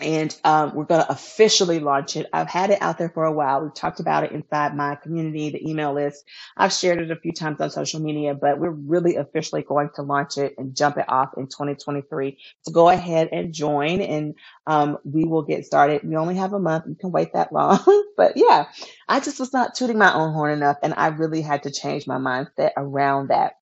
and 0.00 0.36
um, 0.42 0.74
we're 0.74 0.84
going 0.84 1.02
to 1.02 1.12
officially 1.12 1.78
launch 1.78 2.16
it. 2.16 2.26
I've 2.32 2.48
had 2.48 2.70
it 2.70 2.82
out 2.82 2.98
there 2.98 3.08
for 3.10 3.24
a 3.24 3.32
while. 3.32 3.62
We've 3.62 3.74
talked 3.74 4.00
about 4.00 4.24
it 4.24 4.32
inside 4.32 4.76
my 4.76 4.96
community, 4.96 5.50
the 5.50 5.68
email 5.68 5.94
list. 5.94 6.24
I've 6.56 6.72
shared 6.72 7.00
it 7.00 7.10
a 7.12 7.16
few 7.16 7.32
times 7.32 7.60
on 7.60 7.70
social 7.70 8.00
media, 8.00 8.34
but 8.34 8.58
we're 8.58 8.70
really 8.70 9.16
officially 9.16 9.62
going 9.62 9.90
to 9.94 10.02
launch 10.02 10.36
it 10.36 10.54
and 10.58 10.76
jump 10.76 10.98
it 10.98 11.08
off 11.08 11.30
in 11.36 11.46
2023. 11.46 12.38
So 12.62 12.72
go 12.72 12.88
ahead 12.88 13.28
and 13.30 13.54
join 13.54 14.00
and 14.00 14.34
um, 14.66 14.98
we 15.04 15.24
will 15.24 15.42
get 15.42 15.64
started. 15.64 16.02
We 16.02 16.16
only 16.16 16.36
have 16.36 16.52
a 16.52 16.58
month. 16.58 16.86
You 16.88 16.96
can 16.96 17.12
wait 17.12 17.32
that 17.34 17.52
long. 17.52 17.78
but 18.16 18.32
yeah, 18.36 18.66
I 19.08 19.20
just 19.20 19.38
was 19.38 19.52
not 19.52 19.74
tooting 19.76 19.98
my 19.98 20.12
own 20.12 20.32
horn 20.32 20.52
enough 20.52 20.78
and 20.82 20.94
I 20.96 21.08
really 21.08 21.42
had 21.42 21.62
to 21.64 21.70
change 21.70 22.06
my 22.06 22.18
mindset 22.18 22.72
around 22.76 23.28
that. 23.28 23.58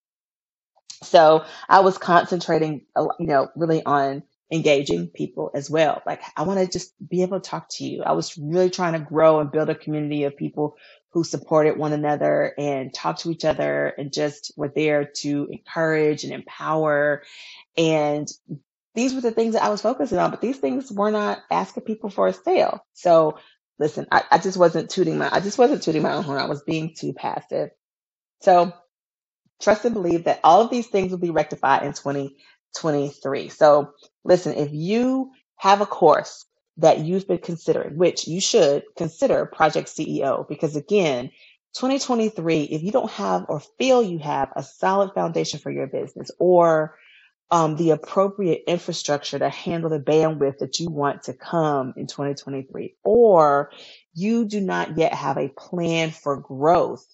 So 1.02 1.44
I 1.68 1.80
was 1.80 1.98
concentrating, 1.98 2.86
you 2.96 3.26
know, 3.26 3.48
really 3.56 3.84
on 3.84 4.22
engaging 4.52 5.08
people 5.08 5.52
as 5.54 5.70
well. 5.70 6.02
Like 6.06 6.22
I 6.36 6.44
want 6.44 6.60
to 6.60 6.68
just 6.68 6.94
be 7.08 7.22
able 7.22 7.40
to 7.40 7.50
talk 7.50 7.68
to 7.72 7.84
you. 7.84 8.04
I 8.04 8.12
was 8.14 8.38
really 8.38 8.70
trying 8.70 8.94
to 8.94 9.00
grow 9.00 9.40
and 9.40 9.52
build 9.52 9.70
a 9.70 9.76
community 9.76 10.24
of 10.24 10.38
people 10.38 10.76
who 11.12 11.24
supported 11.24 11.78
one 11.78 11.94
another 11.94 12.54
and 12.58 12.94
talk 12.94 13.18
to 13.20 13.32
each 13.32 13.46
other 13.46 13.88
and 13.98 14.14
just 14.14 14.52
were 14.56 14.72
there 14.74 15.06
to 15.22 15.48
encourage 15.50 16.24
and 16.24 16.34
empower. 16.34 17.24
And 17.78 18.28
these 18.94 19.14
were 19.14 19.22
the 19.22 19.32
things 19.32 19.54
that 19.54 19.64
I 19.64 19.70
was 19.70 19.82
focusing 19.82 20.18
on, 20.18 20.30
but 20.30 20.42
these 20.42 20.58
things 20.58 20.92
were 20.92 21.12
not 21.12 21.40
asking 21.50 21.84
people 21.84 22.10
for 22.10 22.28
a 22.28 22.34
sale. 22.34 22.84
So 22.94 23.38
listen, 23.78 24.06
I, 24.12 24.24
I 24.30 24.38
just 24.38 24.58
wasn't 24.58 24.90
tooting 24.90 25.18
my, 25.18 25.30
I 25.32 25.40
just 25.40 25.58
wasn't 25.58 25.82
tooting 25.82 26.02
my 26.02 26.14
own 26.14 26.24
horn. 26.24 26.40
I 26.40 26.46
was 26.46 26.62
being 26.64 26.94
too 26.98 27.14
passive. 27.14 27.70
So 28.42 28.72
trust 29.62 29.86
and 29.86 29.94
believe 29.94 30.24
that 30.24 30.40
all 30.44 30.62
of 30.62 30.70
these 30.70 30.88
things 30.88 31.12
will 31.12 31.18
be 31.18 31.30
rectified 31.30 31.84
in 31.84 31.94
2023. 31.94 33.50
So 33.50 33.92
listen, 34.24 34.54
if 34.54 34.70
you 34.72 35.32
have 35.56 35.80
a 35.80 35.86
course 35.86 36.46
that 36.78 37.00
you've 37.00 37.28
been 37.28 37.38
considering, 37.38 37.96
which 37.96 38.26
you 38.26 38.40
should 38.40 38.84
consider 38.96 39.46
Project 39.46 39.88
CEO, 39.88 40.48
because 40.48 40.76
again, 40.76 41.30
2023, 41.74 42.64
if 42.64 42.82
you 42.82 42.92
don't 42.92 43.10
have 43.10 43.46
or 43.48 43.60
feel 43.78 44.02
you 44.02 44.18
have 44.18 44.50
a 44.56 44.62
solid 44.62 45.12
foundation 45.14 45.58
for 45.60 45.70
your 45.70 45.86
business 45.86 46.30
or 46.38 46.96
um, 47.50 47.76
the 47.76 47.90
appropriate 47.90 48.64
infrastructure 48.66 49.38
to 49.38 49.50
handle 49.50 49.90
the 49.90 50.00
bandwidth 50.00 50.58
that 50.58 50.80
you 50.80 50.90
want 50.90 51.24
to 51.24 51.34
come 51.34 51.94
in 51.96 52.06
2023, 52.06 52.96
or 53.04 53.70
you 54.14 54.46
do 54.46 54.60
not 54.60 54.96
yet 54.98 55.14
have 55.14 55.36
a 55.38 55.50
plan 55.50 56.10
for 56.10 56.38
growth 56.38 57.06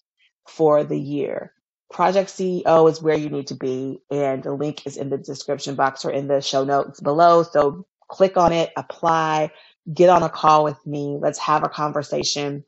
for 0.46 0.84
the 0.84 0.98
year, 0.98 1.52
Project 1.90 2.30
CEO 2.30 2.90
is 2.90 3.00
where 3.00 3.16
you 3.16 3.30
need 3.30 3.48
to 3.48 3.54
be, 3.54 4.00
and 4.10 4.42
the 4.42 4.52
link 4.52 4.86
is 4.86 4.96
in 4.96 5.08
the 5.08 5.18
description 5.18 5.74
box 5.74 6.04
or 6.04 6.10
in 6.10 6.28
the 6.28 6.40
show 6.40 6.64
notes 6.64 7.00
below. 7.00 7.42
So 7.42 7.86
click 8.08 8.36
on 8.36 8.52
it, 8.52 8.70
apply, 8.76 9.52
get 9.92 10.10
on 10.10 10.22
a 10.22 10.28
call 10.28 10.64
with 10.64 10.86
me. 10.86 11.16
Let's 11.20 11.38
have 11.38 11.64
a 11.64 11.68
conversation 11.68 12.64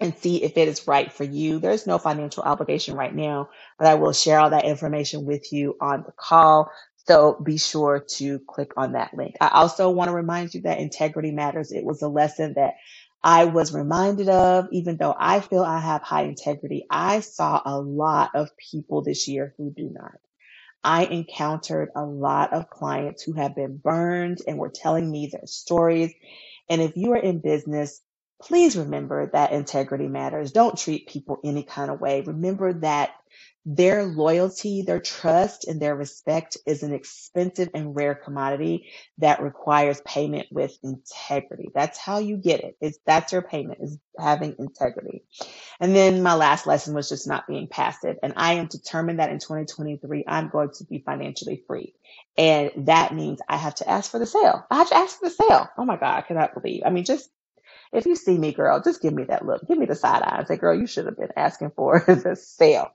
and 0.00 0.16
see 0.18 0.42
if 0.42 0.56
it 0.56 0.68
is 0.68 0.86
right 0.86 1.12
for 1.12 1.24
you. 1.24 1.58
There's 1.58 1.86
no 1.86 1.98
financial 1.98 2.42
obligation 2.42 2.96
right 2.96 3.14
now, 3.14 3.50
but 3.78 3.88
I 3.88 3.94
will 3.94 4.12
share 4.12 4.38
all 4.40 4.50
that 4.50 4.64
information 4.64 5.24
with 5.24 5.52
you 5.52 5.76
on 5.80 6.02
the 6.04 6.12
call. 6.12 6.70
So 7.06 7.38
be 7.42 7.58
sure 7.58 8.04
to 8.16 8.38
click 8.40 8.72
on 8.76 8.92
that 8.92 9.14
link. 9.14 9.36
I 9.40 9.48
also 9.48 9.90
want 9.90 10.08
to 10.08 10.14
remind 10.14 10.54
you 10.54 10.62
that 10.62 10.80
integrity 10.80 11.30
matters. 11.30 11.70
It 11.72 11.84
was 11.84 12.02
a 12.02 12.08
lesson 12.08 12.54
that 12.54 12.74
I 13.24 13.46
was 13.46 13.74
reminded 13.74 14.28
of, 14.30 14.68
even 14.72 14.98
though 14.98 15.16
I 15.18 15.40
feel 15.40 15.64
I 15.64 15.80
have 15.80 16.02
high 16.02 16.24
integrity, 16.24 16.86
I 16.90 17.20
saw 17.20 17.62
a 17.64 17.80
lot 17.80 18.32
of 18.36 18.50
people 18.58 19.02
this 19.02 19.28
year 19.28 19.54
who 19.58 19.72
do 19.72 19.90
not. 19.92 20.12
I 20.84 21.06
encountered 21.06 21.90
a 21.96 22.04
lot 22.04 22.52
of 22.52 22.70
clients 22.70 23.22
who 23.22 23.34
have 23.34 23.56
been 23.56 23.78
burned 23.78 24.42
and 24.46 24.58
were 24.58 24.72
telling 24.74 25.10
me 25.10 25.28
their 25.32 25.46
stories. 25.46 26.12
And 26.70 26.82
if 26.82 26.96
you 26.96 27.12
are 27.12 27.18
in 27.18 27.40
business, 27.40 28.02
please 28.42 28.76
remember 28.76 29.30
that 29.32 29.52
integrity 29.52 30.08
matters. 30.08 30.52
Don't 30.52 30.78
treat 30.78 31.08
people 31.08 31.38
any 31.44 31.62
kind 31.64 31.90
of 31.90 32.00
way. 32.00 32.22
Remember 32.22 32.74
that 32.74 33.12
their 33.66 34.04
loyalty, 34.04 34.82
their 34.82 35.00
trust, 35.00 35.66
and 35.68 35.80
their 35.80 35.96
respect 35.96 36.56
is 36.66 36.82
an 36.82 36.92
expensive 36.94 37.70
and 37.74 37.96
rare 37.96 38.14
commodity 38.14 38.88
that 39.18 39.42
requires 39.42 40.00
payment 40.02 40.48
with 40.50 40.76
integrity. 40.82 41.70
That's 41.74 41.98
how 41.98 42.18
you 42.18 42.38
get 42.38 42.60
it. 42.60 42.76
It's 42.80 42.98
that's 43.06 43.32
your 43.32 43.42
payment 43.42 43.80
is 43.82 43.98
having 44.18 44.56
integrity. 44.58 45.24
And 45.80 45.94
then 45.96 46.22
my 46.22 46.34
last 46.34 46.66
lesson 46.66 46.94
was 46.94 47.08
just 47.08 47.28
not 47.28 47.46
being 47.48 47.68
passive. 47.68 48.16
And 48.22 48.34
I 48.36 48.54
am 48.54 48.66
determined 48.66 49.20
that 49.20 49.30
in 49.30 49.38
2023, 49.38 50.24
I'm 50.26 50.48
going 50.48 50.70
to 50.76 50.84
be 50.84 51.02
financially 51.04 51.62
free. 51.66 51.94
And 52.38 52.70
that 52.88 53.14
means 53.14 53.40
I 53.48 53.56
have 53.58 53.76
to 53.76 53.88
ask 53.90 54.10
for 54.10 54.18
the 54.18 54.26
sale. 54.26 54.66
I 54.70 54.76
have 54.78 54.88
to 54.90 54.96
ask 54.96 55.18
for 55.18 55.28
the 55.28 55.34
sale. 55.34 55.68
Oh 55.78 55.84
my 55.84 55.96
God, 55.96 56.18
I 56.18 56.22
cannot 56.22 56.54
believe. 56.54 56.82
I 56.86 56.90
mean, 56.90 57.04
just 57.04 57.30
if 57.92 58.06
you 58.06 58.16
see 58.16 58.38
me, 58.38 58.52
girl, 58.52 58.82
just 58.84 59.02
give 59.02 59.14
me 59.14 59.24
that 59.24 59.46
look. 59.46 59.66
Give 59.68 59.78
me 59.78 59.86
the 59.86 59.96
side 59.96 60.22
eye 60.22 60.38
and 60.38 60.48
say, 60.48 60.56
girl, 60.56 60.78
you 60.78 60.86
should 60.86 61.06
have 61.06 61.18
been 61.18 61.32
asking 61.36 61.72
for 61.76 62.00
the 62.08 62.36
sale 62.36 62.92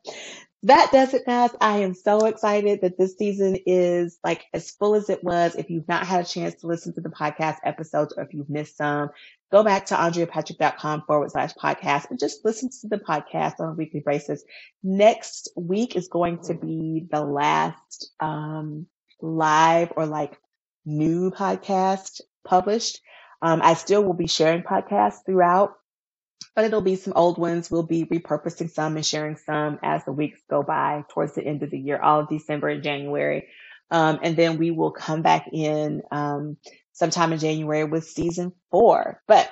that 0.63 0.91
does 0.91 1.13
it, 1.13 1.25
guys. 1.25 1.51
I 1.61 1.77
am 1.79 1.93
so 1.93 2.25
excited 2.25 2.81
that 2.81 2.97
this 2.97 3.17
season 3.17 3.57
is 3.65 4.19
like 4.23 4.45
as 4.53 4.71
full 4.71 4.95
as 4.95 5.09
it 5.09 5.23
was. 5.23 5.55
If 5.55 5.69
you've 5.69 5.87
not 5.87 6.05
had 6.05 6.25
a 6.25 6.27
chance 6.27 6.55
to 6.55 6.67
listen 6.67 6.93
to 6.95 7.01
the 7.01 7.09
podcast 7.09 7.57
episodes 7.63 8.13
or 8.17 8.23
if 8.23 8.33
you've 8.33 8.49
missed 8.49 8.75
some, 8.75 9.09
go 9.51 9.63
back 9.63 9.85
to 9.87 9.95
andreapatrick.com 9.95 11.03
forward 11.07 11.31
slash 11.31 11.53
podcast 11.53 12.09
and 12.09 12.19
just 12.19 12.43
listen 12.43 12.69
to 12.81 12.89
the 12.89 12.97
podcast 12.97 13.59
on 13.59 13.69
a 13.69 13.73
weekly 13.73 14.03
basis. 14.05 14.43
Next 14.83 15.49
week 15.55 15.95
is 15.95 16.09
going 16.09 16.39
to 16.43 16.53
be 16.53 17.07
the 17.09 17.23
last, 17.23 18.11
um, 18.19 18.85
live 19.21 19.93
or 19.95 20.05
like 20.05 20.37
new 20.85 21.31
podcast 21.31 22.21
published. 22.45 22.99
Um, 23.41 23.61
I 23.63 23.75
still 23.75 24.03
will 24.03 24.13
be 24.13 24.27
sharing 24.27 24.63
podcasts 24.63 25.25
throughout 25.25 25.73
but 26.55 26.65
it'll 26.65 26.81
be 26.81 26.95
some 26.95 27.13
old 27.15 27.37
ones. 27.37 27.71
We'll 27.71 27.83
be 27.83 28.05
repurposing 28.05 28.69
some 28.69 28.95
and 28.95 29.05
sharing 29.05 29.37
some 29.37 29.79
as 29.83 30.03
the 30.05 30.11
weeks 30.11 30.41
go 30.49 30.63
by 30.63 31.05
towards 31.09 31.35
the 31.35 31.43
end 31.43 31.63
of 31.63 31.71
the 31.71 31.79
year, 31.79 31.99
all 31.99 32.21
of 32.21 32.29
December 32.29 32.69
and 32.69 32.83
January. 32.83 33.47
Um, 33.91 34.19
and 34.21 34.35
then 34.35 34.57
we 34.57 34.71
will 34.71 34.91
come 34.91 35.21
back 35.21 35.47
in 35.51 36.01
um, 36.11 36.57
sometime 36.93 37.33
in 37.33 37.39
January 37.39 37.85
with 37.85 38.03
season 38.05 38.53
four. 38.71 39.21
But 39.27 39.49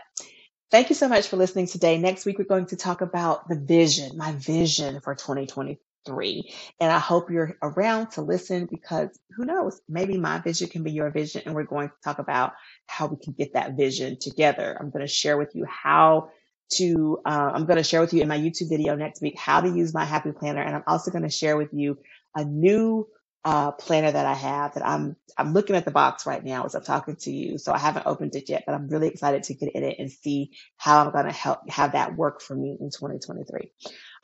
thank 0.72 0.90
you 0.90 0.96
so 0.96 1.08
much 1.08 1.28
for 1.28 1.38
listening 1.38 1.68
today. 1.68 1.98
Next 1.98 2.26
week, 2.26 2.38
we're 2.38 2.46
going 2.46 2.68
to 2.68 2.76
talk 2.76 3.02
about 3.02 3.48
the 3.48 3.60
vision, 3.60 4.18
my 4.18 4.34
vision 4.34 5.00
for 5.02 5.16
2023. 5.16 6.54
And 6.80 6.92
I 6.92 7.00
hope 7.00 7.32
you're 7.32 7.58
around 7.62 8.12
to 8.12 8.22
listen 8.22 8.68
because 8.70 9.18
who 9.36 9.46
knows, 9.46 9.82
maybe 9.90 10.18
my 10.18 10.40
vision 10.40 10.70
can 10.70 10.84
be 10.84 10.92
your 10.92 11.10
vision. 11.10 11.44
And 11.46 11.56
we're 11.56 11.64
going 11.64 11.90
to 11.90 11.96
talk 12.04 12.20
about 12.20 12.54
how 12.86 13.08
we 13.08 13.18
can 13.18 13.34
get 13.34 13.54
that 13.54 13.76
vision 13.76 14.18
together. 14.20 14.78
I'm 14.80 14.90
going 14.90 15.06
to 15.06 15.12
share 15.12 15.38
with 15.38 15.56
you 15.56 15.66
how 15.66 16.30
to, 16.74 17.20
uh, 17.26 17.52
I'm 17.54 17.66
going 17.66 17.78
to 17.78 17.84
share 17.84 18.02
with 18.02 18.14
you 18.14 18.22
in 18.22 18.28
my 18.30 18.38
YouTube 18.40 18.70
video 18.70 18.96
next 18.96 19.22
week 19.22 19.38
how 19.38 19.62
to 19.62 19.70
use 19.70 19.94
my 19.94 20.06
happy 20.06 20.32
planner. 20.34 20.62
And 20.62 20.76
I'm 20.76 20.84
also 20.88 21.12
going 21.12 21.24
to 21.24 21.30
share 21.30 21.58
with 21.58 21.74
you 21.74 22.00
a 22.36 22.46
new 22.46 23.08
uh, 23.46 23.72
planner 23.74 24.12
that 24.12 24.26
I 24.26 24.34
have 24.36 24.76
that 24.76 24.86
I'm, 24.88 25.16
I'm 25.38 25.54
looking 25.54 25.76
at 25.76 25.86
the 25.86 25.92
box 25.92 26.26
right 26.26 26.44
now 26.44 26.66
as 26.66 26.76
I'm 26.76 26.84
talking 26.84 27.18
to 27.18 27.32
you. 27.32 27.58
So 27.58 27.74
I 27.74 27.80
haven't 27.80 28.08
opened 28.08 28.36
it 28.36 28.50
yet, 28.50 28.64
but 28.68 28.76
I'm 28.76 28.90
really 28.90 29.08
excited 29.10 29.44
to 29.44 29.56
get 29.56 29.76
in 29.76 29.84
it 29.84 29.98
and 30.00 30.12
see 30.12 30.52
how 30.78 31.06
I'm 31.06 31.14
going 31.14 31.26
to 31.26 31.32
help 31.34 31.70
have 31.70 31.94
that 31.94 32.16
work 32.18 32.42
for 32.42 32.56
me 32.56 32.78
in 32.82 32.90
2023. 32.92 33.72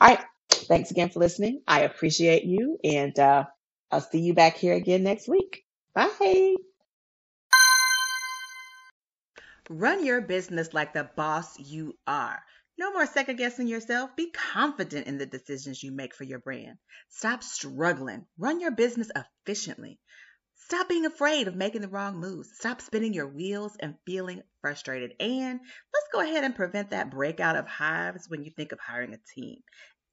All 0.01 0.09
right. 0.09 0.19
Thanks 0.51 0.91
again 0.91 1.09
for 1.09 1.19
listening. 1.19 1.61
I 1.67 1.81
appreciate 1.81 2.45
you 2.45 2.79
and, 2.83 3.17
uh, 3.19 3.45
I'll 3.91 4.01
see 4.01 4.19
you 4.21 4.33
back 4.33 4.57
here 4.57 4.75
again 4.75 5.03
next 5.03 5.29
week. 5.29 5.63
Bye. 5.95 6.55
Run 9.69 10.05
your 10.05 10.19
business 10.19 10.73
like 10.73 10.93
the 10.93 11.09
boss 11.15 11.57
you 11.57 11.97
are. 12.05 12.43
No 12.77 12.91
more 12.91 13.05
second 13.05 13.37
guessing 13.37 13.67
yourself. 13.67 14.15
Be 14.15 14.31
confident 14.31 15.07
in 15.07 15.17
the 15.17 15.25
decisions 15.25 15.81
you 15.81 15.91
make 15.91 16.13
for 16.13 16.25
your 16.25 16.39
brand. 16.39 16.77
Stop 17.09 17.43
struggling. 17.43 18.25
Run 18.37 18.59
your 18.59 18.71
business 18.71 19.09
efficiently. 19.15 19.99
Stop 20.65 20.89
being 20.89 21.05
afraid 21.05 21.47
of 21.47 21.55
making 21.55 21.81
the 21.81 21.87
wrong 21.87 22.17
moves. 22.17 22.49
Stop 22.55 22.81
spinning 22.81 23.13
your 23.13 23.27
wheels 23.27 23.77
and 23.79 23.95
feeling 24.05 24.41
frustrated. 24.61 25.13
And 25.19 25.59
let's 25.93 26.07
go 26.11 26.19
ahead 26.19 26.43
and 26.43 26.55
prevent 26.55 26.89
that 26.89 27.11
breakout 27.11 27.55
of 27.55 27.67
hives 27.67 28.29
when 28.29 28.43
you 28.43 28.51
think 28.51 28.71
of 28.71 28.79
hiring 28.79 29.13
a 29.13 29.19
team. 29.35 29.61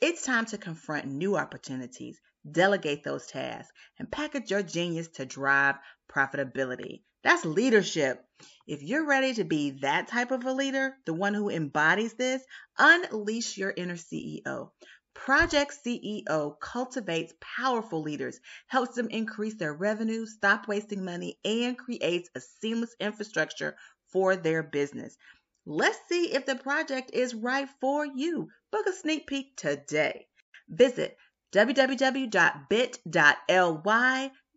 It's 0.00 0.22
time 0.22 0.46
to 0.46 0.58
confront 0.58 1.06
new 1.06 1.36
opportunities, 1.36 2.20
delegate 2.48 3.02
those 3.02 3.26
tasks, 3.26 3.72
and 3.98 4.10
package 4.10 4.50
your 4.50 4.62
genius 4.62 5.08
to 5.08 5.26
drive 5.26 5.76
profitability. 6.10 7.02
That's 7.22 7.44
leadership. 7.44 8.24
If 8.66 8.82
you're 8.82 9.06
ready 9.06 9.34
to 9.34 9.44
be 9.44 9.72
that 9.82 10.08
type 10.08 10.30
of 10.30 10.44
a 10.44 10.52
leader, 10.52 10.96
the 11.04 11.12
one 11.12 11.34
who 11.34 11.50
embodies 11.50 12.14
this, 12.14 12.42
unleash 12.78 13.58
your 13.58 13.74
inner 13.76 13.96
CEO. 13.96 14.70
Project 15.12 15.74
CEO 15.84 16.58
cultivates 16.60 17.34
powerful 17.40 18.00
leaders, 18.00 18.40
helps 18.68 18.94
them 18.94 19.08
increase 19.08 19.56
their 19.56 19.74
revenue, 19.74 20.24
stop 20.24 20.66
wasting 20.66 21.04
money, 21.04 21.38
and 21.44 21.76
creates 21.76 22.30
a 22.34 22.40
seamless 22.40 22.94
infrastructure 22.98 23.76
for 24.12 24.36
their 24.36 24.62
business. 24.62 25.18
Let's 25.66 25.98
see 26.08 26.32
if 26.32 26.46
the 26.46 26.56
project 26.56 27.10
is 27.12 27.34
right 27.34 27.68
for 27.80 28.06
you. 28.06 28.48
Book 28.70 28.86
a 28.86 28.92
sneak 28.92 29.26
peek 29.26 29.56
today. 29.56 30.26
Visit 30.68 31.18
www.bit.ly 31.52 32.30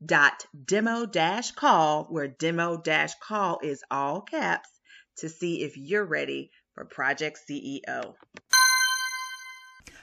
dot 0.05 0.45
demo 0.65 1.05
dash 1.05 1.51
call 1.51 2.03
where 2.09 2.27
demo 2.27 2.75
dash 2.77 3.13
call 3.21 3.59
is 3.63 3.81
all 3.89 4.21
caps 4.21 4.69
to 5.17 5.29
see 5.29 5.63
if 5.63 5.77
you're 5.77 6.05
ready 6.05 6.51
for 6.73 6.85
Project 6.85 7.39
CEO. 7.49 8.15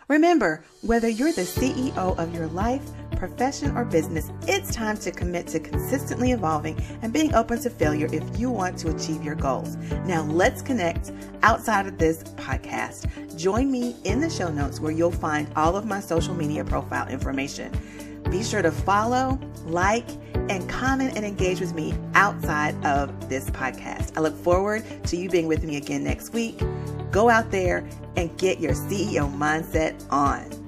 Remember, 0.08 0.64
whether 0.82 1.08
you're 1.08 1.32
the 1.32 1.42
CEO 1.42 2.18
of 2.18 2.34
your 2.34 2.48
life, 2.48 2.82
profession, 3.20 3.76
or 3.76 3.84
business, 3.84 4.32
it's 4.48 4.74
time 4.74 4.96
to 4.96 5.10
commit 5.12 5.46
to 5.46 5.60
consistently 5.60 6.32
evolving 6.32 6.82
and 7.02 7.12
being 7.12 7.34
open 7.34 7.60
to 7.60 7.68
failure 7.68 8.08
if 8.12 8.40
you 8.40 8.50
want 8.50 8.78
to 8.78 8.88
achieve 8.88 9.22
your 9.22 9.34
goals. 9.34 9.76
Now, 10.06 10.22
let's 10.22 10.62
connect 10.62 11.12
outside 11.42 11.86
of 11.86 11.98
this 11.98 12.24
podcast. 12.24 13.06
Join 13.36 13.70
me 13.70 13.94
in 14.04 14.20
the 14.20 14.30
show 14.30 14.48
notes 14.48 14.80
where 14.80 14.90
you'll 14.90 15.12
find 15.12 15.46
all 15.54 15.76
of 15.76 15.84
my 15.84 16.00
social 16.00 16.34
media 16.34 16.64
profile 16.64 17.08
information. 17.08 17.70
Be 18.30 18.42
sure 18.42 18.62
to 18.62 18.72
follow, 18.72 19.38
like, 19.66 20.08
and 20.48 20.66
comment 20.66 21.14
and 21.14 21.24
engage 21.24 21.60
with 21.60 21.74
me 21.74 21.92
outside 22.14 22.74
of 22.86 23.28
this 23.28 23.50
podcast. 23.50 24.16
I 24.16 24.20
look 24.20 24.36
forward 24.36 24.82
to 25.04 25.16
you 25.16 25.28
being 25.28 25.46
with 25.46 25.62
me 25.62 25.76
again 25.76 26.02
next 26.02 26.32
week. 26.32 26.58
Go 27.10 27.28
out 27.28 27.50
there 27.50 27.86
and 28.16 28.34
get 28.38 28.60
your 28.60 28.72
CEO 28.72 29.30
mindset 29.36 30.02
on. 30.10 30.59